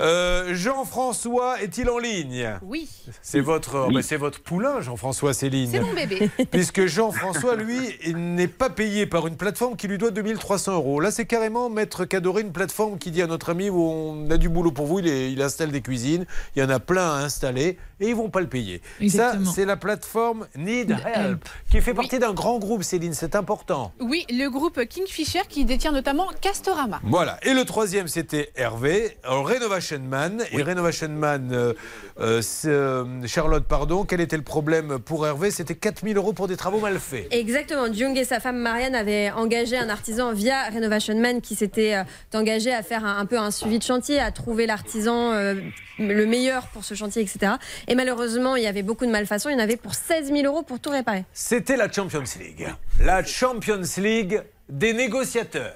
[0.00, 2.58] Euh, Jean-François est-il en ligne?
[2.62, 2.88] Oui.
[3.22, 5.70] C'est votre, bah, c'est votre poulain, Jean-François Céline.
[5.70, 6.30] C'est mon bébé.
[6.50, 7.78] Puisque Jean-François, lui,
[8.14, 11.00] n'est pas payé par une plateforme qui lui doit 2300 euros.
[11.00, 14.36] Là, c'est carrément Maître Cadoré, une plateforme qui dit à notre ami où on a
[14.36, 17.10] du boulot pour vous, il, est- il installe des cuisines, il y en a plein
[17.14, 18.82] à installer et ils vont pas le payer.
[19.00, 19.44] Exactement.
[19.46, 23.92] Ça, c'est la plateforme Need Help, qui fait partie d'un grand groupe, Céline, c'est important.
[24.00, 27.00] Oui, le groupe Kingfisher qui détient notamment Castorama.
[27.04, 27.38] Voilà.
[27.42, 30.42] Et le troisième, c'était Hervé, Renovation Man.
[30.50, 31.74] Et Renovation Man, euh,
[32.20, 35.50] euh, euh, Charlotte, pardon, quel était le problème pour Hervé?
[35.52, 37.28] C'était 4000 euros pour des travaux mal faits.
[37.30, 37.92] Exactement.
[37.92, 42.02] Jung et sa femme Marianne avaient engagé un artisan via Renovation Man qui s'était euh,
[42.38, 45.54] engagé à faire un, un peu un suivi de chantier, à trouver l'artisan euh,
[45.98, 47.52] le meilleur pour ce chantier, etc.
[47.86, 49.50] Et malheureusement, il y avait beaucoup de malfaçons.
[49.50, 51.24] Il y en avait pour 16 000 euros pour tout réparer.
[51.32, 52.66] C'était la Champions League.
[53.00, 55.74] La Champions League des négociateurs.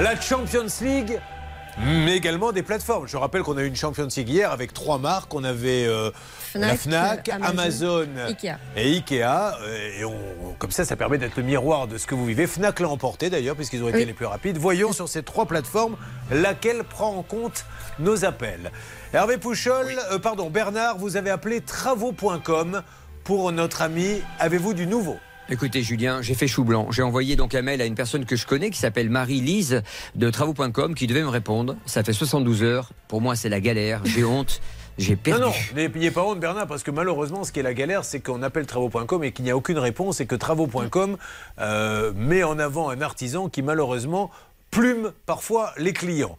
[0.00, 1.18] La Champions League,
[1.78, 3.06] mais également des plateformes.
[3.08, 5.34] Je rappelle qu'on a eu une Champions League hier avec trois marques.
[5.34, 6.10] On avait euh,
[6.54, 8.56] la Fnac, Amazon, Amazon, Ikea.
[8.76, 9.22] et Ikea.
[9.62, 12.46] Euh, Et on- comme ça, ça permet d'être le miroir de ce que vous vivez.
[12.46, 14.04] Fnac l'a emporté d'ailleurs, puisqu'ils ont été Oui.
[14.04, 14.58] les plus rapides.
[14.58, 15.96] Voyons sur ces trois plateformes
[16.30, 17.64] laquelle prend en compte
[17.98, 18.70] nos appels.
[19.14, 22.82] Hervé Pouchol, euh, pardon, Bernard, vous avez appelé travaux.com
[23.24, 24.20] pour notre ami.
[24.38, 25.18] Avez-vous du nouveau?
[25.52, 26.92] Écoutez Julien, j'ai fait chou blanc.
[26.92, 29.82] J'ai envoyé donc un mail à une personne que je connais qui s'appelle Marie-Lise
[30.14, 31.74] de travaux.com qui devait me répondre.
[31.86, 32.90] Ça fait 72 heures.
[33.08, 34.00] Pour moi c'est la galère.
[34.04, 34.60] J'ai honte.
[34.96, 35.42] J'ai perdu.
[35.42, 38.20] Non, non, n'ayez pas honte, Bernard, parce que malheureusement, ce qui est la galère, c'est
[38.20, 41.16] qu'on appelle travaux.com et qu'il n'y a aucune réponse et que travaux.com
[41.58, 44.30] euh, met en avant un artisan qui, malheureusement,
[44.70, 46.36] plume parfois les clients.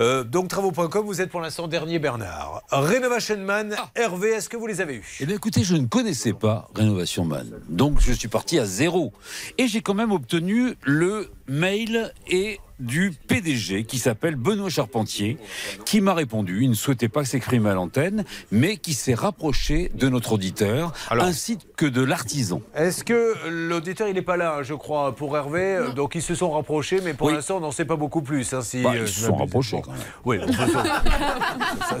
[0.00, 2.62] Euh, donc travaux.com, vous êtes pour l'instant dernier Bernard.
[2.70, 5.18] Renovation Man, Hervé, est-ce que vous les avez eus?
[5.20, 7.60] Eh bien écoutez, je ne connaissais pas Rénovation Man.
[7.68, 9.12] Donc je suis parti à zéro.
[9.58, 15.36] Et j'ai quand même obtenu le mail et du PDG qui s'appelle Benoît Charpentier,
[15.84, 16.60] qui m'a répondu.
[16.62, 21.58] Il ne souhaitait pas s'exprimer à l'antenne, mais qui s'est rapproché de notre auditeur, ainsi
[21.76, 22.62] que de l'artisan.
[22.74, 25.78] Est-ce que l'auditeur, il n'est pas là, je crois, pour Hervé?
[25.94, 27.34] Donc ils se sont rapprochés, mais pour Oui.
[27.34, 28.52] l'instant, on n'en sait pas beaucoup plus.
[28.54, 30.00] hein, si, Bah, euh, ils se sont rapprochés quand même.
[30.24, 30.46] Oui, bon,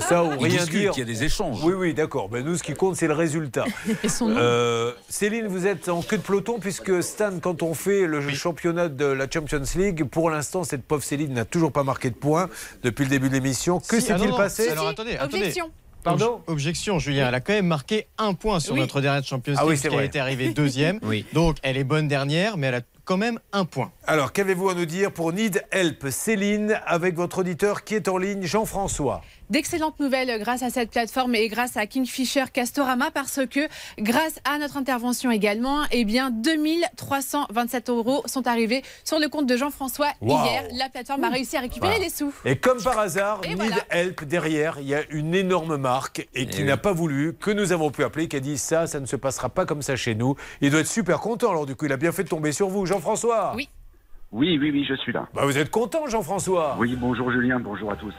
[0.00, 0.92] ça, ou rien dire.
[0.96, 1.62] il y a des échanges.
[1.64, 2.28] Oui, oui, d'accord.
[2.32, 3.64] Mais nous, ce qui compte, c'est le résultat.
[4.04, 7.74] Et son nom Euh, Céline, vous êtes en queue de peloton puisque Stan, quand on
[7.74, 11.84] fait le championnat de la Champions League, pour l'instant, cette pauvre Céline n'a toujours pas
[11.84, 12.48] marqué de points
[12.82, 13.80] depuis le début de l'émission.
[13.80, 15.52] Que Si, ah s'est-il passé Alors attendez, attendez.
[16.02, 17.28] Pardon Obj- Objection, Julien.
[17.28, 18.80] Elle a quand même marqué un point sur Oui.
[18.80, 20.98] notre dernière Champions League, Ah oui, c'est qui a été arrivée deuxième.
[21.02, 21.26] Oui.
[21.34, 23.92] Donc elle est bonne dernière, mais elle a quand même un point.
[24.12, 26.08] Alors, qu'avez-vous à nous dire pour Need Help?
[26.10, 29.20] Céline, avec votre auditeur qui est en ligne, Jean-François
[29.50, 33.68] D'excellentes nouvelles grâce à cette plateforme et grâce à Kingfisher Castorama parce que
[34.00, 39.56] grâce à notre intervention également, eh bien 2327 euros sont arrivés sur le compte de
[39.56, 40.38] Jean-François Wow.
[40.44, 40.64] hier.
[40.72, 42.04] La plateforme a réussi à récupérer Voilà.
[42.04, 42.32] les sous.
[42.44, 43.76] Et comme par hasard, Et Need voilà.
[43.90, 46.80] Help, derrière, il y a une énorme marque et qui Eh n'a oui.
[46.80, 49.50] pas voulu, que nous avons pu appeler, qui a dit ça, ça ne se passera
[49.50, 50.34] pas comme ça chez nous.
[50.62, 52.68] Il doit être super content, alors du coup, il a bien fait de tomber sur
[52.68, 52.86] vous.
[52.86, 53.68] Jean-François Oui.
[54.32, 55.26] Oui, oui, oui, je suis là.
[55.34, 58.14] Bah, vous êtes content, Jean-François Oui, bonjour Julien, bonjour à tous.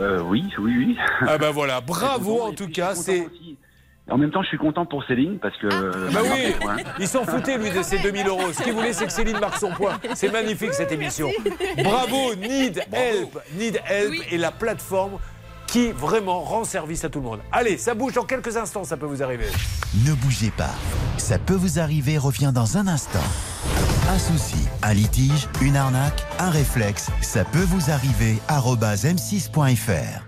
[0.00, 0.98] Euh, oui, oui, oui.
[1.26, 3.28] Ah bah voilà, bravo en tout cas, c'est...
[4.10, 5.66] En même temps, je suis content pour Céline parce que.
[6.12, 6.54] Bah oui,
[6.98, 8.52] il s'en foutait lui de ses 2000 euros.
[8.52, 9.98] Ce qu'il voulait, c'est que Céline marque son point.
[10.14, 11.30] C'est magnifique cette émission.
[11.82, 13.38] Bravo, Need Help.
[13.56, 15.12] Need Help est la plateforme
[15.74, 17.40] qui vraiment rend service à tout le monde.
[17.50, 19.46] Allez, ça bouge dans quelques instants, ça peut vous arriver.
[20.06, 20.70] Ne bougez pas.
[21.18, 23.18] Ça peut vous arriver revient dans un instant.
[24.08, 28.38] Un souci, un litige, une arnaque, un réflexe, ça peut vous arriver.
[28.46, 30.22] arobase m6.fr.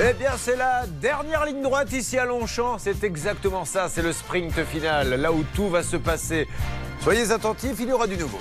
[0.00, 2.78] Eh bien, c'est la dernière ligne droite ici à Longchamp.
[2.78, 6.48] C'est exactement ça, c'est le sprint final, là où tout va se passer.
[7.00, 8.40] Soyez attentifs, il y aura du nouveau.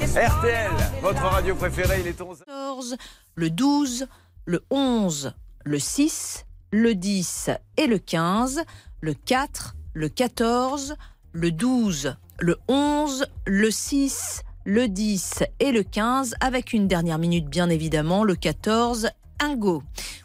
[0.00, 2.96] RTL, votre radio préférée, il est 11.
[3.36, 4.06] 14, le 12,
[4.46, 5.32] le 11,
[5.64, 8.62] le 6, le 10 et le 15,
[9.00, 10.96] le 4, le 14,
[11.32, 17.46] le 12, le 11, le 6, le 10 et le 15, avec une dernière minute
[17.46, 19.08] bien évidemment, le 14,
[19.40, 19.82] Ingo.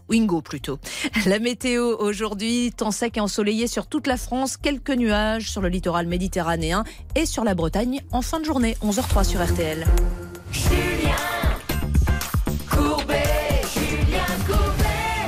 [0.08, 0.80] Wingo plutôt.
[1.26, 5.70] La météo aujourd'hui, temps sec et ensoleillé sur toute la France, quelques nuages sur le
[5.70, 6.84] littoral méditerranéen
[7.16, 9.86] et sur la Bretagne en fin de journée, 11h03 sur RTL.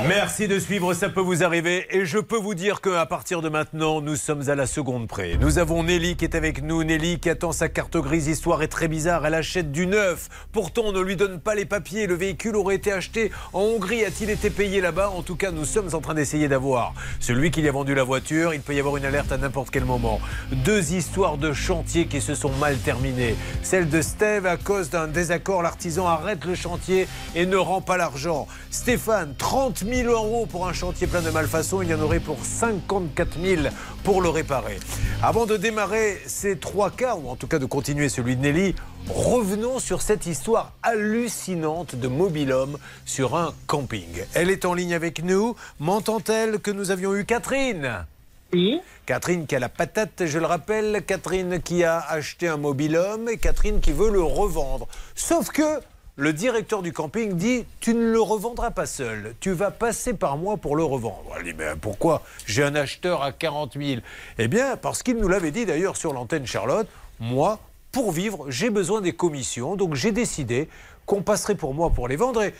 [0.08, 1.86] Merci de suivre, ça peut vous arriver.
[1.90, 5.36] Et je peux vous dire qu'à partir de maintenant, nous sommes à la seconde près.
[5.38, 6.82] Nous avons Nelly qui est avec nous.
[6.82, 8.26] Nelly qui attend sa carte grise.
[8.26, 9.24] Histoire est très bizarre.
[9.24, 10.28] Elle achète du neuf.
[10.50, 12.08] Pourtant, on ne lui donne pas les papiers.
[12.08, 14.04] Le véhicule aurait été acheté en Hongrie.
[14.04, 15.10] A-t-il été payé là-bas?
[15.10, 18.04] En tout cas, nous sommes en train d'essayer d'avoir celui qui lui a vendu la
[18.04, 18.54] voiture.
[18.54, 20.20] Il peut y avoir une alerte à n'importe quel moment.
[20.50, 23.36] Deux histoires de chantier qui se sont mal terminées.
[23.62, 27.06] Celle de Steve, à cause d'un désaccord, l'artisan arrête le chantier
[27.36, 28.48] et ne rend pas l'argent.
[28.70, 31.82] Stéphane, 30 000 euros pour un chantier plein de malfaçons.
[31.82, 33.62] Il y en aurait pour 54 000
[34.04, 34.78] pour le réparer.
[35.22, 38.74] Avant de démarrer ces trois cas, ou en tout cas de continuer celui de Nelly,
[39.08, 44.24] revenons sur cette histoire hallucinante de mobil-homme sur un camping.
[44.34, 45.54] Elle est en ligne avec nous.
[45.78, 48.04] M'entend-elle que nous avions eu Catherine?
[48.52, 48.80] Oui.
[49.06, 53.38] Catherine qui a la patate, je le rappelle, Catherine qui a acheté un mobil-homme et
[53.38, 54.86] Catherine qui veut le revendre.
[55.14, 55.80] Sauf que
[56.16, 60.36] le directeur du camping dit Tu ne le revendras pas seul, tu vas passer par
[60.36, 61.34] moi pour le revendre.
[61.38, 62.22] Elle dit Mais pourquoi?
[62.46, 64.00] J'ai un acheteur à 40 000.
[64.38, 66.88] Eh bien, parce qu'il nous l'avait dit d'ailleurs sur l'antenne Charlotte
[67.20, 67.58] Moi,
[67.92, 70.68] pour vivre, j'ai besoin des commissions, donc j'ai décidé
[71.06, 72.42] qu'on passerait pour moi pour les vendre.
[72.42, 72.54] Et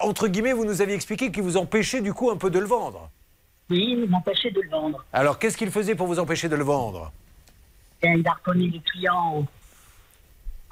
[0.00, 2.66] entre guillemets, vous nous aviez expliqué qu'il vous empêchait du coup un peu de le
[2.66, 3.10] vendre.
[3.68, 5.04] Oui, il m'empêchait de le vendre.
[5.12, 7.10] Alors, qu'est-ce qu'il faisait pour vous empêcher de le vendre?
[8.02, 9.44] Et il a reconnu les clients.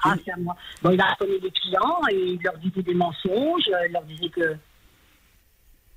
[0.05, 0.55] Ah, c'est à moi.
[0.83, 3.63] Bon, il a reconnu les clients et il leur disait des mensonges.
[3.87, 4.57] Il leur disait que.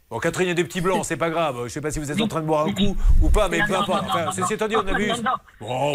[0.09, 1.57] Bon, Catherine, il y a des petits blancs, c'est pas grave.
[1.59, 3.49] Je ne sais pas si vous êtes en train de boire un coup ou pas,
[3.49, 4.05] mais Non, peu non, importe.
[4.07, 4.45] Enfin.
[4.47, 5.21] C'est-à-dire, on abuse.
[5.59, 5.93] Bon,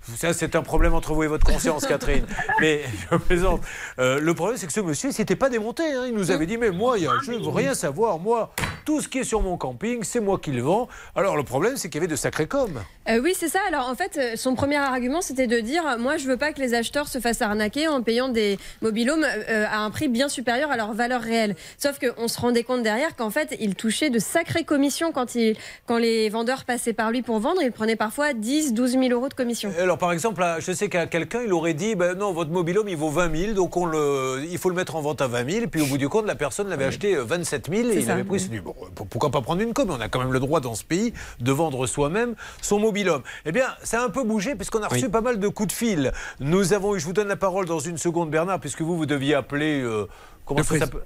[0.00, 2.24] ça, c'est un problème entre vous et votre conscience, Catherine.
[2.60, 3.60] Mais je plaisante.
[3.98, 5.82] Euh, le problème, c'est que ce monsieur, il s'était pas démonté.
[5.92, 6.04] hein.
[6.08, 8.18] Il nous avait dit, mais moi, il y a- je ne veux rien savoir.
[8.18, 8.52] Moi,
[8.84, 10.88] tout ce qui est sur mon camping, c'est moi qui le vends.
[11.14, 12.82] Alors, le problème, c'est qu'il y avait de sacrés coms.
[13.08, 13.58] Euh, oui, c'est ça.
[13.66, 16.52] Alors en fait, euh, son premier argument, c'était de dire euh, moi, je veux pas
[16.52, 20.28] que les acheteurs se fassent arnaquer en payant des mobilhomes euh, à un prix bien
[20.28, 21.56] supérieur à leur valeur réelle.
[21.78, 25.56] Sauf qu'on se rendait compte derrière qu'en fait, il touchait de sacrées commissions quand, il,
[25.86, 27.60] quand les vendeurs passaient par lui pour vendre.
[27.60, 29.72] Il prenait parfois 10, 12 000 euros de commission.
[29.80, 32.96] Alors, par exemple, je sais qu'à quelqu'un, il aurait dit ben non, votre mobilhome il
[32.96, 35.66] vaut 20 000, donc on le, il faut le mettre en vente à 20 000.
[35.66, 38.12] Puis au bout du compte, la personne l'avait acheté euh, 27 000 et il ça.
[38.12, 38.36] avait pris.
[38.36, 38.60] il s'est dit,
[38.96, 41.12] bon, pourquoi pas prendre une com On a quand même le droit dans ce pays
[41.40, 43.22] de vendre soi-même son mobilhome.
[43.46, 45.10] Eh bien, ça a un peu bougé puisqu'on a reçu Oui.
[45.10, 46.12] pas mal de coups de fil.
[46.40, 49.06] Nous avons eu, je vous donne la parole dans une seconde, Bernard, puisque vous, vous
[49.06, 49.80] deviez appeler.
[49.82, 50.06] euh,
[50.50, 50.62] Le,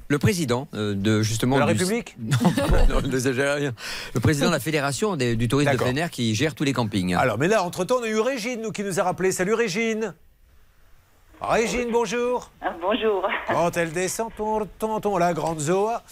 [0.09, 2.36] le président euh, de justement De la du- République Non,
[2.88, 3.72] non, rien.
[4.14, 6.72] Le président de la fédération des- du tourisme de plein air qui gère tous les
[6.72, 7.14] campings.
[7.14, 9.32] Alors, mais là, entre-temps, on a eu Régine, nous, qui nous a rappelé.
[9.32, 10.14] Salut Régine
[11.41, 13.29] Régine, bonjour Ah, bonjour.
[13.49, 16.03] Quand elle descend, ton, ton, ton, la grande Zoa.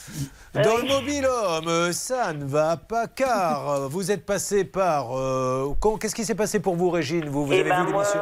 [0.55, 5.17] Dans le mobilhome, euh, ça ne va pas car euh, vous êtes passé par.
[5.17, 7.29] euh, Qu'est-ce qui s'est passé pour vous, Régine?
[7.29, 8.21] Vous, vous Eh avez ben, vu l'émission?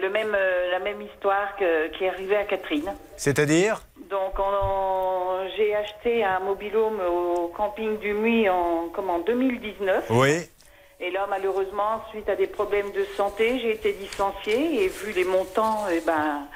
[0.00, 2.92] le même, euh, la même histoire que- qui est arrivée à Catherine.
[3.16, 3.82] C'est-à-dire?
[4.08, 10.04] Donc, on- j'ai acheté un mobilhome au camping du Muy en, comme en 2019.
[10.10, 10.48] Oui.
[10.98, 15.24] Et là, malheureusement, suite à des problèmes de santé, j'ai été licenciée et vu les
[15.24, 16.46] montants, eh ben,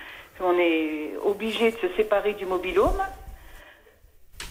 [0.41, 3.03] on est obligé de se séparer du mobilhome.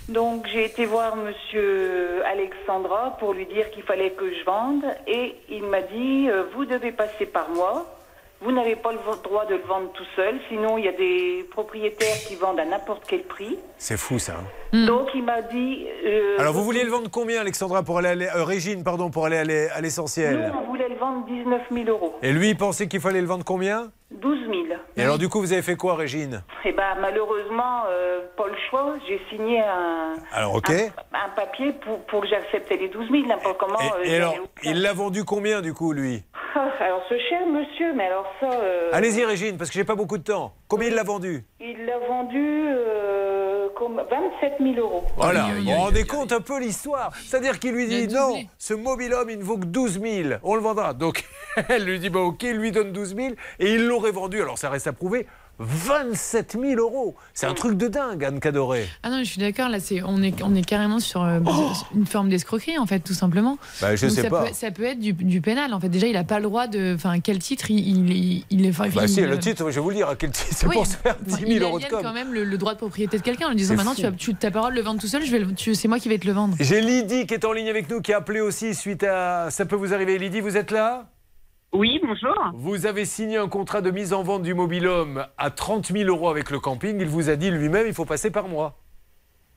[0.08, 5.36] Donc, j'ai été voir Monsieur Alexandra pour lui dire qu'il fallait que je vende et
[5.50, 7.86] il m'a dit euh, vous devez passer par moi.
[8.42, 11.46] Vous n'avez pas le droit de le vendre tout seul, sinon il y a des
[11.52, 13.58] propriétaires qui vendent à n'importe quel prix.
[13.78, 14.36] C'est fou, ça.
[14.74, 14.86] hein.
[14.86, 15.86] Donc, il m'a dit.
[16.06, 19.26] euh, Alors, vous vouliez le vendre combien, Alexandra, pour aller à euh, Régine, pardon, pour
[19.26, 22.16] aller à l'e- à Nous, l'essentiel on voulait le vendre 19 000 euros.
[22.22, 23.92] Et lui, il pensait qu'il fallait le vendre combien?
[24.12, 24.54] 12 000.
[24.98, 26.44] Et alors, du coup, vous avez fait quoi, Régine?
[26.66, 28.96] Eh ben, malheureusement, euh, pas le choix.
[29.08, 30.72] J'ai signé un, Alors, ok.
[30.72, 33.28] un, un papier pour, pour que j'acceptais les 12 000.
[33.28, 33.78] N'importe comment.
[33.80, 36.24] euh, Et j'allais alors, il l'a vendu combien, du coup, lui?
[36.56, 38.50] Ah, alors, ce cher monsieur, mais alors ça.
[38.52, 40.54] euh, Allez-y, Régine, parce que j'ai pas beaucoup de temps.
[40.68, 41.46] Combien il l'a vendu?
[41.60, 45.04] Il l'a vendu euh, comme 27 000 euros.
[45.16, 49.30] Voilà, vous vous rendez compte un peu l'histoire C'est-à-dire qu'il lui dit non, ce mobilhome,
[49.30, 50.94] il ne vaut que 12 000, on le vendra.
[50.94, 51.26] Donc
[51.70, 53.28] elle lui dit bah, ok, il lui donne 12 000
[53.60, 55.28] et il l'aurait vendu, alors ça reste à prouver,
[55.60, 57.16] 27 000 euros.
[57.34, 58.88] C'est un truc de dingue, Anne Cadoré.
[59.04, 61.40] Ah non, je suis d'accord, là, on, est, on est carrément sur euh,
[61.96, 63.58] une forme d'escroquerie, en fait, tout simplement.
[63.82, 64.44] Bah, je Donc sais ça pas.
[64.46, 65.90] Peut, ça peut être du, du pénal, en fait.
[65.90, 66.94] Déjà, il n'a pas le droit de.
[66.96, 68.72] Enfin, quel titre il, il, il est.
[68.78, 70.76] Bah il- si, le titre, je vais vous le dire, quel titre c'est Oui.
[70.76, 72.00] pour se faire 10 il 000 euros de com.
[72.02, 74.12] quand même le, le droit de propriété de quelqu'un en lui disant maintenant tu as,
[74.12, 75.24] tu as pas le droit de le vendre tout seul,
[75.76, 76.56] c'est moi qui vais te le vendre.
[76.60, 79.50] J'ai Lydie qui est en ligne avec nous, qui a appelé aussi suite à...
[79.52, 80.18] Ça peut vous arriver.
[80.18, 81.10] Lydie, vous êtes là?
[81.72, 82.36] Oui, bonjour.
[82.56, 86.30] Vous avez signé un contrat de mise en vente du mobilhome à 30 000 euros
[86.30, 87.00] avec le camping.
[87.00, 88.76] Il vous a dit lui-même, il faut passer par moi.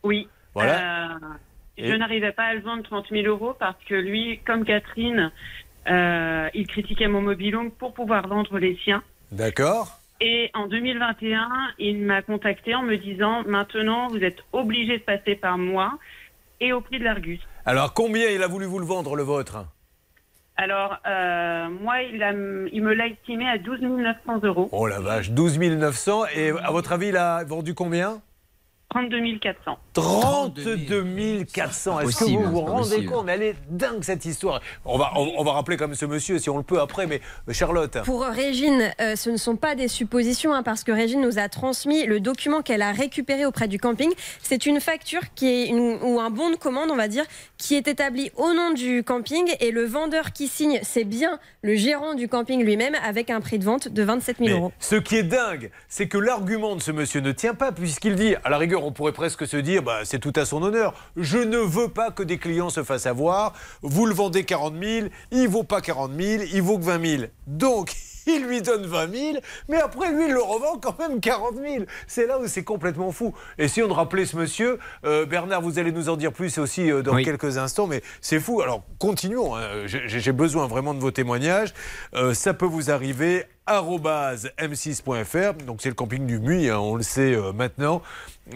[0.02, 0.28] Oui.
[0.54, 1.14] Voilà.
[1.14, 1.18] Euh,
[1.78, 5.32] Et- Je n'arrivais pas à le vendre 30 000 euros parce que lui, comme Catherine,
[5.88, 9.02] euh, il critiquait mon mobilhome pour pouvoir vendre les siens.
[9.30, 11.48] D'accord Et en 2021,
[11.78, 15.98] il m'a contacté en me disant maintenant, vous êtes obligé de passer par moi
[16.60, 17.40] et au prix de l'Argus.
[17.64, 19.64] Alors, combien il a voulu vous le vendre, le vôtre?
[20.56, 24.68] Alors, euh, moi, il, a- il me l'a estimé à 12 900 euros.
[24.72, 26.26] Oh la vache, 12 900.
[26.36, 28.20] Et à votre avis, il a vendu combien?
[28.90, 29.78] 32 400.
[29.94, 32.00] 32 400.
[32.00, 33.26] Est-ce que vous vous rendez compte?
[33.26, 34.60] Mais Elle est dingue cette histoire.
[34.84, 37.20] On va, on, on va rappeler comme ce monsieur, si on le peut après, mais
[37.48, 37.98] euh, Charlotte.
[38.04, 41.48] Pour Régine, euh, ce ne sont pas des suppositions, hein, parce que Régine nous a
[41.48, 44.10] transmis le document qu'elle a récupéré auprès du camping.
[44.42, 47.24] C'est une facture qui est une- ou un bon de commande, on va dire,
[47.58, 51.74] qui est établi au nom du camping et le vendeur qui signe, c'est bien le
[51.76, 54.72] gérant du camping lui-même avec un prix de vente de 27 000 Mais euros.
[54.80, 58.34] ce qui est dingue, c'est que l'argument de ce monsieur ne tient pas, puisqu'il dit,
[58.44, 60.94] à la rigueur, on pourrait presque se dire, bah, c'est tout à son honneur.
[61.16, 63.52] Je ne veux pas que des clients se fassent avoir.
[63.82, 67.22] Vous le vendez 40 000, il vaut pas 40 000, il vaut que 20 000.
[67.46, 67.92] Donc,
[68.26, 69.38] il lui donne 20 000,
[69.68, 71.84] mais après, lui, il le revend quand même 40 000.
[72.06, 73.34] C'est là où c'est complètement fou.
[73.58, 76.56] Et si on de rappeler ce monsieur, euh, Bernard, vous allez nous en dire plus
[76.58, 77.24] aussi euh, dans Oui.
[77.24, 78.60] quelques instants, mais c'est fou.
[78.62, 79.56] Alors, continuons.
[79.56, 79.62] hein.
[79.86, 81.74] J'ai besoin vraiment de vos témoignages.
[82.14, 86.96] Euh, ça peut vous arriver arobase m6.fr, donc c'est le camping du Muy, hein, on
[86.96, 88.02] le sait maintenant.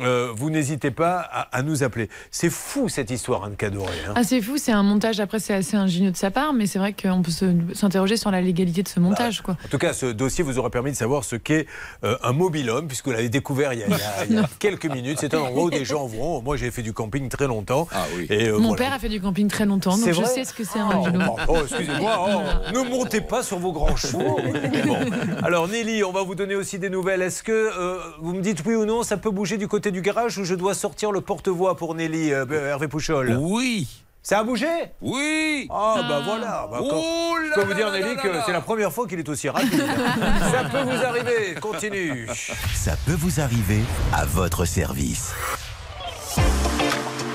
[0.00, 2.08] Euh, vous n'hésitez pas à, à nous appeler.
[2.30, 3.92] C'est fou cette histoire, Anne Cadoré.
[4.08, 4.12] hein.
[4.16, 5.20] Ah, c'est fou, c'est un montage.
[5.20, 7.30] Après, c'est assez ingénieux de sa part, mais c'est vrai qu'on peut
[7.74, 9.40] s'interroger sur la légalité de ce montage.
[9.42, 9.56] Quoi.
[9.64, 11.66] En tout cas, ce dossier vous aura permis de savoir ce qu'est
[12.04, 14.38] euh, un mobilhome, puisque vous l'avez découvert il y a, il y a- il y
[14.38, 15.18] a quelques minutes.
[15.20, 16.42] C'est un endroit où des gens vont.
[16.42, 17.88] Moi, j'ai fait du camping très longtemps.
[18.30, 18.84] Et, euh, Mon voilà.
[18.84, 21.30] père a fait du camping très longtemps, donc je sais ce que c'est un mobilhome.
[21.30, 22.26] Oh, oh, excusez-moi,
[22.70, 24.38] oh, ne montez pas sur vos grands chevaux.
[24.86, 24.96] Bon.
[25.42, 27.22] Alors Nelly, on va vous donner aussi des nouvelles.
[27.22, 30.00] Est-ce que euh, vous me dites oui ou non, ça peut bouger du côté du
[30.02, 33.88] garage ou je dois sortir le porte-voix pour Nelly, euh, Hervé Pouchol Oui.
[34.22, 34.66] Ça a bougé?
[35.00, 36.68] Oui Ah bah voilà.
[36.70, 39.28] Bah, quand- Oh je peux vous dire Nelly que c'est la première fois qu'il est
[39.28, 39.70] aussi rapide.
[40.50, 41.54] ça peut vous arriver.
[41.60, 42.26] Continue.
[42.74, 43.82] Ça peut vous arriver
[44.12, 45.32] à votre service.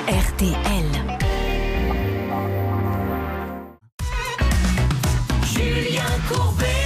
[0.09, 1.17] RTL.
[5.45, 6.80] Julien Courbet.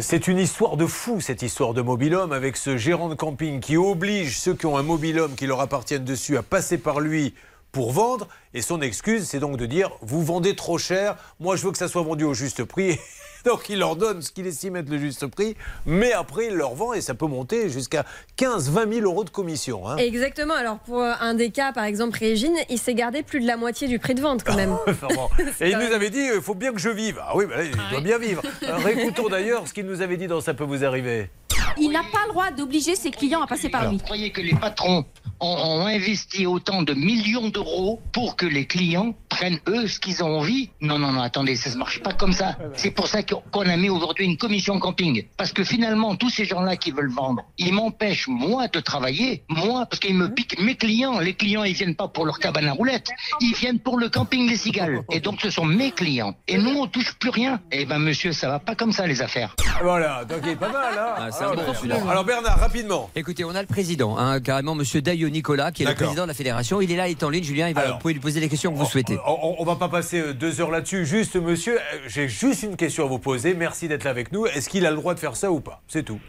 [0.00, 3.76] C'est une histoire de fou, cette histoire de mobilhome, avec ce gérant de camping qui
[3.76, 7.34] oblige ceux qui ont un mobilhome qui leur appartiennent dessus à passer par lui
[7.72, 8.28] pour vendre.
[8.52, 11.78] Et son excuse, c'est donc de dire vous vendez trop cher, moi je veux que
[11.78, 12.98] ça soit vendu au juste prix.
[13.44, 15.56] Donc il leur donne ce qu'il estime être le juste prix,
[15.86, 18.04] mais après il leur vend et ça peut monter jusqu'à
[18.38, 19.88] 15-20 000 euros de commission.
[19.88, 19.96] hein.
[19.96, 20.54] Exactement.
[20.54, 23.56] Alors pour euh, un des cas, par exemple Régine, il s'est gardé plus de la
[23.56, 24.76] moitié du prix de vente quand même.
[24.86, 25.28] Enfin bon.
[25.60, 27.18] Et il nous avait dit il faut bien que je vive.
[27.22, 28.42] Ah oui, bah il doit bien vivre.
[28.62, 31.30] Euh, Réécoutons d'ailleurs ce qu'il nous avait dit dans Ça peut vous arriver.
[31.78, 33.96] Il n'a pas le droit d'obliger ses clients à passer par lui.
[33.96, 35.04] Vous croyez que les patrons
[35.40, 40.22] ont, ont investi autant de millions d'euros pour que les clients prennent eux ce qu'ils
[40.22, 40.70] ont envie?
[40.80, 42.56] Non, non, non, attendez, ça ne marche pas comme ça.
[42.74, 45.24] C'est pour ça qu'on a mis aujourd'hui une commission camping.
[45.36, 49.44] Parce que finalement, tous ces gens-là qui veulent vendre, ils m'empêchent, moi, de travailler.
[49.48, 51.18] Moi, parce qu'ils me piquent mes clients.
[51.18, 53.10] Les clients, ils viennent pas pour leur cabane à roulettes.
[53.40, 55.02] Ils viennent pour le camping des cigales.
[55.10, 56.34] Et donc, ce sont mes clients.
[56.46, 57.60] Et nous, on touche plus rien.
[57.72, 59.54] Eh ben, monsieur, ça va pas comme ça, les affaires.
[59.82, 60.94] Voilà, donc il est pas mal.
[60.98, 61.61] Hein Ah, c'est un Alors, bon
[62.10, 63.10] Alors Bernard, rapidement.
[63.14, 66.28] Écoutez, on a le président, hein, carrément, monsieur Dayo Nicolas, qui est le président de
[66.28, 66.80] la fédération.
[66.80, 67.44] Il est là, il est en ligne.
[67.44, 69.18] Julien, il va, Alors, vous pouvez lui poser les questions que vous souhaitez.
[69.26, 71.06] On, on- va pas passer euh, deux heures là-dessus.
[71.06, 73.54] Juste, monsieur, euh, j'ai juste une question à vous poser.
[73.54, 74.46] Merci d'être là avec nous.
[74.46, 75.82] Est-ce qu'il a le droit de faire ça ou pas?
[75.88, 76.20] C'est tout.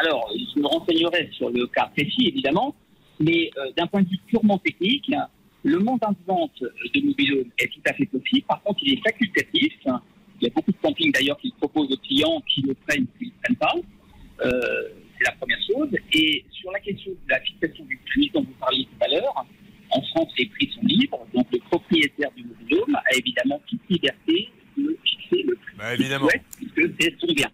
[0.00, 2.74] Alors, je me renseignerai sur le cas précis, évidemment,
[3.20, 5.10] mais euh, d'un point de vue purement technique,
[5.64, 8.46] le montant de vente de mobilhome est tout à fait possible.
[8.48, 9.72] Par contre, il est facultatif.
[10.42, 13.18] Il y a beaucoup de campings d'ailleurs qui proposent aux clients qui le prennent ou
[13.18, 13.74] qui ne le prennent pas.
[14.44, 15.88] Euh, C'est la première chose.
[16.12, 19.46] Et sur la question de la fixation du prix dont vous parliez tout à l'heure,
[19.90, 21.24] en France, les prix sont libres.
[21.32, 25.76] Donc, le propriétaire du mobilhome a évidemment toute liberté de fixer le prix.
[25.78, 26.28] Bah, évidemment.
[26.28, 27.48] souhaite, puisque c'est son bien.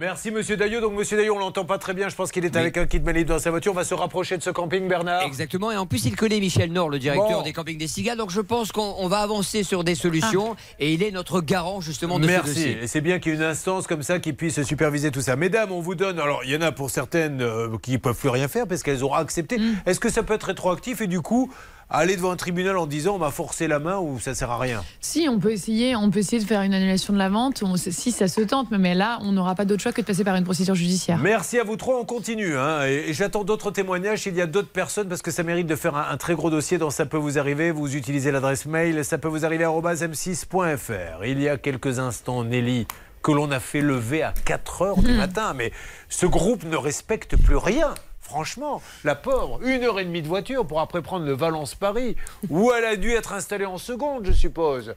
[0.00, 0.80] Merci, monsieur Daillot.
[0.80, 2.08] Donc, monsieur Daillot, on l'entend pas très bien.
[2.08, 3.72] Je pense qu'il est avec un kit libre dans sa voiture.
[3.72, 5.22] On va se rapprocher de ce camping, Bernard.
[5.22, 7.42] Exactement, et en plus il connaît Michel Nord, le directeur Bon.
[7.42, 10.92] des campings des Cigales, donc je pense qu'on on va avancer sur des solutions, et
[10.92, 12.54] il est notre garant justement de ce Merci.
[12.54, 12.78] dossier.
[12.82, 15.34] Et c'est bien qu'il y ait une instance comme ça qui puisse superviser tout ça.
[15.34, 16.20] Mesdames, on vous donne.
[16.20, 18.84] Alors, il y en a pour certaines euh, qui ne peuvent plus rien faire parce
[18.84, 19.58] qu'elles auront accepté.
[19.58, 19.78] Mm.
[19.86, 21.00] Est-ce que ça peut être rétroactif?
[21.00, 21.52] Et du coup,
[21.90, 24.58] aller devant un tribunal en disant on m'a forcé la main ou ça sert à
[24.58, 27.62] rien Si, on peut essayer, on peut essayer de faire une annulation de la vente,
[27.62, 30.24] on- si ça se tente, mais là, on n'aura pas d'autre choix que de passer
[30.24, 31.18] par une procédure judiciaire.
[31.18, 32.56] Merci à vous trois, on continue.
[32.58, 32.86] hein.
[32.86, 35.76] et et j'attends d'autres témoignages s'il y a d'autres personnes, parce que ça mérite de
[35.76, 37.70] faire un, un très gros dossier dans Ça peut vous arriver.
[37.70, 41.24] Vous utilisez l'adresse mail, ça peut vous arriver m6.fr.
[41.24, 42.86] Il y a quelques instants, Nelly,
[43.22, 45.72] que l'on a fait lever à 4 heures du matin, mais
[46.08, 47.94] ce groupe ne respecte plus rien.
[48.28, 52.14] Franchement, la pauvre, une heure et demie de voiture pour après prendre le Valence-Paris,
[52.50, 54.94] où elle a dû être installée en seconde, je suppose.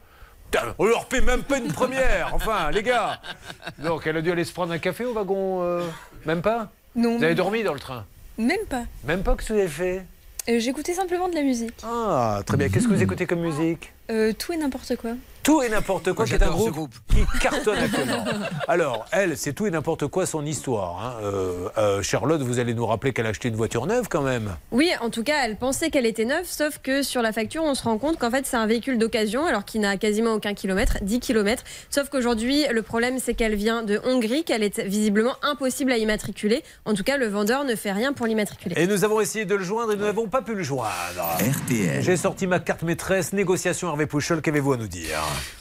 [0.77, 3.21] On leur paie même pas une première, enfin, les gars.
[3.77, 5.87] Donc, elle a dû aller se prendre un café au wagon, euh,
[6.25, 6.69] même pas?
[6.93, 7.17] Non.
[7.17, 8.05] Vous avez dormi dans le train?
[8.37, 8.83] Même pas.
[9.05, 10.05] Même pas que ce que vous avez fait?
[10.49, 11.75] Euh, J'écoutais simplement de la musique.
[11.85, 12.67] Ah, très bien.
[12.67, 13.93] Qu'est-ce que vous écoutez comme musique?
[14.11, 15.11] Euh, tout et n'importe quoi.
[15.43, 18.23] Tout et n'importe quoi, Moi, qui est un ce groupe, qui cartonne actuellement.
[18.67, 21.03] Alors, elle, c'est tout et n'importe quoi son histoire.
[21.03, 21.23] hein.
[21.23, 24.55] Euh, euh, Charlotte, vous allez nous rappeler qu'elle a acheté une voiture neuve quand même.
[24.71, 27.73] Oui, en tout cas, elle pensait qu'elle était neuve, sauf que sur la facture, on
[27.73, 30.99] se rend compte qu'en fait, c'est un véhicule d'occasion, alors qu'il n'a quasiment aucun kilomètre,
[31.01, 31.63] 10 kilomètres.
[31.89, 36.61] Sauf qu'aujourd'hui, le problème, c'est qu'elle vient de Hongrie, qu'elle est visiblement impossible à immatriculer.
[36.85, 38.75] En tout cas, le vendeur ne fait rien pour l'immatriculer.
[38.79, 40.91] Et nous avons essayé de le joindre et nous n'avons pas pu le joindre.
[41.39, 42.03] RTL.
[42.03, 45.19] J'ai sorti ma carte maîtresse, négociation Hervé Pouchol, qu'avez-vous à nous dire?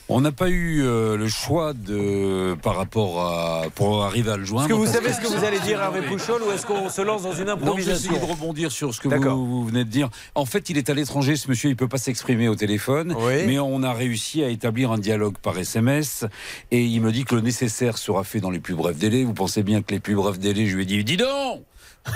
[0.08, 4.46] On n'a pas eu euh, le choix de par rapport à pour arriver à le
[4.46, 4.64] joindre.
[4.64, 7.02] Est-ce que vous savez ce que vous allez dire Hervé Pouchol ou est-ce qu'on se
[7.02, 8.10] lance dans une Non, improvisation?
[8.12, 10.08] j'essaie de rebondir sur ce que vous, vous venez de dire.
[10.34, 13.44] En fait, il est à l'étranger, ce monsieur, il peut pas s'exprimer au téléphone, Oui.
[13.46, 16.24] mais on a réussi à établir un dialogue par SMS
[16.70, 19.22] et il me dit que le nécessaire sera fait dans les plus brefs délais.
[19.24, 21.62] Vous pensez bien que les plus brefs délais, je lui ai dit, dis donc,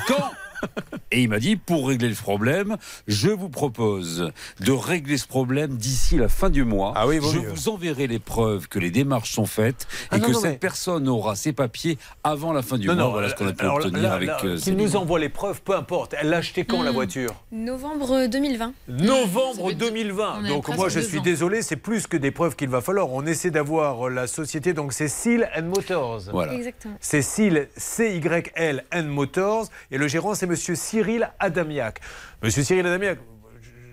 [0.08, 0.30] quand?
[1.10, 2.76] Et il m'a dit, pour régler le problème,
[3.06, 6.92] je vous propose de régler ce problème d'ici la fin du mois.
[6.96, 7.48] Ah oui, vaut je mieux.
[7.48, 10.50] vous enverrai les preuves que les démarches sont faites Ah et non, que non, cette
[10.52, 13.02] mais- personne aura ses papiers avant la fin du Non, mois.
[13.04, 15.28] non, voilà ce qu'on a pu alors obtenir là, avec euh, Qu'il nous envoie les
[15.28, 16.14] preuves, peu importe.
[16.20, 16.94] Elle l'a acheté quand la Hmm.
[16.94, 17.30] voiture?
[17.52, 18.72] Novembre 2020.
[18.88, 20.38] Novembre 2020.
[20.40, 21.22] on est Donc moi je suis ans.
[21.22, 23.10] désolé, c'est plus que des preuves qu'il va falloir.
[23.12, 26.22] On essaie d'avoir la société, donc c'est Seal and Motors.
[26.32, 26.54] Voilà.
[26.54, 26.94] Exactement.
[27.00, 29.66] C'est Seal, C-Y-L and Motors.
[29.90, 31.98] Et le gérant, c'est monsieur Cyril Adamiac.
[32.40, 33.18] Monsieur Cyril Adamiac,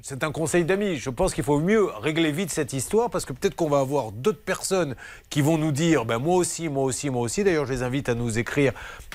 [0.04, 0.98] c'est un conseil d'amis.
[0.98, 4.12] Je pense qu'il faut mieux régler vite cette histoire parce que peut-être qu'on va avoir
[4.12, 4.96] d'autres personnes
[5.32, 7.44] qui vont nous dire ben moi aussi, moi aussi, moi aussi.
[7.44, 8.74] D'ailleurs, je les invite à nous écrire.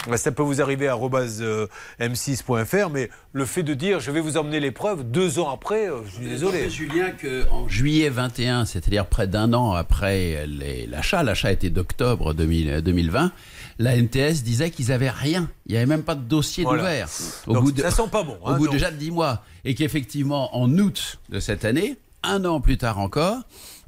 [0.08, 1.66] Ben, Ça peut vous arriver à euh,
[2.00, 2.90] m6.fr.
[2.90, 6.04] Mais le fait de dire je vais vous emmener les preuves deux ans après, euh,
[6.06, 6.68] je suis désolé.
[6.68, 10.48] Julien, qu'en juillet 21, c'est-à-dire près d'un an après
[10.88, 13.30] l'achat, l'achat était d'octobre 2000 2020,
[13.78, 15.50] la NTS disait qu'ils n'avaient rien.
[15.66, 16.82] Il n'y avait même pas de dossier Voilà.
[16.82, 17.08] d'ouvert.
[17.46, 18.74] Donc, ça sent pas bon, Au hein, bout donc.
[18.74, 19.42] déjà de 10 mois.
[19.64, 23.38] Et qu'effectivement, en août de cette année, un an plus tard encore,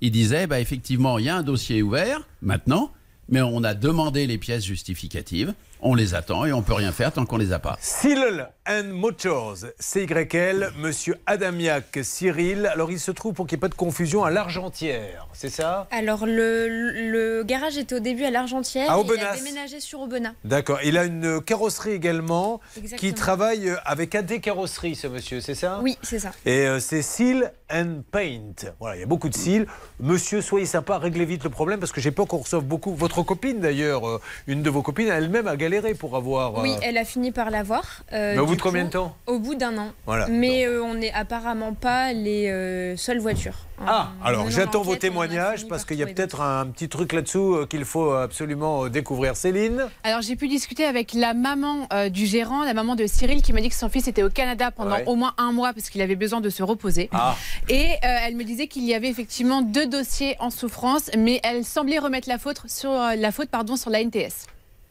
[0.01, 2.93] ils disaient, bah, effectivement, il y a un dossier ouvert maintenant,
[3.31, 7.13] Mais on a demandé les pièces justificatives, on les attend et on peut rien faire
[7.13, 7.77] tant qu'on les a pas.
[7.81, 12.67] Cyril and Motors, CYL, monsieur Adamiac, Cyril.
[12.67, 15.87] Alors il se trouve, pour qu'il n'y ait pas de confusion, à l'Argentière, c'est ça?
[15.91, 16.69] Alors, le,
[17.11, 18.91] le garage était au début à l'Argentière.
[18.91, 20.33] À Il a déménagé sur Aubenas.
[20.45, 20.79] D'accord.
[20.85, 22.61] Il a une carrosserie également
[22.97, 25.81] qui travaille avec AD Carrosserie, ce monsieur, c'est ça?
[25.83, 26.33] Oui, c'est ça.
[26.45, 28.73] Et euh, c'est Seal and Paint.
[28.81, 29.67] Voilà, il y a beaucoup de cils.
[30.01, 32.95] Monsieur, soyez sympa, réglez vite le problème parce que j'ai peur qu'on reçoive beaucoup.
[32.95, 36.59] Votre copine d'ailleurs, euh, une de vos copines, elle-même a galéré pour avoir.
[36.63, 38.03] Oui, euh, elle a fini par l'avoir.
[38.13, 39.93] euh, Mais au bout de combien de temps Au bout d'un an.
[40.07, 40.27] Voilà.
[40.29, 43.59] Mais euh, on n'est apparemment pas les euh, seules voitures.
[43.87, 47.55] Ah, alors j'attends vos témoignages parce par qu'il y a peut-être un petit truc là-dessous
[47.55, 49.37] euh, qu'il faut absolument découvrir.
[49.37, 53.41] Céline Alors j'ai pu discuter avec la maman euh, du gérant, la maman de Cyril,
[53.43, 55.05] qui m'a dit que son fils était au Canada pendant Ouais.
[55.07, 57.09] au moins un mois parce qu'il avait besoin de se reposer.
[57.13, 57.37] Ah.
[57.69, 61.63] Et euh, elle me disait qu'il y avait effectivement deux dossiers en souffrance, mais elle
[61.65, 64.47] semblait remettre la faute sur la faute pardon sur la NTS.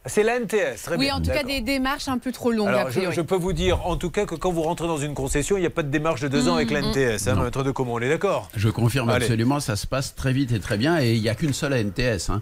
[0.07, 1.15] C'est la NTS, très oui, bien.
[1.15, 2.67] en tout cas des démarches un peu trop longues.
[2.69, 5.57] Alors, je, peux vous dire, en tout cas, que quand vous rentrez dans une concession,
[5.57, 6.89] il n'y a pas de démarche de deux ans avec la Mm, mm.
[6.89, 9.25] NTS, hein, maître de comment on est d'accord Je confirme Allez.
[9.25, 11.73] absolument, ça se passe très vite et très bien et il n'y a qu'une seule
[11.73, 12.29] NTS.
[12.29, 12.41] hein.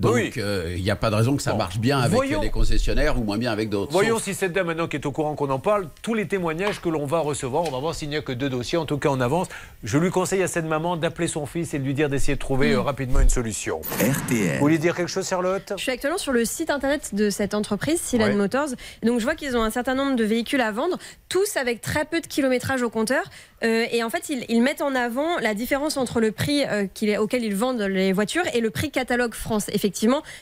[0.00, 0.32] Donc Oui.
[0.38, 2.40] euh, il n'y a pas de raison que ça marche bien avec Voyons.
[2.40, 3.92] les concessionnaires ou moins bien avec d'autres.
[3.92, 6.26] Voyons Sauf- si cette dame maintenant qui est au courant qu'on en parle, tous les
[6.26, 8.86] témoignages que l'on va recevoir, on va voir s'il n'y a que deux dossiers, en
[8.86, 9.48] tout cas on avance.
[9.84, 12.38] Je lui conseille à cette maman d'appeler son fils et de lui dire d'essayer de
[12.40, 12.76] trouver Mm.
[12.76, 13.82] euh, rapidement une solution.
[14.00, 14.54] RTL.
[14.54, 15.74] Vous voulez dire quelque chose Charlotte?
[15.76, 18.34] Je suis actuellement sur le site internet de cette entreprise, Silan Ouais.
[18.34, 18.68] Motors.
[19.02, 20.96] Donc je vois qu'ils ont un certain nombre de véhicules à vendre,
[21.28, 23.24] tous avec très peu de kilométrage au compteur.
[23.62, 26.86] Euh, et en fait, ils, ils mettent en avant la différence entre le prix euh,
[27.18, 29.66] auquel ils vendent les voitures et le prix catalogue France.
[29.68, 29.89] Effectivement,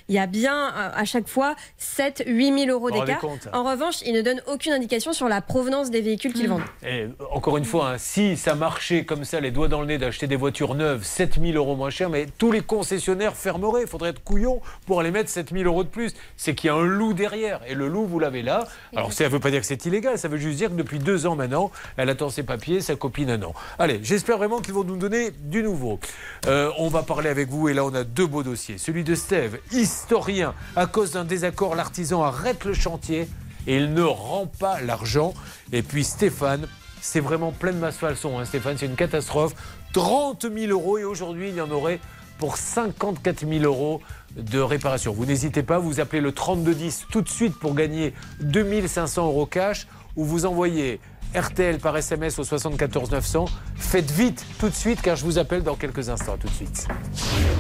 [0.09, 3.25] il y a bien euh, à chaque fois 7 8 000 euros d'écart.
[3.53, 6.63] En revanche, ils ne donnent aucune indication sur la provenance des véhicules qu'ils vendent.
[6.83, 9.87] Et euh, encore une fois, hein, si ça marchait comme ça, les doigts dans le
[9.87, 13.83] nez, d'acheter des voitures neuves 7000 euros moins cher, mais tous les concessionnaires fermeraient.
[13.83, 16.15] Il faudrait être couillon pour aller mettre 7000 euros de plus.
[16.37, 17.61] C'est qu'il y a un loup derrière.
[17.67, 18.67] Et le loup, vous l'avez là.
[18.95, 20.99] Alors ça ne veut pas dire que c'est illégal, ça veut juste dire que depuis
[20.99, 23.55] deux ans maintenant, elle attend ses papiers, sa copine un an.
[23.79, 25.99] Allez, j'espère vraiment qu'ils vont nous donner du nouveau.
[26.47, 28.79] Euh, on va parler avec vous, et là on a deux beaux dossiers.
[28.79, 29.15] Celui de
[29.73, 30.55] Historien.
[30.77, 33.29] À cause d'un désaccord, l'artisan arrête le chantier
[33.67, 35.35] et il ne rend pas l'argent.
[35.73, 36.67] Et puis Stéphane,
[37.01, 39.55] c'est vraiment plein de masse hein, Stéphane, c'est une catastrophe.
[39.93, 42.01] 30 000 euros et aujourd'hui il y en aurait
[42.39, 44.01] pour 54 000 euros
[44.37, 45.13] de réparation.
[45.13, 49.87] Vous n'hésitez pas, vous appelez le 3210 tout de suite pour gagner 2500 euros cash
[50.17, 51.01] ou vous envoyez
[51.35, 53.45] RTL par SMS au 74 900.
[53.77, 56.37] Faites vite tout de suite car je vous appelle dans quelques instants.
[56.39, 56.89] Tout de suite.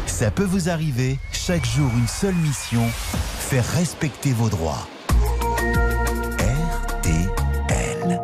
[0.07, 4.89] Ça peut vous arriver, chaque jour une seule mission, faire respecter vos droits.
[6.99, 8.21] RTL.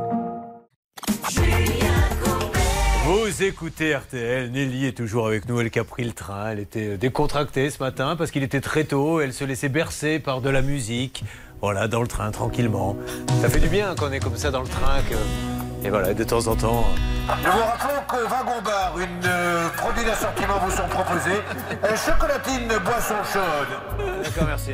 [3.07, 6.61] Vous écoutez RTL, Nelly est toujours avec nous, elle qui a pris le train, elle
[6.61, 10.51] était décontractée ce matin parce qu'il était très tôt, elle se laissait bercer par de
[10.51, 11.25] la musique,
[11.65, 12.95] voilà, dans le train tranquillement.
[13.41, 15.86] Ça fait du bien quand on est comme ça dans le train, que...
[15.86, 16.85] et voilà, de temps en temps...
[17.27, 21.41] Nous vous rappelons que Wagon Bar, une euh, produit d'assortiment vous sont proposés.
[21.82, 24.05] Euh, chocolatine, boisson chaude.
[24.23, 24.73] D'accord, merci.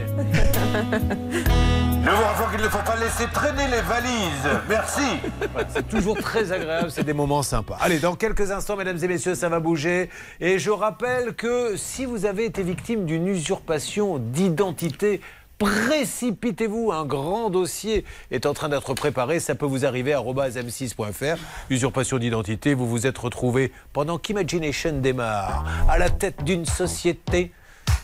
[2.01, 4.49] Nous vous rappelons qu'il ne faut pas laisser traîner les valises.
[4.69, 5.21] Merci.
[5.69, 7.79] C'est toujours très agréable, c'est des moments sympas.
[7.81, 10.11] Allez, dans quelques instants, mesdames et messieurs, ça va bouger.
[10.41, 15.21] Et je rappelle que si vous avez été victime d'une usurpation d'identité,
[15.61, 21.39] précipitez-vous, un grand dossier est en train d'être préparé, ça peut vous arriver à m6.fr.
[21.69, 25.65] Usurpation d'identité, vous vous êtes retrouvé pendant qu'Imagination démarre.
[25.89, 27.53] À la tête d'une société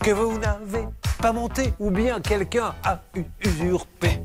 [0.01, 0.85] que vous n'avez
[1.19, 3.01] pas montée ou bien quelqu'un a
[3.43, 4.19] usurpé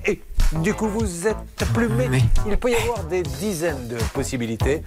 [0.56, 1.36] du coup vous êtes
[1.74, 2.22] plumé.
[2.46, 4.82] Il peut y avoir des dizaines de possibilités.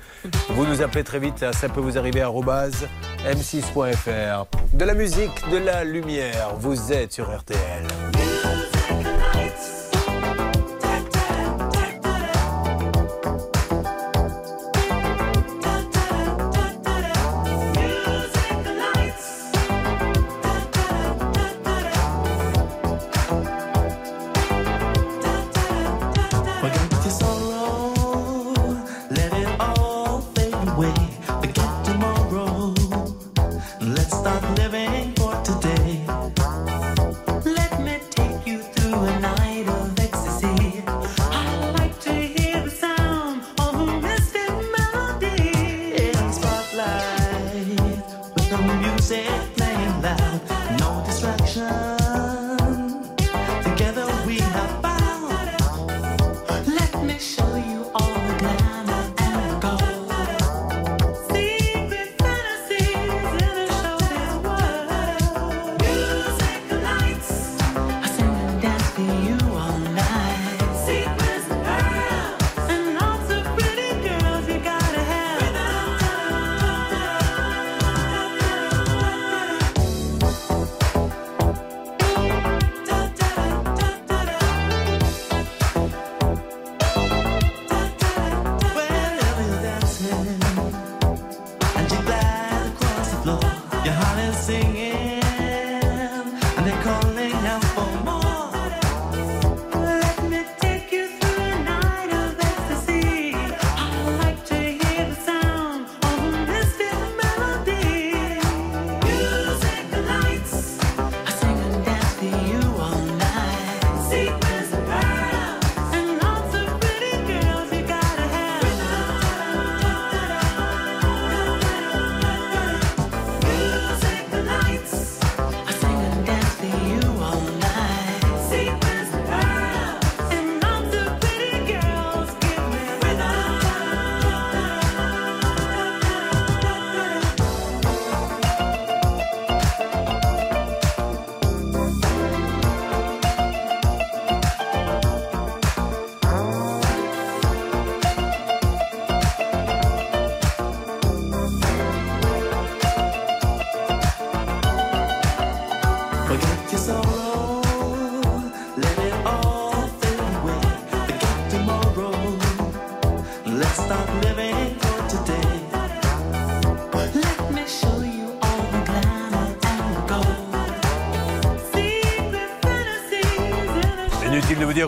[0.50, 4.46] Vous nous appelez très vite, ça peut vous arriver à m6.fr.
[4.74, 7.88] De la musique, de la lumière, vous êtes sur RTL.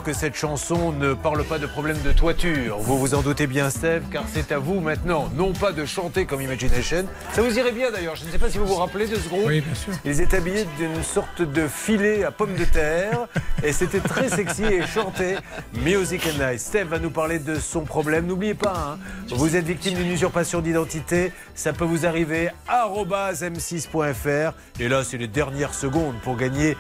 [0.08, 2.78] Que cette chanson ne parle pas de problème de toiture.
[2.78, 6.26] Vous vous en doutez bien, Steve, car c'est à vous maintenant, non pas de chanter
[6.26, 7.06] comme Imagination.
[7.34, 8.16] Ça vous irait bien d'ailleurs.
[8.16, 9.44] Je ne sais pas si vous vous rappelez de ce groupe.
[9.46, 9.92] Oui, bien sûr.
[10.06, 13.28] Ils étaient habillés d'une sorte de filet à pommes de terre
[13.64, 15.36] et c'était très sexy et chanté.
[15.74, 16.60] Music and Night.
[16.60, 18.28] Steve va nous parler de son problème.
[18.28, 21.32] N'oubliez pas, hein, vous êtes victime d'une usurpation d'identité.
[21.56, 22.50] Ça peut vous arriver.
[22.68, 24.54] arobase m6.fr.
[24.80, 26.78] Et là, c'est les dernières secondes pour gagner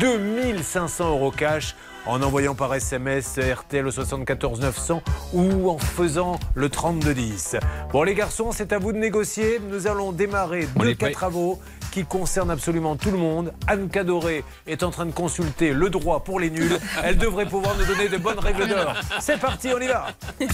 [0.00, 1.74] 2500 euros cash
[2.06, 5.02] en envoyant par SMS RTL au 74 900
[5.32, 7.56] ou en faisant le 3210.
[7.92, 9.60] Bon les garçons, c'est à vous de négocier.
[9.70, 11.60] Nous allons démarrer On deux cas travaux
[11.94, 13.52] qui concernent absolument tout le monde.
[13.68, 16.76] Anne Cadoré est en train de consulter le droit pour les nuls.
[17.04, 18.94] Elle devrait pouvoir nous donner de bonnes règles d'or.
[19.20, 20.08] C'est parti, on y va.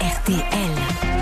[0.00, 1.15] RTL.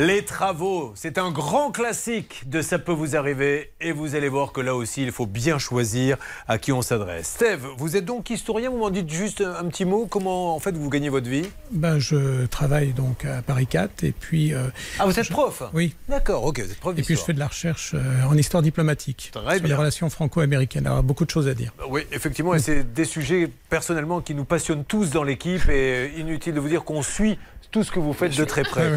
[0.00, 4.52] Les travaux, c'est un grand classique de Ça peut vous arriver et vous allez voir
[4.52, 6.16] que là aussi il faut bien choisir
[6.46, 7.30] à qui on s'adresse.
[7.34, 10.70] Steve, vous êtes donc historien, vous m'en dites juste un petit mot, comment en fait
[10.76, 11.46] vous gagnez votre vie?
[11.72, 14.54] Ben, je travaille donc à Paris 4 et puis.
[14.54, 14.68] euh,
[15.00, 15.64] Ah vous êtes je- prof?
[15.74, 15.96] Oui.
[16.08, 18.62] D'accord, ok, vous êtes prof Et puis je fais de la recherche euh, en histoire
[18.62, 20.86] diplomatique Très sur les relations franco-américaines.
[20.86, 21.72] Alors beaucoup de choses à dire.
[21.88, 26.54] Oui, effectivement, et c'est des sujets personnellement qui nous passionnent tous dans l'équipe et inutile
[26.54, 27.36] de vous dire qu'on suit
[27.70, 28.90] tout ce que vous faites de très près.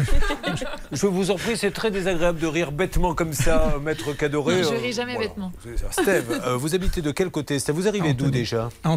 [0.92, 4.62] Je vous en prie, c'est très désagréable de rire bêtement comme ça, maître Cadoré.
[4.62, 5.28] Non, je Euh, ris jamais voilà.
[5.28, 5.52] bêtement.
[5.90, 7.58] Steve, euh, vous habitez de quel côté?
[7.58, 8.68] Steve, vous arrivez d'où déjà?
[8.84, 8.90] À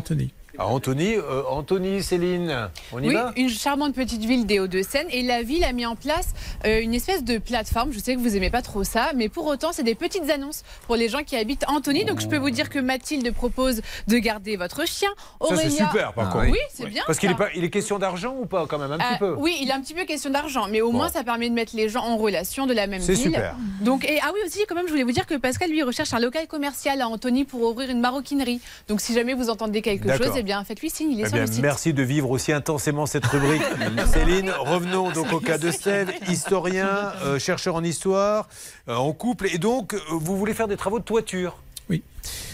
[0.60, 1.16] Anthony.
[1.16, 5.08] Euh, Anthony, Céline, on y oui, va une charmante petite ville des Hauts-de-Seine.
[5.12, 6.30] Et la ville a mis en place
[6.66, 7.92] euh, une espèce de plateforme.
[7.92, 10.64] Je sais que vous aimez pas trop ça, mais pour autant, c'est des petites annonces
[10.88, 12.06] pour les gens qui habitent Antony.
[12.06, 15.10] Donc, je peux vous dire que Mathilde propose de garder votre chien.
[15.42, 16.52] Ça, c'est Aurélia- super, par Ah contre.
[16.52, 17.04] Oui, c'est bien.
[17.06, 17.38] Parce qu'il est, ça.
[17.38, 19.70] pas, il est question d'argent ou pas, quand même, un petit Euh, peu Oui, il
[19.70, 20.98] est un petit peu question d'argent, mais au Bon.
[20.98, 23.24] moins ça permet de mettre les gens en relation de la même C'est ville.
[23.26, 23.56] super.
[23.82, 26.14] Donc, et, ah oui, aussi, quand même, je voulais vous dire que Pascal, lui, recherche
[26.14, 28.60] un local commercial à Antony pour ouvrir une maroquinerie.
[28.88, 31.38] Donc, si jamais vous entendez quelque chose, eh bien, faites-lui signe, il est Eh sur
[31.38, 31.62] le site.
[31.62, 33.62] merci de vivre aussi intensément cette rubrique.
[34.14, 38.48] Céline, revenons donc au cas de Steve, historien, euh, chercheur en histoire,
[38.88, 41.58] euh, en couple, et donc euh, vous voulez faire des travaux de toiture?
[41.90, 42.02] Oui.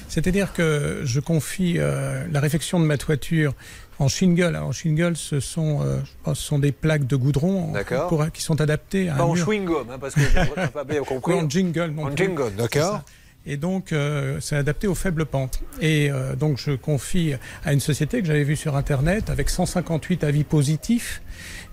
[0.09, 3.53] C'est-à-dire que je confie euh, la réfection de ma toiture
[3.99, 4.43] en shingle.
[4.55, 7.71] Alors, en shingle, ce sont, euh, je pense, ce sont des plaques de goudron
[8.09, 9.45] pour- qui sont adaptées à Pas un en mur.
[9.45, 11.33] chewing-gum, hein, parce que je pas bien compris.
[11.33, 11.91] En jingle.
[11.91, 12.25] non En plus.
[12.25, 13.01] jingle, d'accord.
[13.45, 15.61] Et donc, euh, c'est adapté aux faibles pentes.
[15.81, 17.33] Et euh, donc, je confie
[17.65, 21.21] à une société que j'avais vue sur Internet avec 158 avis positifs.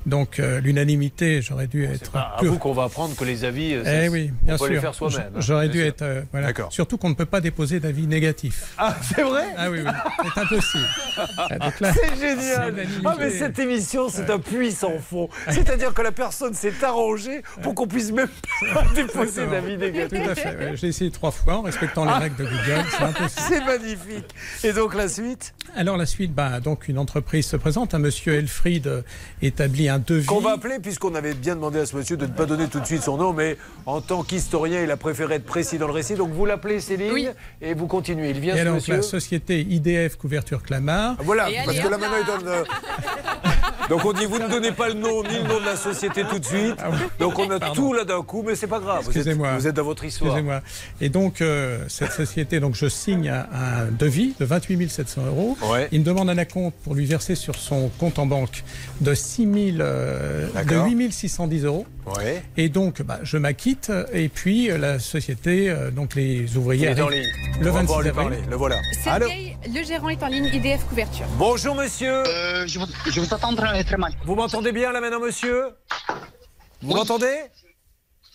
[0.07, 2.17] Donc, euh, l'unanimité, j'aurais dû être.
[2.17, 4.57] À plus- vous qu'on va apprendre que les avis, euh, Eh ça, oui, on bien
[4.57, 4.75] peut sûr.
[4.75, 5.21] les faire soi-même.
[5.37, 5.87] hein, J'aurais dû sûr.
[5.87, 6.03] être.
[6.03, 6.47] euh, voilà.
[6.47, 6.73] D'accord.
[6.73, 8.73] Surtout qu'on ne peut pas déposer d'avis négatifs.
[8.79, 9.91] Ah, c'est vrai Ah oui, oui.
[10.35, 10.85] C'est impossible.
[11.37, 15.29] Ah, donc là, C'est génial Ah mais cette émission, c'est un puits sans fond.
[15.51, 18.29] C'est-à-dire que la personne s'est arrangée pour qu'on puisse même
[18.73, 19.51] pas déposer Exactement.
[19.51, 20.23] d'avis négatif.
[20.25, 20.57] Tout à fait.
[20.57, 20.77] ouais.
[20.77, 22.19] J'ai essayé trois fois en respectant les Ah.
[22.19, 22.85] règles de Google.
[22.91, 23.43] C'est impossible.
[23.49, 24.35] C'est magnifique.
[24.65, 25.55] Et donc la suite?
[25.75, 27.95] Alors la suite, bah, donc une entreprise se présente.
[27.95, 29.03] Un monsieur Elfried euh,
[29.59, 30.27] établit un devis.
[30.27, 32.79] Qu'on va appeler, puisqu'on avait bien demandé à ce monsieur de ne pas donner tout
[32.81, 33.57] de suite son nom, mais
[33.87, 36.15] en tant qu'historien, il a préféré être précis dans le récit.
[36.15, 38.31] Donc vous l'appelez Céline et vous continuez.
[38.31, 41.17] Il vient Et ce alors monsieur la société IDF Couverture Clamart.
[41.19, 42.49] Ah, Voilà, parce que là maintenant il donne.
[42.49, 42.65] euh,
[43.89, 46.23] Donc on dit vous ne donnez pas le nom ni le nom de la société
[46.29, 46.77] tout de suite.
[47.19, 48.99] Donc on a tout là d'un coup, mais c'est pas grave.
[49.03, 49.57] Vous êtes, Excusez-moi.
[49.57, 50.33] vous êtes dans votre histoire.
[50.37, 50.61] Excusez-moi.
[51.01, 55.57] Et donc, euh, cette société, donc je signe un, un devis de 28 700 euros.
[55.71, 55.89] Ouais.
[55.91, 58.63] Il me demande un acompte pour lui verser sur son compte en banque
[59.01, 60.87] de 6 000, euh, de D'accord.
[60.87, 61.87] 8 610 euros.
[62.17, 62.43] Ouais.
[62.57, 63.93] Et donc, bah, je m'acquitte.
[64.13, 67.33] Et puis, euh, la société, euh, donc les Il ouvriers, est en arrivent ligne.
[67.61, 68.29] le On va 26 pouvoir lui avril.
[68.29, 68.43] parler.
[68.51, 68.77] Le voilà.
[69.75, 71.27] Le gérant est en ligne IDF Couverture.
[71.37, 72.23] Bonjour monsieur.
[72.67, 74.13] je, vous, je vous attends très, très mal.
[74.25, 75.71] Vous m'entendez bien là maintenant monsieur
[76.83, 77.35] Vous m'entendez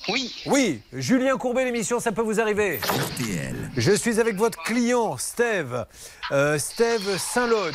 [0.10, 0.34] Oui.
[0.48, 2.80] Oui, Julien Courbet, l'émission, ça peut vous arriver.
[3.78, 5.86] Je suis avec votre client, Steve.
[6.32, 7.74] Euh, Steve Saint-Laude.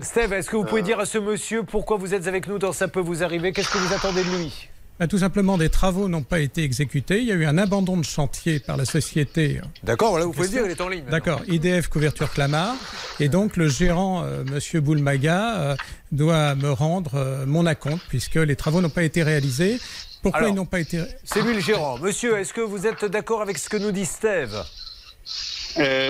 [0.00, 2.72] Steve, est-ce que vous pouvez dire à ce monsieur pourquoi vous êtes avec nous dans
[2.72, 3.52] Ça peut vous arriver?
[3.52, 4.68] Qu'est-ce que vous attendez de lui?
[4.98, 7.18] Bah, tout simplement, des travaux n'ont pas été exécutés.
[7.20, 9.60] Il y a eu un abandon de chantier par la société.
[9.82, 11.04] D'accord, voilà, vous pouvez le dire, il est en ligne.
[11.10, 12.76] D'accord, IDF Couverture Clamart.
[13.18, 15.76] Et donc, le gérant, euh, Monsieur Boulmaga, euh,
[16.12, 19.80] doit me rendre euh, mon acompte puisque les travaux n'ont pas été réalisés.
[20.22, 21.98] Pourquoi Alors, ils n'ont pas été C'est lui le gérant.
[21.98, 24.62] Monsieur, est-ce que vous êtes d'accord avec ce que nous dit Steve?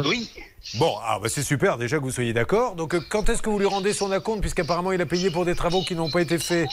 [0.04, 0.28] Oui.
[0.78, 2.74] Bon, ah, bah, c'est super déjà que vous soyez d'accord.
[2.76, 5.44] Donc euh, quand est-ce que vous lui rendez son acompte puisqu'apparemment il a payé pour
[5.44, 6.68] des travaux qui n'ont pas été faits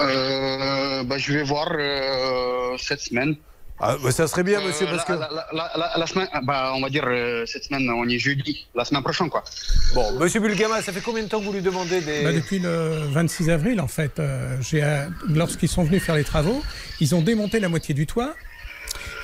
[0.00, 3.36] Euh, bah, je vais voir euh, cette semaine.
[3.80, 6.26] Ah, bah, ça serait bien, monsieur, Euh, parce la, que- La, la- la- la semaine,
[6.42, 9.44] bah, on va dire euh, cette semaine, on est jeudi, la semaine prochaine, quoi.
[9.94, 12.24] Bon, monsieur Bulgama, ça fait combien de temps que vous lui demandez des...
[12.24, 14.20] Bah, depuis le 26 avril, en fait,
[14.60, 14.82] j'ai,
[15.28, 16.60] lorsqu'ils sont venus faire les travaux,
[17.00, 18.34] ils ont démonté la moitié du toit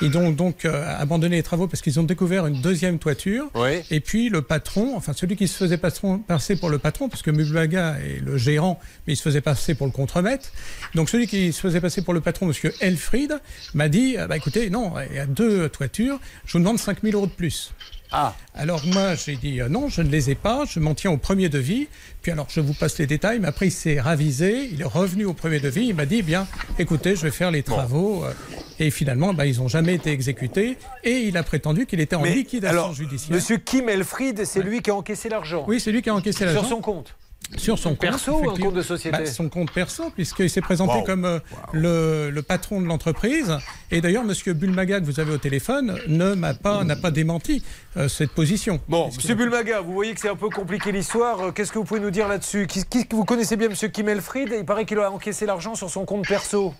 [0.03, 3.49] Ils ont donc euh, abandonné les travaux parce qu'ils ont découvert une deuxième toiture.
[3.91, 7.23] Et puis le patron, enfin celui qui se faisait patron- passer pour le patron, parce
[7.23, 10.51] que Mublaga est le gérant, mais il se faisait passer pour le contremaître.
[10.95, 13.39] Donc celui qui se faisait passer pour le patron, monsieur Elfried,
[13.75, 17.15] m'a dit euh, bah, écoutez, non, il y a deux toitures, je vous demande 5000
[17.15, 17.73] euros de plus.
[18.17, 18.33] Ah.
[18.55, 21.17] Alors moi j'ai dit euh, non, je ne les ai pas, je m'en tiens au
[21.17, 21.89] premier devis.
[22.23, 25.25] Puis alors je vous passe les détails, mais après il s'est ravisé, il est revenu
[25.25, 26.47] au premier devis, il m'a dit eh bien
[26.79, 28.25] écoutez, je vais faire les travaux.
[28.25, 28.33] euh,
[28.79, 30.77] Et finalement, bah, ils n'ont jamais été exécutés.
[31.03, 33.35] Et il a prétendu qu'il était en Mais liquidation alors, judiciaire.
[33.35, 35.65] Monsieur Kim Elfried, c'est lui qui a encaissé l'argent.
[35.67, 36.61] Oui, c'est lui qui a encaissé l'argent.
[36.61, 37.15] Sur son compte.
[37.57, 38.01] Sur son compte.
[38.01, 41.05] Perso ou un compte de société Bah, Son compte perso, puisqu'il s'est présenté Wow.
[41.05, 41.39] comme euh,
[41.73, 43.57] le, le patron de l'entreprise.
[43.93, 47.63] Et d'ailleurs, Monsieur Bulmaga, que vous avez au téléphone, ne m'a pas, n'a pas démenti
[47.97, 48.81] euh, cette position.
[48.89, 51.41] Bon, Monsieur Bulmaga, vous voyez que c'est un peu compliqué l'histoire.
[51.41, 52.67] Euh, Qu'est-ce que vous pouvez nous dire là-dessus?
[52.67, 54.53] Qui- qui- Vous connaissez bien Monsieur Kim Elfried?
[54.59, 56.75] Il paraît qu'il a encaissé l'argent sur son compte perso.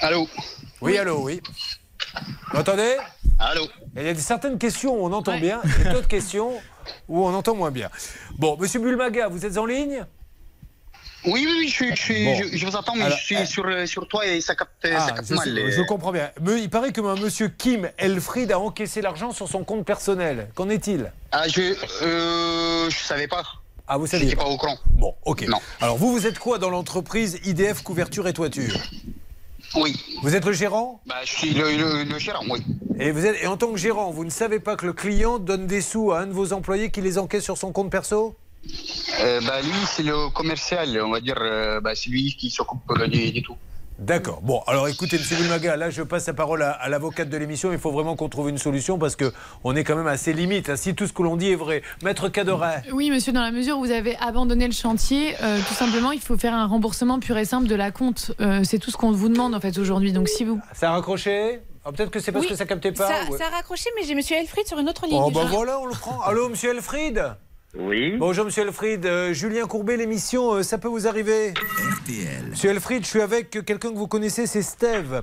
[0.00, 0.26] Allô?
[0.80, 1.40] Oui, allô, oui.
[2.52, 2.96] Vous entendez
[3.38, 3.66] Allô
[3.96, 6.52] Il y a certaines questions où on entend bien, et d'autres questions
[7.08, 7.90] où on entend moins bien.
[8.38, 10.04] Bon, Monsieur Bulmaga, vous êtes en ligne?
[11.26, 12.34] Oui, oui, oui, je, suis- je, suis- Bon.
[12.36, 14.54] je, je vous entends, mais Alors, je suis euh, sur, euh, sur toi et ça
[14.54, 15.54] capte, ça Ah, capte mal.
[15.54, 16.30] sais- je comprends bien.
[16.42, 20.50] Mais il paraît que un monsieur Kim Elfried a encaissé l'argent sur son compte personnel.
[20.54, 21.10] Qu'en est-il?
[21.32, 23.42] Ah, je, euh, je savais pas.
[23.88, 24.76] Ah, vous J'étais pas au courant.
[24.90, 25.46] Bon, ok.
[25.80, 28.76] Alors, vous, vous êtes quoi dans l'entreprise IDF Couverture et Toiture?
[29.76, 29.98] Oui.
[30.22, 31.00] Vous êtes le gérant?
[31.06, 32.62] Bah, je suis le, le- le gérant, oui.
[32.98, 35.38] Et, vous êtes, et en tant que gérant, vous ne savez pas que le client
[35.38, 38.34] donne des sous à un de vos employés qui les encaisse sur son compte perso?
[39.20, 41.38] Euh, bah, lui, c'est le commercial, on va dire.
[41.40, 42.80] euh, bah, c'est lui qui s'occupe
[43.10, 43.56] du, du tout.
[43.96, 44.40] D'accord.
[44.42, 45.22] Bon, alors écoutez, M.
[45.38, 47.70] Bulmaga, là, je passe la parole à, à l'avocate de l'émission.
[47.70, 50.32] Il faut vraiment qu'on trouve une solution parce que on est quand même à ses
[50.32, 50.68] limites.
[50.68, 51.82] hein, si tout ce que l'on dit est vrai.
[52.02, 52.82] Maître Caderet.
[52.92, 56.20] Oui, monsieur, dans la mesure où vous avez abandonné le chantier, euh, tout simplement, il
[56.20, 58.32] faut faire un remboursement pur et simple de la compte.
[58.40, 60.12] Euh, c'est tout ce qu'on vous demande en fait aujourd'hui.
[60.12, 60.58] Donc si vous.
[60.72, 61.60] Ça a raccroché?
[61.84, 63.06] Ah, Peut-être que c'est parce Oui, que ça captait pas.
[63.08, 63.38] Ça, ouais.
[63.38, 65.20] ça a raccroché, mais j'ai Monsieur Elfried sur une autre ligne.
[65.22, 66.20] Oh, bah voilà, on le prend.
[66.22, 67.22] Allô, monsieur Elfried?
[67.76, 68.16] Oui.
[68.16, 69.04] Bonjour, monsieur Elfried.
[69.04, 71.50] Euh, Julien Courbet, l'émission, euh, ça peut vous arriver?
[71.50, 72.50] RTL.
[72.50, 75.22] Monsieur Elfried, je suis avec quelqu'un que vous connaissez, c'est Steve.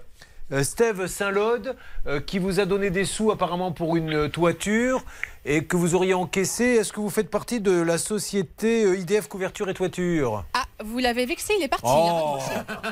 [0.52, 1.78] Euh, Steve Saint-Lode,
[2.08, 5.02] euh, qui vous a donné des sous apparemment pour une toiture
[5.46, 6.64] et que vous auriez encaissé.
[6.64, 10.46] Est-ce que vous faites partie de la société euh, IDF Couverture et Toiture?
[10.54, 11.86] Ah, vous l'avez vexé, il est parti.
[11.88, 12.38] Oh,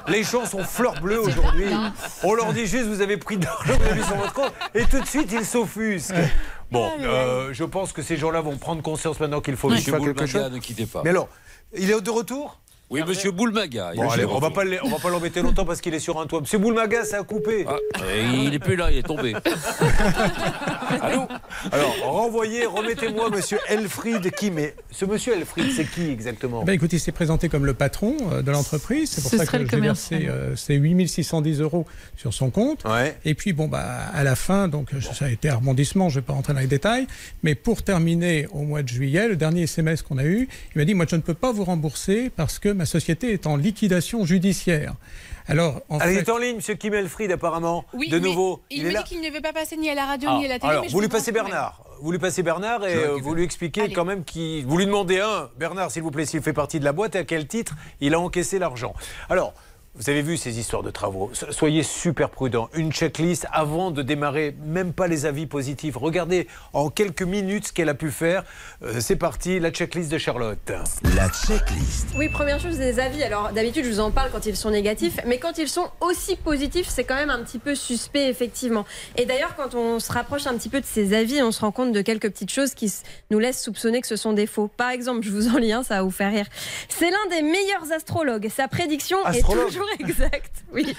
[0.07, 1.67] les gens sont fleurs bleues aujourd'hui.
[2.23, 4.53] On leur dit juste vous avez pris de l'argent, vous avez mis sur votre compte,
[4.73, 6.13] et tout de suite ils s'offusquent.
[6.71, 10.25] Bon, euh, je pense que ces gens-là vont prendre conscience maintenant qu'il faut faire quelque
[10.25, 10.51] chose.
[10.51, 11.01] ne quittez pas.
[11.03, 11.29] Mais alors,
[11.75, 12.59] il est de retour?
[12.89, 13.91] Oui, monsieur Boulmaga.
[13.95, 16.25] Bon, allez, on va pas on va pas l'embêter longtemps parce qu'il est sur un
[16.25, 16.41] toit.
[16.41, 17.67] Monsieur Boulmaga, ça a coupé.
[18.11, 19.35] Et il est plus là, il est tombé.
[21.71, 26.63] Alors, renvoyez, remettez-moi monsieur Elfried qui mais ce monsieur Elfried, c'est qui exactement?
[26.63, 29.11] Ben, écoutez, il s'est présenté comme le patron euh, de l'entreprise.
[29.11, 31.85] C'est pour Ce ça que j'ai versé euh, ces 8610 euros
[32.17, 32.83] sur son compte.
[33.23, 36.15] Et puis, bon, bah, à la fin, donc, euh, ça a été un rebondissement, je
[36.15, 37.05] ne vais pas rentrer dans les détails.
[37.43, 40.85] Mais pour terminer, au mois de juillet, le dernier SMS qu'on a eu, il m'a
[40.85, 44.25] dit Moi, je ne peux pas vous rembourser parce que ma société est en liquidation
[44.25, 44.93] judiciaire.
[45.47, 46.21] Alors, en Ah, Il fait.
[46.21, 47.83] est en ligne, monsieur Kim Elfried, apparemment.
[47.93, 48.61] Oui, de nouveau.
[48.69, 50.45] Il, est me dit qu'il ne veut pas passer ni à la radio Ah, ni
[50.45, 50.71] à la télé.
[50.71, 51.31] alors, mais je vous lui passez.
[51.33, 51.83] Bernard.
[52.01, 54.65] Vous lui passez Bernard et euh, vous lui expliquez quand même qu'il.
[54.65, 57.19] Vous lui demandez un, Bernard, s'il vous plaît, s'il fait partie de la boîte et
[57.19, 58.93] à quel titre il a encaissé l'argent.
[59.29, 59.53] Alors.
[59.99, 61.29] Vous avez vu ces histoires de travaux.
[61.33, 62.69] So- Soyez super prudents.
[62.73, 65.97] Une checklist avant de démarrer, même pas les avis positifs.
[65.97, 68.45] Regardez en quelques minutes ce qu'elle a pu faire.
[68.81, 70.71] Euh, C'est parti, la checklist de Charlotte.
[71.15, 72.07] La checklist.
[72.17, 73.21] Oui, première chose, des avis.
[73.23, 76.37] Alors, d'habitude, je vous en parle quand ils sont négatifs, mais quand ils sont aussi
[76.37, 78.85] positifs, c'est quand même un petit peu suspect, effectivement.
[79.17, 81.71] Et d'ailleurs, quand on se rapproche un petit peu de ces avis, on se rend
[81.71, 82.89] compte de quelques petites choses qui
[83.31, 84.69] nous laissent soupçonner que ce sont des faux.
[84.69, 86.45] Par exemple, je vous en lis un, ça va vous faire rire.
[86.87, 88.47] C'est l'un des meilleurs astrologues.
[88.49, 90.63] Sa prédiction Astrologue est toujours exacte.
[90.73, 90.95] Oui.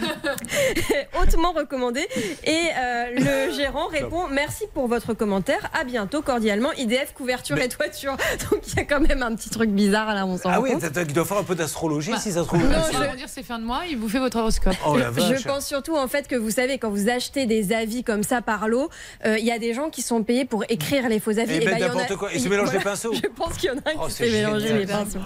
[1.21, 2.07] Hautement recommandé.
[2.45, 5.71] Et euh, le gérant répond Merci pour votre commentaire.
[5.79, 6.73] À bientôt, cordialement.
[6.73, 8.17] IDF, couverture et toiture.
[8.51, 10.71] Donc, il y a quand même un petit truc bizarre là, on s'en Ah oui,
[10.73, 12.63] il doit faire un peu d'astrologie si ça se trouve.
[12.63, 14.75] Non, je vais dire c'est fin de mois, il vous fait votre horoscope.
[14.87, 15.39] Oh la vache.
[15.41, 18.43] Je pense surtout en fait que vous savez quand vous achetez des avis comme ça
[18.43, 18.91] par lot,
[19.25, 21.55] euh, il y a des gens qui sont payés pour écrire les faux avis.
[21.57, 22.29] Et ben, mettre il y en a- n'importe quoi.
[22.35, 23.13] Ils se mélangent les pinceaux.
[23.15, 24.81] Je pense qu'il y en a un Oh, qui mélangé génial.
[24.81, 25.19] les pinceaux.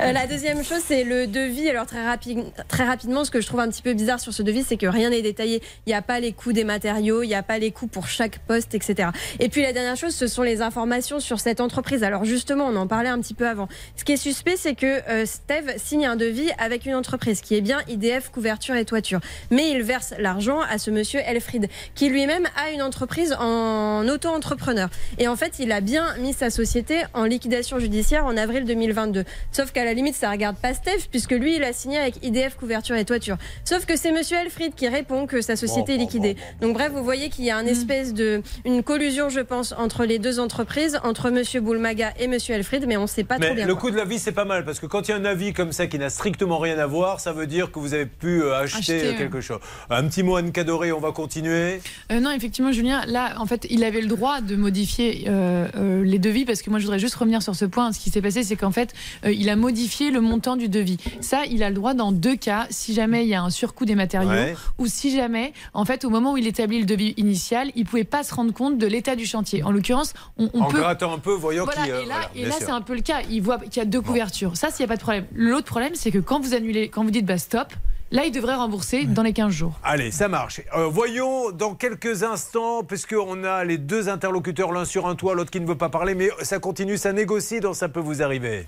[0.00, 1.68] Euh, la deuxième chose, c'est le devis.
[1.68, 4.42] Alors très, rapide, très rapidement, ce que je trouve un petit peu bizarre sur ce
[4.42, 5.60] devis, c'est que rien n'est détaillé.
[5.84, 8.08] Il n'y a pas les coûts des matériaux, il n'y a pas les coûts pour
[8.08, 9.10] chaque poste, etc.
[9.38, 12.02] Et puis la dernière chose, ce sont les informations sur cette entreprise.
[12.02, 13.68] Alors justement, on en parlait un petit peu avant.
[13.96, 17.54] Ce qui est suspect, c'est que euh, Steve signe un devis avec une entreprise qui
[17.54, 19.20] est bien IDF couverture et toiture,
[19.50, 24.88] mais il verse l'argent à ce monsieur Elfried, qui lui-même a une entreprise en auto-entrepreneur.
[25.18, 29.24] Et en fait, il a bien mis sa société en liquidation judiciaire en avril 2022.
[29.52, 32.56] Sauf qu'à la limite, ça regarde pas Steve, puisque lui, il a signé avec IDF
[32.56, 33.36] couverture et toiture.
[33.64, 36.36] Sauf que c'est Monsieur Elfried qui répond que sa société est liquidée.
[36.60, 40.04] Donc bref, vous voyez qu'il y a un espèce de une collusion, je pense, entre
[40.04, 43.46] les deux entreprises, entre Monsieur Boulmaga et Monsieur Elfried, mais on ne sait pas Mais
[43.46, 43.66] trop bien.
[43.66, 43.80] le quoi.
[43.82, 45.52] coût de la vie, c'est pas mal parce que quand il y a un avis
[45.52, 48.42] comme ça qui n'a strictement rien à voir, ça veut dire que vous avez pu
[48.42, 49.58] euh, acheter, Acheter, quelque chose.
[49.90, 51.80] Un petit mot, Anne Cadoré, on va continuer.
[52.12, 56.04] Euh, non, effectivement, Julien, là, en fait, il avait le droit de modifier euh, euh,
[56.04, 57.92] les devis parce que moi, je voudrais juste revenir sur ce point.
[57.92, 58.92] Ce qui s'est passé, c'est qu'en fait,
[59.24, 60.98] euh, il a modifié le montant du devis.
[61.20, 63.84] Ça, il a le droit dans deux cas, si jamais il y a un surcoût
[63.84, 64.54] des matériaux Ouais.
[64.78, 68.04] ou si jamais, en fait, au moment où il établit le devis initial, il pouvait
[68.04, 69.62] pas se rendre compte de l'état du chantier.
[69.62, 70.78] En l'occurrence, on, on en peut.
[70.78, 71.90] grattant un peu, voyant Voilà, qui.
[71.90, 73.20] euh, et là, voilà, et bien là c'est un peu le cas.
[73.30, 74.56] Il voit qu'il y a deux couvertures.
[74.56, 75.26] Ça, s'il n'y a pas de problème.
[75.34, 77.72] L'autre problème, c'est que quand vous annulez, quand vous dites bah, stop,
[78.12, 79.78] là, il devrait rembourser dans les 15 jours.
[79.82, 80.60] Allez, ça marche.
[80.76, 85.50] Euh, voyons dans quelques instants, puisqu'on a les deux interlocuteurs, l'un sur un toit, l'autre
[85.50, 88.66] qui ne veut pas parler, mais ça continue, ça négocie, donc ça peut vous arriver.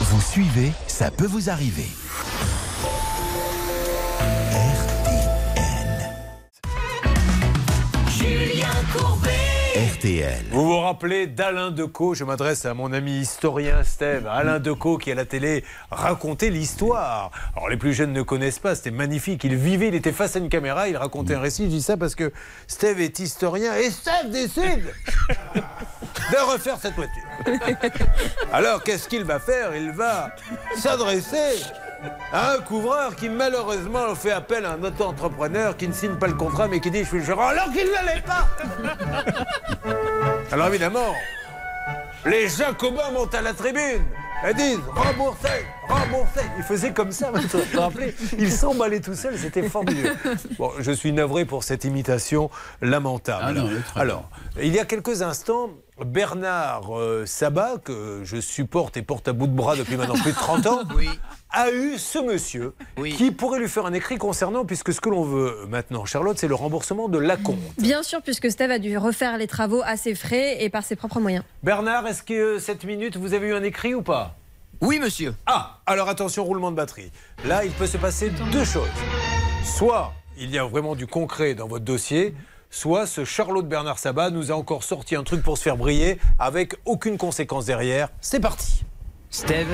[0.00, 1.86] Vous suivez, ça peut vous arriver.
[8.94, 10.44] RTL.
[10.50, 14.26] Vous vous rappelez d'Alain Decaux Je m'adresse à mon ami historien Steve.
[14.26, 17.30] Alain Decaux qui à la télé racontait l'histoire.
[17.54, 19.44] Alors les plus jeunes ne connaissent pas, c'était magnifique.
[19.44, 21.64] Il vivait, il était face à une caméra, il racontait un récit.
[21.64, 22.32] Je dis ça parce que
[22.66, 24.84] Steve est historien et Steve décide
[25.54, 27.22] de refaire cette voiture.
[28.52, 29.74] Alors qu'est-ce qu'il va faire?
[29.74, 30.30] Il va
[30.76, 31.62] s'adresser
[32.32, 36.68] un couvreur qui malheureusement fait appel à un auto-entrepreneur qui ne signe pas le contrat
[36.68, 38.46] mais qui dit je suis le gérant alors qu'il ne l'est pas.
[40.52, 41.14] Alors évidemment,
[42.24, 44.04] les Jacobins montent à la tribune
[44.48, 46.46] et disent remboursez, remboursez.
[46.58, 50.14] Ils faisaient comme ça, vous vous rappelez Ils s'emballaient tout seuls, c'était fabuleux.
[50.58, 52.50] Bon, je suis navré pour cette imitation
[52.82, 53.44] lamentable.
[53.46, 54.28] Ah non, alors,
[54.60, 55.70] il y a quelques instants,
[56.04, 60.32] Bernard euh, Sabat, que je supporte et porte à bout de bras depuis maintenant plus
[60.32, 60.80] de 30 ans,
[61.50, 62.74] a eu ce monsieur
[63.16, 66.48] qui pourrait lui faire un écrit concernant, puisque ce que l'on veut maintenant, Charlotte, c'est
[66.48, 67.60] le remboursement de l'acompte.
[67.78, 70.96] Bien sûr, puisque Steve a dû refaire les travaux à ses frais et par ses
[70.96, 71.44] propres moyens.
[71.62, 74.36] Bernard, est-ce que euh, cette minute, vous avez eu un écrit ou pas?
[74.82, 75.34] Oui, monsieur.
[75.46, 77.10] Ah, alors attention, roulement de batterie.
[77.46, 78.90] Là, il peut se passer deux choses.
[79.64, 82.34] Soit il y a vraiment du concret dans votre dossier,
[82.70, 85.76] soit ce Charlot de Bernard Sabat nous a encore sorti un truc pour se faire
[85.76, 88.08] briller avec aucune conséquence derrière.
[88.20, 88.84] C'est parti.
[89.30, 89.68] Steve.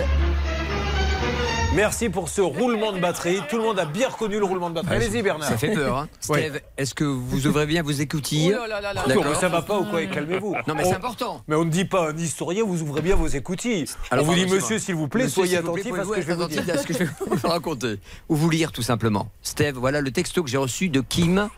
[1.74, 3.39] Merci pour ce roulement de batterie.
[3.48, 4.97] Tout le monde a bien reconnu le roulement de batterie.
[4.97, 5.48] Allez-y, Bernard.
[5.48, 6.09] Ça fait peur, hein.
[6.28, 6.39] Oui.
[6.43, 9.14] Steve, est-ce que vous ouvrez bien vos écoutilles Oh là là là là.
[9.14, 10.55] Non, mais ça va pas ou quoi Calmez-vous.
[10.66, 11.43] Non, mais On- c'est important.
[11.48, 13.86] Mais on ne dit pas à un historien, vous ouvrez bien vos écoutilles.
[14.10, 16.05] Alors, on vous dit, monsieur, s'il vous plaît, Monsieur, soyez plaît, attentif à ce que
[16.05, 16.74] pouvez-vous je vais vous dire.
[16.74, 17.94] à ce que je vais vous raconter.
[18.28, 19.28] Ou vous lire, tout simplement.
[19.40, 21.48] Steve, voilà le texto que j'ai reçu de Kim,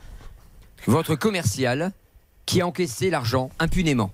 [0.86, 1.92] votre commercial,
[2.46, 4.10] qui a encaissé l'argent impunément.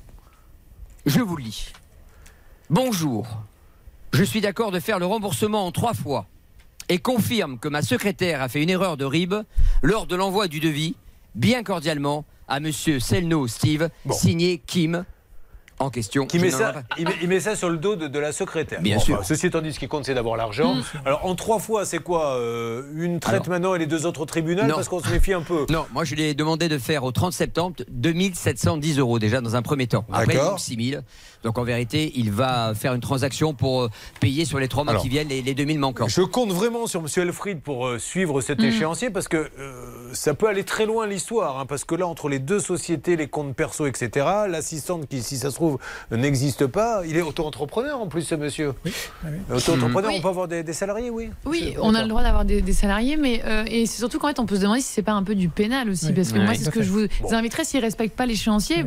[1.06, 1.72] Je vous le lis.
[2.68, 3.26] Bonjour.
[4.12, 6.26] Je suis d'accord de faire le remboursement en trois fois
[6.88, 9.34] et confirme que ma secrétaire a fait une erreur de RIB
[9.82, 10.96] lors de l'envoi du devis,
[11.34, 15.04] bien cordialement, à monsieur Selno Steve, signé Kim,
[15.80, 16.26] en question.
[16.26, 18.80] Qui met ça, il, met, il met ça sur le dos de, de la secrétaire.
[18.80, 19.14] Bien Bon, sûr.
[19.16, 20.76] enfin, ceci étant dit, ce qui compte, c'est d'avoir l'argent.
[21.04, 24.26] Alors, en trois fois, c'est quoi euh, Une traite maintenant et les deux autres au
[24.26, 24.76] tribunal Non.
[24.76, 25.66] Parce qu'on se méfie un peu?
[25.70, 29.56] Non, moi je lui ai demandé de faire au 30 septembre 2710 euros déjà dans
[29.56, 30.04] un premier temps.
[30.12, 30.50] Après D'accord.
[30.50, 31.02] donc 6000.
[31.42, 33.88] Donc en vérité, il va faire une transaction pour euh,
[34.20, 36.06] payer sur les trois mois Alors, qui viennent les, les 2000 manquants.
[36.08, 37.06] Je compte vraiment sur M.
[37.16, 38.64] Elfried pour euh, suivre cet Mm.
[38.64, 41.58] échéancier parce que euh, ça peut aller très loin l'histoire.
[41.58, 45.38] hein, parce que là, entre les deux sociétés, les comptes perso, etc., l'assistante qui, si
[45.38, 45.69] ça se trouve,
[46.10, 48.72] n'existe pas, il est auto-entrepreneur en plus, ce monsieur.
[49.52, 50.16] Auto-entrepreneur, Oui.
[50.18, 52.72] on peut avoir des, des salariés, oui Oui, on a le droit d'avoir des, des
[52.72, 55.12] salariés, mais euh, et c'est surtout qu'en fait, on peut se demander si c'est pas
[55.12, 56.12] un peu du pénal aussi, Oui.
[56.12, 57.32] parce que moi, c'est ce que je vous Bon.
[57.34, 58.84] inviterais s'ils respectent pas l'échéancier,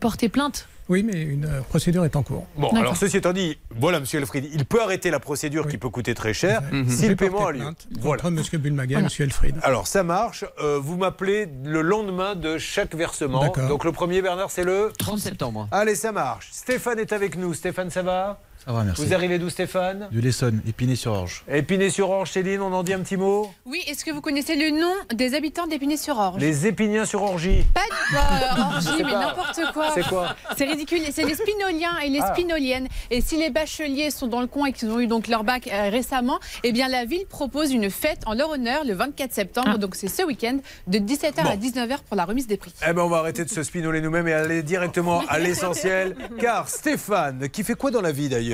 [0.00, 0.66] porter plainte.
[0.92, 2.46] Oui, mais une euh, procédure est en cours.
[2.54, 5.88] Bon, alors ceci étant dit, voilà, monsieur Elfried, il peut arrêter la procédure qui peut
[5.88, 7.64] coûter très cher Je si vais le paiement a lieu.
[7.98, 8.22] Voilà.
[8.22, 8.60] Contre M.
[8.60, 9.08] Bulmaga et Voilà.
[9.18, 9.24] M.
[9.24, 9.56] Elfried.
[9.62, 10.44] Alors ça marche.
[10.62, 13.40] Euh, vous m'appelez le lendemain de chaque versement.
[13.40, 13.68] D'accord.
[13.68, 15.66] Donc le premier, Bernard, c'est le 30 septembre.
[15.72, 16.50] Allez, ça marche.
[16.52, 17.54] Stéphane est avec nous.
[17.54, 18.38] Stéphane, ça va?
[18.64, 19.04] Ça va, merci.
[19.04, 21.42] Vous arrivez d'où, Stéphane De l'Essonne, Épinay-sur-Orge.
[21.50, 24.92] Épinay-sur-Orge, Céline, on en dit un petit mot Oui, est-ce que vous connaissez le nom
[25.12, 27.64] des habitants d'Épinay-sur-Orge Les Épiniens-sur-Orgie.
[27.74, 29.90] Pas de Je orgie, mais n'importe quoi.
[29.94, 31.00] C'est quoi C'est ridicule.
[31.10, 32.32] C'est les spinoliens et les Ah.
[32.34, 32.86] spinoliennes.
[33.10, 35.68] Et si les bacheliers sont dans le coin et qu'ils ont eu donc leur bac
[35.72, 39.78] euh, récemment, eh bien la ville propose une fête en leur honneur le 24 septembre.
[39.78, 42.72] Donc c'est ce week-end de 17h à 19h pour la remise des prix.
[42.88, 46.14] Eh ben, on va arrêter de se spinoler nous-mêmes et aller directement à l'essentiel.
[46.40, 48.51] Car Stéphane, qui fait quoi dans la vie d'ailleurs?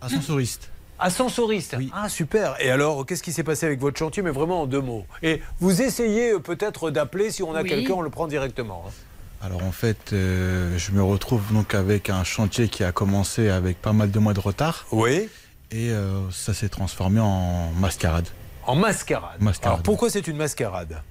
[0.00, 0.70] Ascensoriste.
[0.98, 2.56] Ascensoriste Ah, super.
[2.60, 4.22] Et alors, qu'est-ce qui s'est passé avec votre chantier?
[4.22, 5.04] Mais vraiment en deux mots.
[5.22, 7.68] Et vous essayez euh, peut-être d'appeler, si on a Oui.
[7.68, 8.84] quelqu'un, on le prend directement.
[8.88, 8.92] hein.
[9.42, 13.80] Alors en fait, euh, je me retrouve donc avec un chantier qui a commencé avec
[13.82, 14.86] pas mal de mois de retard.
[14.90, 15.28] Oui.
[15.70, 18.26] Et euh, ça s'est transformé en mascarade.
[18.64, 19.40] En mascarade.
[19.40, 19.74] Mascarade.
[19.74, 21.02] Alors pourquoi c'est une mascarade?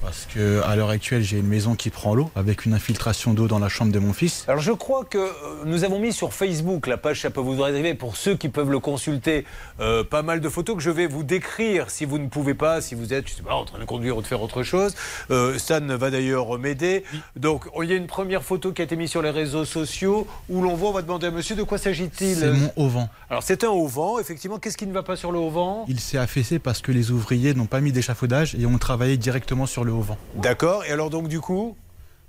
[0.00, 3.48] Parce que à l'heure actuelle, j'ai une maison qui prend l'eau avec une infiltration d'eau
[3.48, 4.44] dans la chambre de mon fils.
[4.48, 5.30] Alors je crois que euh,
[5.66, 8.70] nous avons mis sur Facebook la page Ça peut vous arriver pour ceux qui peuvent
[8.70, 9.44] le consulter
[9.80, 12.80] euh, pas mal de photos que je vais vous décrire si vous ne pouvez pas,
[12.80, 14.94] si vous êtes je sais pas, en train de conduire ou de faire autre chose.
[15.30, 17.04] Euh, Stan va d'ailleurs m'aider.
[17.36, 20.26] Donc il y a une première photo qui a été mise sur les réseaux sociaux
[20.48, 22.36] où l'on voit, on va demander à monsieur de quoi s'agit-il?
[22.36, 23.06] C'est mon auvent.
[23.28, 24.58] Alors c'est un auvent, effectivement.
[24.58, 27.54] Qu'est-ce qui ne va pas sur le auvent Il s'est affaissé parce que les ouvriers
[27.54, 30.14] n'ont pas mis d'échafaudage et ont travaillé directement sur le auvent.
[30.36, 30.84] D'accord.
[30.84, 31.76] Et alors donc du coup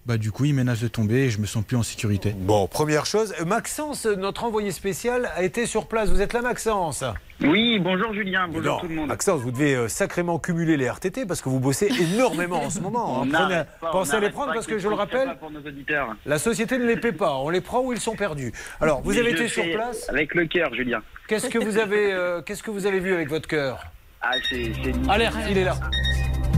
[0.08, 2.34] Bah du coup, ils menacent de tomber et je me sens plus en sécurité.
[2.36, 6.10] Bon, première chose, euh, Maxence, notre envoyé spécial, a été sur place.
[6.10, 7.04] Vous êtes là, Maxence?
[7.44, 9.08] Oui, bonjour Julien, bonjour Non, tout le monde.
[9.10, 12.80] Maxence, vous devez euh, sacrément cumuler les RTT parce que vous bossez énormément en ce
[12.80, 13.18] moment.
[13.22, 13.26] hein.
[13.26, 15.28] On Prenez- n'arrête pas, on pensez à les prendre pas parce que je le rappelle,
[15.28, 16.16] sympas pour nos auditeurs.
[16.26, 17.36] la société ne les paie pas.
[17.38, 18.52] On les prend ou ils sont perdus.
[18.80, 20.10] Alors, vous Mais avez été sur place?
[20.10, 21.02] Avec le cœur, Julien.
[21.28, 23.84] Qu'est-ce que vous avez, euh, qu'est-ce que vous avez vu avec votre cœur?
[24.22, 24.72] Ah, c'est.
[25.10, 25.76] Alerte, il est là.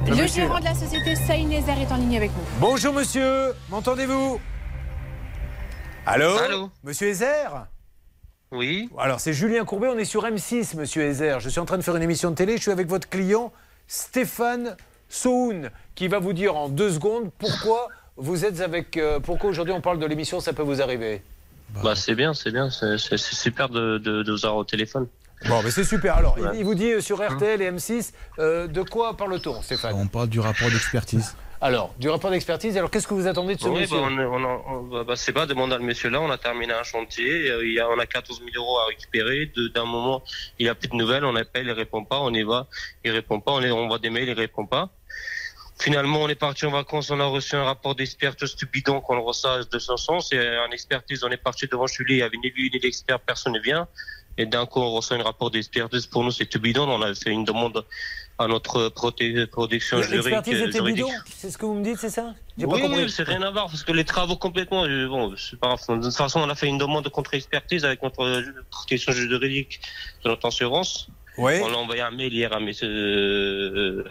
[0.08, 2.44] Le monsieur gérant de la société Saïnézer est en ligne avec nous.
[2.60, 4.40] Bonjour monsieur, m'entendez-vous?
[6.06, 6.38] Allô?
[6.38, 6.70] Allô?
[6.84, 7.66] Monsieur Ezer?
[8.52, 8.90] Oui.
[9.00, 11.40] Alors c'est Julien Courbet, on est sur M6, monsieur Ezer.
[11.40, 13.54] Je suis en train de faire une émission de télé, je suis avec votre client
[13.88, 14.76] Stéphane
[15.08, 17.88] Soun, qui va vous dire en deux secondes pourquoi
[18.18, 18.98] vous êtes avec...
[18.98, 21.22] euh, pourquoi aujourd'hui on parle de l'émission Ça peut vous arriver
[21.82, 22.70] Bah, c'est bien, c'est bien.
[22.70, 25.08] C'est super de, de, de vous avoir au téléphone.
[25.48, 26.16] Bon, mais c'est super.
[26.18, 26.52] Alors, il- Ouais.
[26.58, 29.94] il vous dit euh, sur RTL et M6, euh, de quoi parle-t-on, Stéphane?
[29.96, 31.36] On parle du rapport d'expertise.
[31.60, 33.98] Alors, du rapport d'expertise, alors qu'est-ce que vous attendez de ce Oui, monsieur?
[33.98, 36.20] bah, on, on, on- bah, bah, c'est pas demander à le monsieur là.
[36.20, 37.50] On a terminé un chantier.
[37.50, 39.50] euh, Il y a, on a 14 000 euros à récupérer.
[39.74, 40.24] D'un moment,
[40.60, 41.24] il n'y a plus de nouvelles.
[41.24, 42.20] On appelle, il répond pas.
[42.20, 42.68] On y va,
[43.06, 43.52] il répond pas.
[43.54, 44.90] On, est, on voit des mails, il répond pas.
[45.80, 47.10] Finalement, on est parti en vacances.
[47.12, 50.30] On a reçu un rapport d'expertise stupidon qu'on le reçoit de son sens.
[50.30, 51.24] C'est un expertise.
[51.24, 52.16] On est parti devant chez lui.
[52.16, 53.20] Il y avait ni lui ni l'expert.
[53.22, 53.88] Personne ne vient.
[54.38, 56.08] Et d'un coup, on reçoit un rapport d'expertise.
[56.08, 56.90] Pour nous, c'est tout bidon.
[56.90, 57.86] On a fait une demande
[58.40, 60.26] à notre proté- protection juridique.
[60.26, 61.06] L'expertise était juridique.
[61.06, 62.34] bidon C'est ce que vous me dites, c'est ça?
[62.58, 63.04] Oui, compris.
[63.04, 64.86] oui, c'est rien à voir parce que les travaux complètement.
[64.86, 66.00] euh, Bon, c'est pas grave.
[66.00, 68.42] De toute façon, on a fait une demande de contre-expertise avec notre euh,
[68.72, 69.80] protection juridique
[70.24, 71.10] de notre assurance.
[71.38, 71.54] Oui.
[71.64, 72.72] On a envoyé un mail hier à M.
[72.84, 74.04] Euh,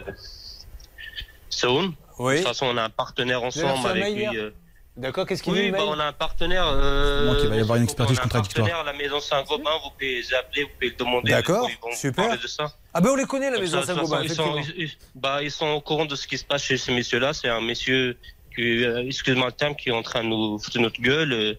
[1.49, 1.93] Saoun.
[2.19, 2.33] Oui.
[2.33, 4.21] De toute façon, on a un partenaire ensemble avec lui.
[4.21, 4.53] hier euh,
[4.95, 6.65] D'accord, qu'est-ce qu'il dit oui, le bah, on a un partenaire.
[6.67, 8.83] Euh, Moi qu'il va y avoir une expertise on a un contradictoire.
[8.83, 9.71] la maison Saint-Gobain.
[9.83, 11.31] Vous pouvez les appeler, vous pouvez le demander.
[11.31, 12.37] D'accord, vous super.
[12.39, 12.71] de ça.
[12.93, 15.81] Ah ben on les connaît, la maison Saint-Gobain, ils sont, ils- bah, ils sont au
[15.81, 17.33] courant de ce qui se passe chez ce messieurs-là.
[17.33, 18.17] C'est un monsieur
[18.55, 21.53] qui, euh, excuse-moi le terme, qui est en train de nous foutre notre gueule, euh,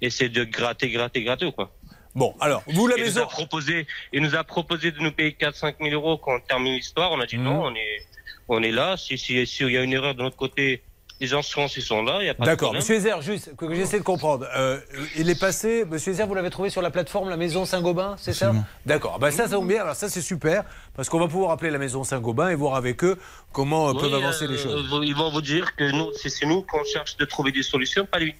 [0.00, 1.70] essaie de gratter, gratter, gratter, quoi.
[2.14, 5.12] Bon, alors, vous, la il maison- Nous a proposé, il nous a proposé de nous
[5.12, 7.12] payer 4-5 000 euros quand on termine l'histoire.
[7.12, 7.44] On a dit Mhm.
[7.44, 8.06] non, on est,
[8.48, 8.96] on est là.
[8.96, 10.82] Si, si, si il y a une erreur de notre côté,
[11.20, 12.18] les assurances, ils sont là.
[12.20, 14.46] Il y a pas de D'accord, monsieur Ezer, juste que j'essaie de comprendre.
[14.56, 14.78] Euh,
[15.16, 18.32] il est passé, monsieur Ezer, vous l'avez trouvé sur la plateforme La Maison Saint-Gobain, c'est
[18.32, 18.52] ça.
[18.86, 19.82] D'accord, bah ça, ça tombe bien.
[19.82, 20.64] Alors, ça, c'est super,
[20.94, 23.18] parce qu'on va pouvoir appeler la Maison Saint-Gobain et voir avec eux
[23.52, 24.88] comment euh, Oui, peuvent avancer euh, les choses.
[25.02, 28.06] Ils vont vous dire que nous, c'est c'est nous qu'on cherche de trouver des solutions,
[28.06, 28.34] pas lui.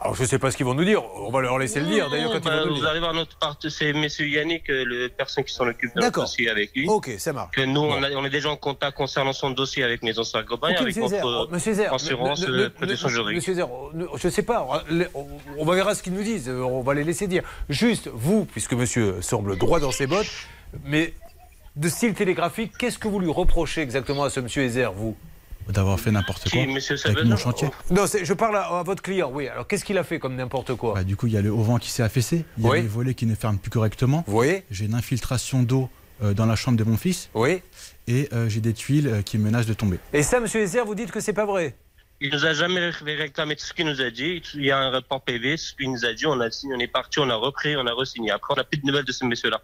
[0.00, 1.86] Alors, je ne sais pas ce qu'ils vont nous dire, on va leur laisser le
[1.86, 2.88] dire, d'ailleurs, quand bah, ils vont nous vous dire.
[2.88, 6.06] arrivez à notre part, c'est monsieur Yannick, euh, le personne qui s'en occupe de notre
[6.06, 6.24] D'accord.
[6.24, 6.88] dossier avec lui.
[6.88, 7.50] Ok, ça marche.
[7.56, 10.70] Que nous, on, a- on est déjà en contact concernant son dossier avec Maison Saint-Gobain,
[10.70, 13.36] Ok, avec notre monsieur Ezer, assurance, ne- ne- euh, protection ne- juridique.
[13.36, 14.68] Monsieur Ezer, ne- je ne sais pas,
[15.14, 15.26] on,
[15.58, 17.42] on verra ce qu'ils nous disent, euh, on va les laisser dire.
[17.68, 20.30] Juste, vous, puisque monsieur semble droit dans ses bottes,
[20.84, 21.12] mais
[21.74, 25.16] de style télégraphique, qu'est-ce que vous lui reprochez exactement à ce monsieur Ezer, vous?
[25.68, 27.68] D'avoir fait n'importe quoi monsieur avec mon chantier.
[27.90, 29.48] Non, c'est- je parle à, à votre client, oui.
[29.48, 30.94] Alors, qu'est-ce qu'il a fait comme n'importe quoi?
[30.94, 32.44] Bah, du coup, il y a le auvent qui s'est affaissé.
[32.58, 32.78] Il y Oui.
[32.78, 34.24] a les volets qui ne ferment plus correctement.
[34.26, 35.88] Vous voyez J'ai une infiltration d'eau
[36.22, 37.30] euh, dans la chambre de mon fils.
[37.34, 37.62] Oui.
[38.08, 39.98] Et euh, j'ai des tuiles euh, qui menacent de tomber.
[40.12, 41.74] Et ça, monsieur Ezer, vous dites que c'est pas vrai?
[42.20, 44.42] Il nous a jamais réclamé tout ce qu'il nous a dit.
[44.54, 46.78] Il y a un rapport PV, ce qu'il nous a dit, on a signé, on
[46.80, 48.30] est parti, on a repris, on a re-signé.
[48.30, 49.60] Après, on n'a plus de nouvelles de ce monsieur-là.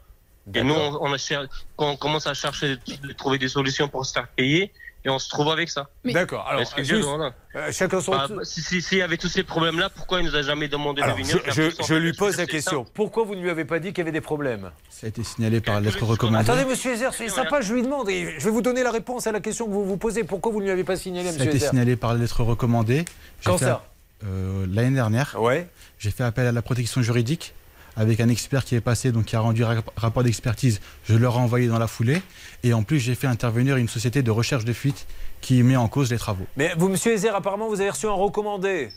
[0.54, 1.46] Et nous, on, on a cher-
[1.76, 4.72] quand on commence à chercher de trouver des solutions pour se faire payer,
[5.08, 5.88] et on se trouve avec ça.
[6.04, 6.46] D'accord.
[6.46, 7.32] Alors, Excusez-moi, juste, voilà.
[7.56, 10.26] euh, chacun son Bah, bah, si, si, s'il y avait tous ces problèmes-là, pourquoi il
[10.26, 12.84] nous a jamais demandé Alors, de je, venir je- je lui pose la question.
[12.94, 15.24] Pourquoi vous ne lui avez pas dit qu'il y avait des problèmes Ça a été
[15.24, 16.48] signalé par lettre recommandée.
[16.50, 18.08] Attendez, monsieur Ezer, c'est sympa, je lui demande.
[18.10, 20.24] Et je vais vous donner la réponse à la question que vous vous posez.
[20.24, 22.42] Pourquoi vous ne lui avez pas signalé, Ça a monsieur été Ezer signalé par lettre
[22.42, 23.04] recommandée.
[23.44, 23.84] Quand ça
[24.24, 25.36] euh, L'année dernière.
[25.40, 25.68] Ouais.
[25.98, 27.54] J'ai fait appel à la protection juridique
[27.98, 29.64] avec un expert qui est passé, donc qui a rendu
[29.96, 30.80] rapport d'expertise.
[31.04, 32.22] Je leur ai envoyé dans la foulée.
[32.62, 35.06] Et en plus, j'ai fait intervenir une société de recherche de fuite
[35.40, 36.46] qui met en cause les travaux.
[36.56, 38.90] Mais vous, monsieur Ezer, apparemment, vous avez reçu un recommandé.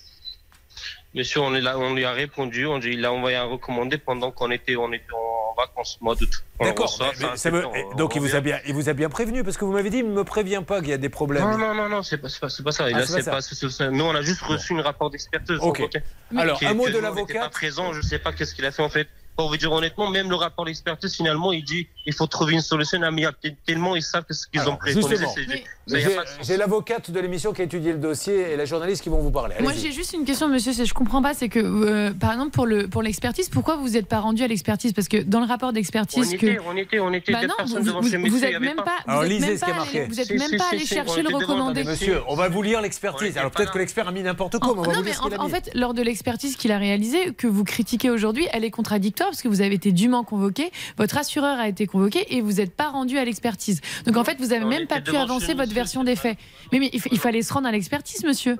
[1.14, 4.32] Monsieur, on, est là, on lui a répondu, on, il a envoyé un recommandé pendant
[4.32, 6.32] qu'on était, on était en vacances, mois d'août.
[6.62, 6.98] D'accord.
[7.00, 9.90] bon, donc, il vous, a bien, il vous a bien prévenu, parce que vous m'avez
[9.90, 11.44] dit, il ne me prévient pas qu'il y a des problèmes.
[11.44, 12.86] Non, non, non, non, c'est pas, c'est pas, c'est pas ça.
[12.88, 13.90] Ah, Là, c'est pas ça.
[13.90, 15.82] nous, on a juste reçu un rapport d'expertise de son Ok.
[15.82, 16.02] côté.
[16.38, 19.08] Alors, un mot de pas présent, je sais pas qu'est-ce qu'il a fait en fait.
[19.36, 22.62] Pour vous dire honnêtement, même le rapport d'expertise, finalement, il dit il faut trouver une
[22.62, 23.38] solution amiable.
[23.66, 25.26] Tellement ils savent que ce qu'ils ont préconisé,
[26.44, 29.32] j'ai l'avocate de l'émission qui a étudié le dossier et la journaliste qui vont vous
[29.32, 29.56] parler.
[29.62, 30.74] Moi, j'ai juste une question, monsieur.
[30.74, 31.34] c'est- Je comprends pas.
[31.34, 34.48] C'est que, euh, par exemple, pour le pour l'expertise, pourquoi vous n'êtes pas rendu à
[34.48, 34.94] l'expertise?
[34.94, 37.48] Parce que dans le rapport On d'expertise que était, on était, on était Bah deux
[37.48, 39.74] non, personnes vous- devant vous- vous êtes même pas- Alors lisez même ce qui est
[39.74, 40.00] pas marqué.
[40.00, 41.84] allé- vous êtes même pas allé chercher on le recommandé.
[41.84, 43.38] Monsieur, on va vous lire l'expertise.
[43.38, 45.70] Alors peut-être que l'expert a mis n'importe quoi, mais on va non, mais en, fait,
[45.76, 49.48] lors de l'expertise qu'il a réalisée, que vous critiquez aujourd'hui, elle est contradictoire parce que
[49.48, 53.18] vous avez été dûment convoqué, votre assureur a été convoqué et vous n'êtes pas rendu
[53.18, 53.82] à l'expertise.
[54.06, 56.38] Donc en fait, vous n'avez même était pas pu avancer votre version des faits.
[56.72, 58.58] Mais, mais il, fa- il fallait se rendre à l'expertise, monsieur.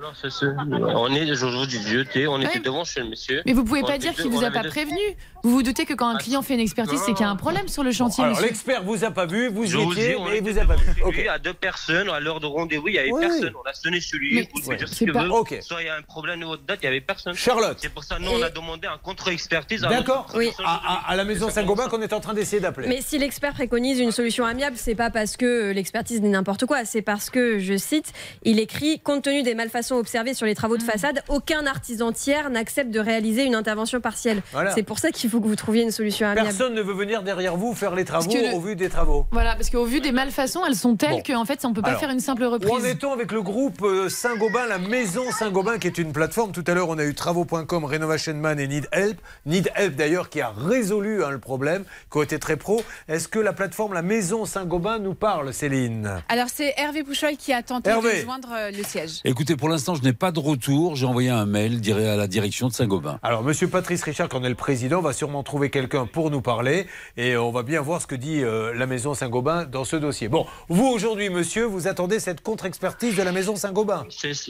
[0.66, 0.78] Non.
[0.96, 2.60] On est, vous dis, jeté, on était Ouais.
[2.60, 3.42] devant chez le monsieur.
[3.46, 4.98] Mais vous pouvez On pas était dire qu'il vous a pas prévenu.
[5.44, 7.36] Vous vous doutez que quand un client fait une expertise, c'est qu'il y a un
[7.36, 8.48] problème sur le chantier, Alors monsieur.
[8.48, 10.86] l'expert vous a pas vu, vous y étiez, on mais il vous a pas vu.
[10.94, 11.16] devant Ok.
[11.16, 13.20] lui, à deux personnes, à l'heure de rendez-vous, il n'y avait Oui.
[13.20, 13.52] personne.
[13.64, 15.30] On a sonné chez lui, c'est- dire ce c'est que pas- veut.
[15.32, 15.58] Ok.
[15.60, 17.34] Soit il y a un problème de votre date, il n'y avait personne.
[17.34, 17.76] Charlotte.
[17.80, 19.82] C'est pour ça, nous, on a demandé un contre-expertise.
[19.84, 20.50] à D'accord Oui.
[20.64, 20.74] à,
[21.08, 22.86] à- à la maison Saint-Gobain qu'on est en train d'essayer d'appeler.
[22.88, 26.66] Mais si l'expert préconise une solution amiable, c'est pas parce que euh, l'expertise n'est n'importe
[26.66, 28.12] quoi, c'est parce que, je cite,
[28.44, 32.48] il écrit compte tenu des malfaçons observées sur les travaux de façade, aucun artisan tiers
[32.50, 34.42] n'accepte de réaliser une intervention partielle.
[34.52, 34.70] Voilà.
[34.72, 36.46] C'est pour ça qu'il faut que vous trouviez une solution amiable.
[36.48, 39.26] Personne ne veut venir derrière vous faire les travaux le- au vu des travaux.
[39.32, 41.22] Voilà, parce qu'au vu des malfaçons, elles sont telles Bon.
[41.26, 42.84] qu'en fait, on peut pas Alors, faire une simple Où en reprise.
[42.84, 46.52] est-on avec le groupe euh, Saint-Gobain, la maison Saint-Gobain, qui est une plateforme?
[46.52, 49.18] Tout à l'heure, on a eu travaux.com, Renovation Man et Need Help.
[49.46, 52.82] Need Help, d'ailleurs, qui a résolu hein, le problème, qui ont été très pro.
[53.08, 56.22] Est-ce que la plateforme, la maison Saint-Gobain, nous parle, Céline?
[56.28, 58.18] Alors, c'est Hervé Pouchol qui a tenté Hervé.
[58.20, 59.20] de joindre euh, le siège.
[59.24, 60.94] Écoutez, pour l'instant, je n'ai pas de retour.
[60.96, 63.18] J'ai envoyé un mail dirais, à la direction de Saint-Gobain.
[63.22, 66.86] Alors, Monsieur Patrice Richard, qui en est le président, va trouver quelqu'un pour nous parler
[67.16, 70.28] et on va bien voir ce que dit euh, la maison Saint-Gobain dans ce dossier.
[70.28, 74.06] Bon, vous aujourd'hui, monsieur, vous attendez cette contre-expertise de la maison Saint-Gobain?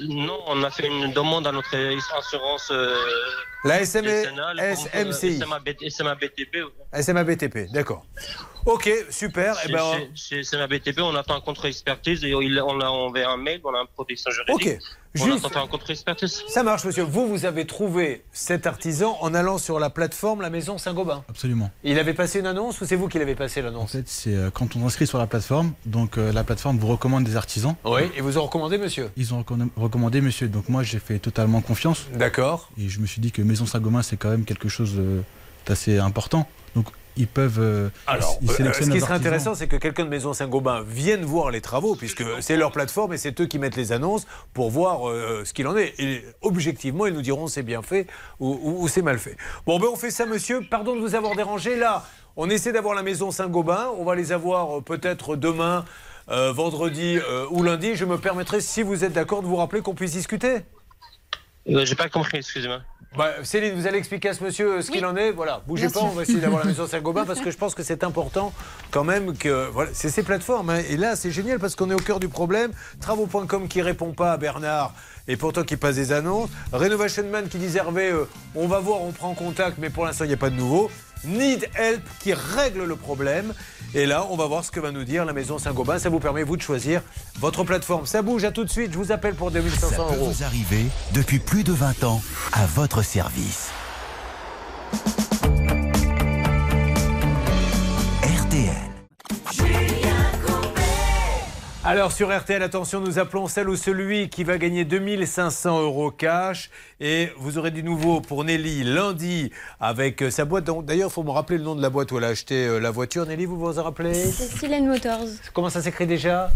[0.09, 1.75] Non, on a fait une demande à notre
[2.17, 2.71] assurance.
[2.71, 2.95] euh,
[3.65, 5.39] La SM euh, SMCI.
[5.39, 5.61] SMA
[5.91, 6.57] SMA BTP.
[7.01, 8.05] SMA BTP, d'accord.
[8.65, 9.57] Ok, super.
[9.65, 13.37] Eh Chez, ben, chez- chez SMA BTP, on attend un contre-expertise on a envoyé un
[13.37, 14.79] mail, on a une protection juridique.
[14.79, 14.79] Ok.
[15.21, 16.43] On Juste- attend un contre-expertise.
[16.49, 17.03] ça marche, monsieur.
[17.03, 21.23] Vous, vous avez trouvé cet artisan en allant sur la plateforme La Maison Saint-Gobain.
[21.29, 21.71] Absolument.
[21.85, 24.35] Il avait passé une annonce ou c'est vous qui l'avez passé En l'annonce fait, c'est
[24.35, 27.75] euh, quand on s'inscrit sur la plateforme, donc euh, la plateforme vous recommande des artisans.
[27.85, 30.49] Oui, et vous en recommandez, monsieur Ils ont recommandé- recommandé monsieur.
[30.49, 32.07] Donc moi, j'ai fait totalement confiance.
[32.15, 32.71] D'accord.
[32.79, 35.21] Et je me suis dit que Maison Saint-Gobain, c'est quand même quelque chose euh,
[35.67, 36.49] d'assez important.
[36.75, 37.59] Donc ils peuvent.
[37.61, 41.23] euh, Alors, ils euh, ce qui serait intéressant, c'est que quelqu'un de Maison Saint-Gobain vienne
[41.27, 44.71] voir les travaux, puisque c'est leur plateforme et c'est eux qui mettent les annonces pour
[44.71, 45.93] voir euh, ce qu'il en est.
[45.99, 48.07] Et objectivement, ils nous diront c'est bien fait
[48.41, 49.37] ou, ou- ou c'est mal fait.
[49.67, 50.63] Bon, ben on fait ça, monsieur.
[50.71, 51.77] Pardon de vous avoir dérangé.
[51.77, 52.07] Là,
[52.37, 53.89] on essaie d'avoir la Maison Saint-Gobain.
[53.99, 55.85] On va les avoir euh, peut-être demain,
[56.31, 57.95] euh, vendredi euh, ou lundi.
[57.95, 60.61] Je me permettrai, si vous êtes d'accord, de vous rappeler qu'on puisse discuter?
[61.69, 62.81] Euh, J'ai pas compris, excusez-moi.
[63.17, 65.33] Bah, Céline, vous allez expliquer à ce monsieur ce qu'il en est.
[65.33, 66.09] Voilà, bougez Bien pas, sûr.
[66.09, 68.53] on va essayer d'avoir la maison Saint-Gobain parce que je pense que c'est important
[68.91, 69.69] quand même que.
[69.71, 70.71] Voilà, c'est ces plateformes.
[70.71, 70.81] hein.
[70.89, 72.71] Et là, c'est génial parce qu'on est au cœur du problème.
[73.01, 74.95] Travaux.com qui répond pas à Bernard
[75.29, 76.49] et pourtant qui passe des annonces.
[76.73, 80.25] Renovation Man qui dit Hervé, euh, on va voir, on prend contact, mais pour l'instant,
[80.25, 80.91] il n'y a pas de nouveau.
[81.25, 83.55] Need Help qui règle le problème.
[83.95, 85.99] Et là, on va voir ce que va nous dire la maison Saint-Gobain.
[85.99, 87.03] Ça vous permet, vous, de choisir
[87.41, 88.07] votre plateforme.
[88.07, 88.93] Ça bouge, à tout de suite.
[88.93, 90.31] Je vous appelle pour Ça 2500 peut euros.
[90.31, 92.23] vous arriver depuis plus de 20 ans
[92.53, 93.71] à votre service.
[101.85, 106.71] Alors sur RTL, attention, nous appelons celle ou celui qui va gagner 2500 euros cash.
[107.01, 109.51] Et vous aurez du nouveau pour Nelly lundi
[109.81, 110.65] avec euh, sa boîte.
[110.85, 112.79] D'ailleurs, il faut me rappeler le nom de la boîte où elle a acheté euh,
[112.79, 113.27] la voiture.
[113.27, 114.15] Nelly, vous vous en rappelez?
[114.15, 115.27] C'est Silent Motors.
[115.53, 116.53] Comment ça s'écrit déjà?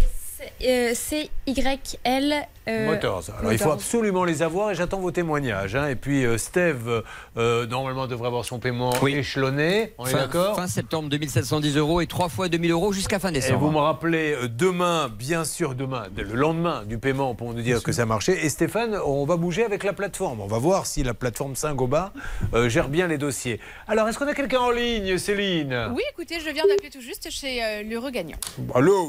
[0.65, 2.35] Euh, C-Y-L.
[2.69, 3.25] euh, Motors.
[3.39, 5.75] Alors il faut absolument les avoir et j'attends vos témoignages.
[5.77, 5.89] hein.
[5.89, 7.03] Et puis euh, Steve,
[7.37, 9.93] euh, normalement, devrait avoir son paiement échelonné.
[9.99, 13.33] On est d'accord fin septembre, 2710 euros et trois fois 2000 euros jusqu'à fin Et
[13.33, 13.61] décembre.
[13.61, 17.83] vous me rappelez euh, demain, bien sûr, demain, le lendemain du paiement pour nous dire
[17.83, 18.45] que ça marchait.
[18.45, 20.41] Et Stéphane, on va bouger avec la plateforme.
[20.41, 22.13] On va voir si la plateforme Saint-Gobain
[22.55, 23.61] euh, gère bien les dossiers.
[23.89, 25.91] Alors, est-ce qu'on a quelqu'un en ligne, Céline?
[25.95, 28.39] Oui, écoutez, je viens d'appeler tout juste chez euh, l'heureux gagnant.
[28.75, 29.09] Allô?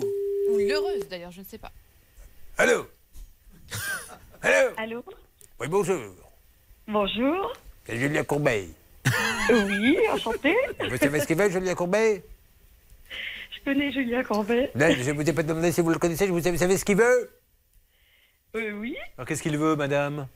[0.50, 1.72] Ou l'heureuse d'ailleurs, je ne sais pas.
[2.58, 2.88] Allô
[4.42, 5.04] Allô Allô
[5.60, 6.00] Oui, bonjour.
[6.88, 7.54] Bonjour.
[7.86, 8.68] C'est Julien Courbet.
[9.50, 10.56] Oui, enchanté.
[10.90, 12.24] Vous savez ce qu'il veut, Julien Courbet?
[13.52, 14.72] Je connais Julien Corbet.
[14.76, 16.28] Non, Je ne vous ai pas demandé si vous le connaissez.
[16.28, 17.30] Je vous savez, savez ce qu'il veut?
[18.56, 18.96] Euh, oui.
[19.18, 20.28] Alors, qu'est-ce qu'il veut, madame?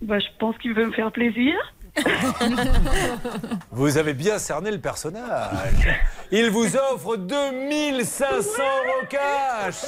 [0.00, 1.54] Bah, je pense qu'il veut me faire plaisir.
[3.70, 5.88] Vous avez bien cerné le personnage.
[6.30, 9.84] Il vous offre 2500 euros cash.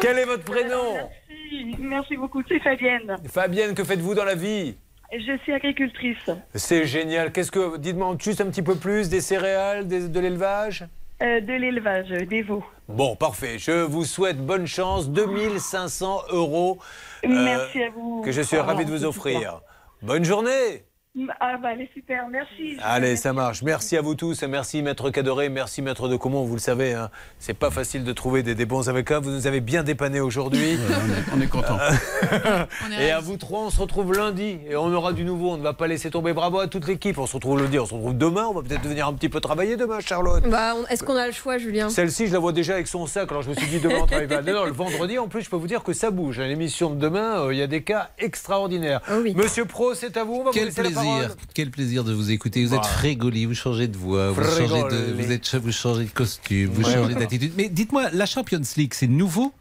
[0.00, 0.94] Quel est votre prénom?
[1.28, 2.42] Merci, merci beaucoup.
[2.48, 3.16] C'est Fabienne.
[3.30, 4.76] Fabienne, que faites-vous dans la vie?
[5.12, 6.18] Je suis agricultrice.
[6.54, 7.30] C'est génial.
[7.32, 7.76] Qu'est-ce que.
[7.78, 10.84] Dites-moi juste un petit peu plus des céréales, des- de l'élevage?
[11.22, 12.64] Euh, de l'élevage, euh, des veaux.
[12.88, 13.56] Bon, parfait.
[13.58, 15.08] Je vous souhaite bonne chance.
[15.10, 16.78] 2500 euros.
[17.24, 18.22] euh, Merci à vous.
[18.22, 19.60] Que je suis ravi de vous offrir.
[20.04, 20.84] Bonne journée.
[21.38, 22.76] Ah bah elle est super, merci.
[22.82, 23.62] Allez, ça marche.
[23.62, 24.42] Merci à vous tous.
[24.42, 26.42] et Merci Maître Cadoré, merci Maître de Comont.
[26.42, 27.08] Vous le savez, hein,
[27.38, 29.20] c'est pas facile de trouver des, des bons avocats.
[29.20, 30.76] Vous nous avez bien dépanné aujourd'hui.
[31.32, 31.78] on est content.
[33.00, 35.52] et à vous trois, on se retrouve lundi et on aura du nouveau.
[35.52, 36.32] On ne va pas laisser tomber.
[36.32, 37.16] Bravo à toute l'équipe.
[37.16, 38.46] On se retrouve lundi, on se retrouve demain.
[38.50, 40.42] On va peut-être venir un petit peu travailler demain, Charlotte.
[40.48, 41.90] Bah, Est-ce qu'on a le choix, Julien?
[41.90, 43.30] Celle-ci, je la vois déjà avec son sac.
[43.30, 44.42] Alors je me suis dit demain on travaille pas.
[44.42, 46.40] Non, non, le vendredi, en plus, je peux vous dire que ça bouge.
[46.40, 49.00] À l'émission de demain, euh, il y a des cas extraordinaires.
[49.36, 50.34] Monsieur Pro, c'est à vous.
[50.40, 52.60] On va vous Quel laisser la plaisir, quel plaisir de vous écouter.
[52.64, 52.88] Vous êtes Voilà.
[52.96, 56.82] frégoli, vous changez de voix, vous changez de, vous, êtes, vous changez de costume, vous
[56.84, 57.52] Ouais, changez d'attitude.
[57.56, 59.52] Mais dites-moi, la Champions League, c'est nouveau?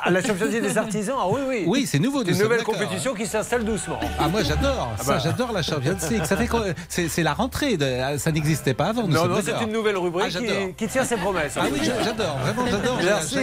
[0.00, 1.64] À la Champions League des artisans, ah oui, oui.
[1.66, 2.24] Oui, c'est nouveau.
[2.24, 4.00] Une nouvelle compétition qui s'installe doucement.
[4.18, 5.18] Ah moi j'adore, Ah ça bah.
[5.22, 6.24] j'adore la Champions League.
[6.24, 6.48] Ça fait
[6.88, 9.02] C'est la rentrée, de- ça n'existait pas avant.
[9.06, 10.68] nous Non, non, c'est une nouvelle rubrique Ah, j'adore.
[10.68, 11.52] qui, qui tient ses promesses.
[11.56, 12.98] Ah oui, j'a- j'adore, vraiment j'adore.
[13.04, 13.36] Merci.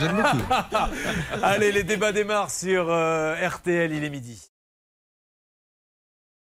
[0.00, 0.44] j'aime beaucoup.
[1.42, 4.42] Allez, les débats démarrent sur euh, RTL, il est midi.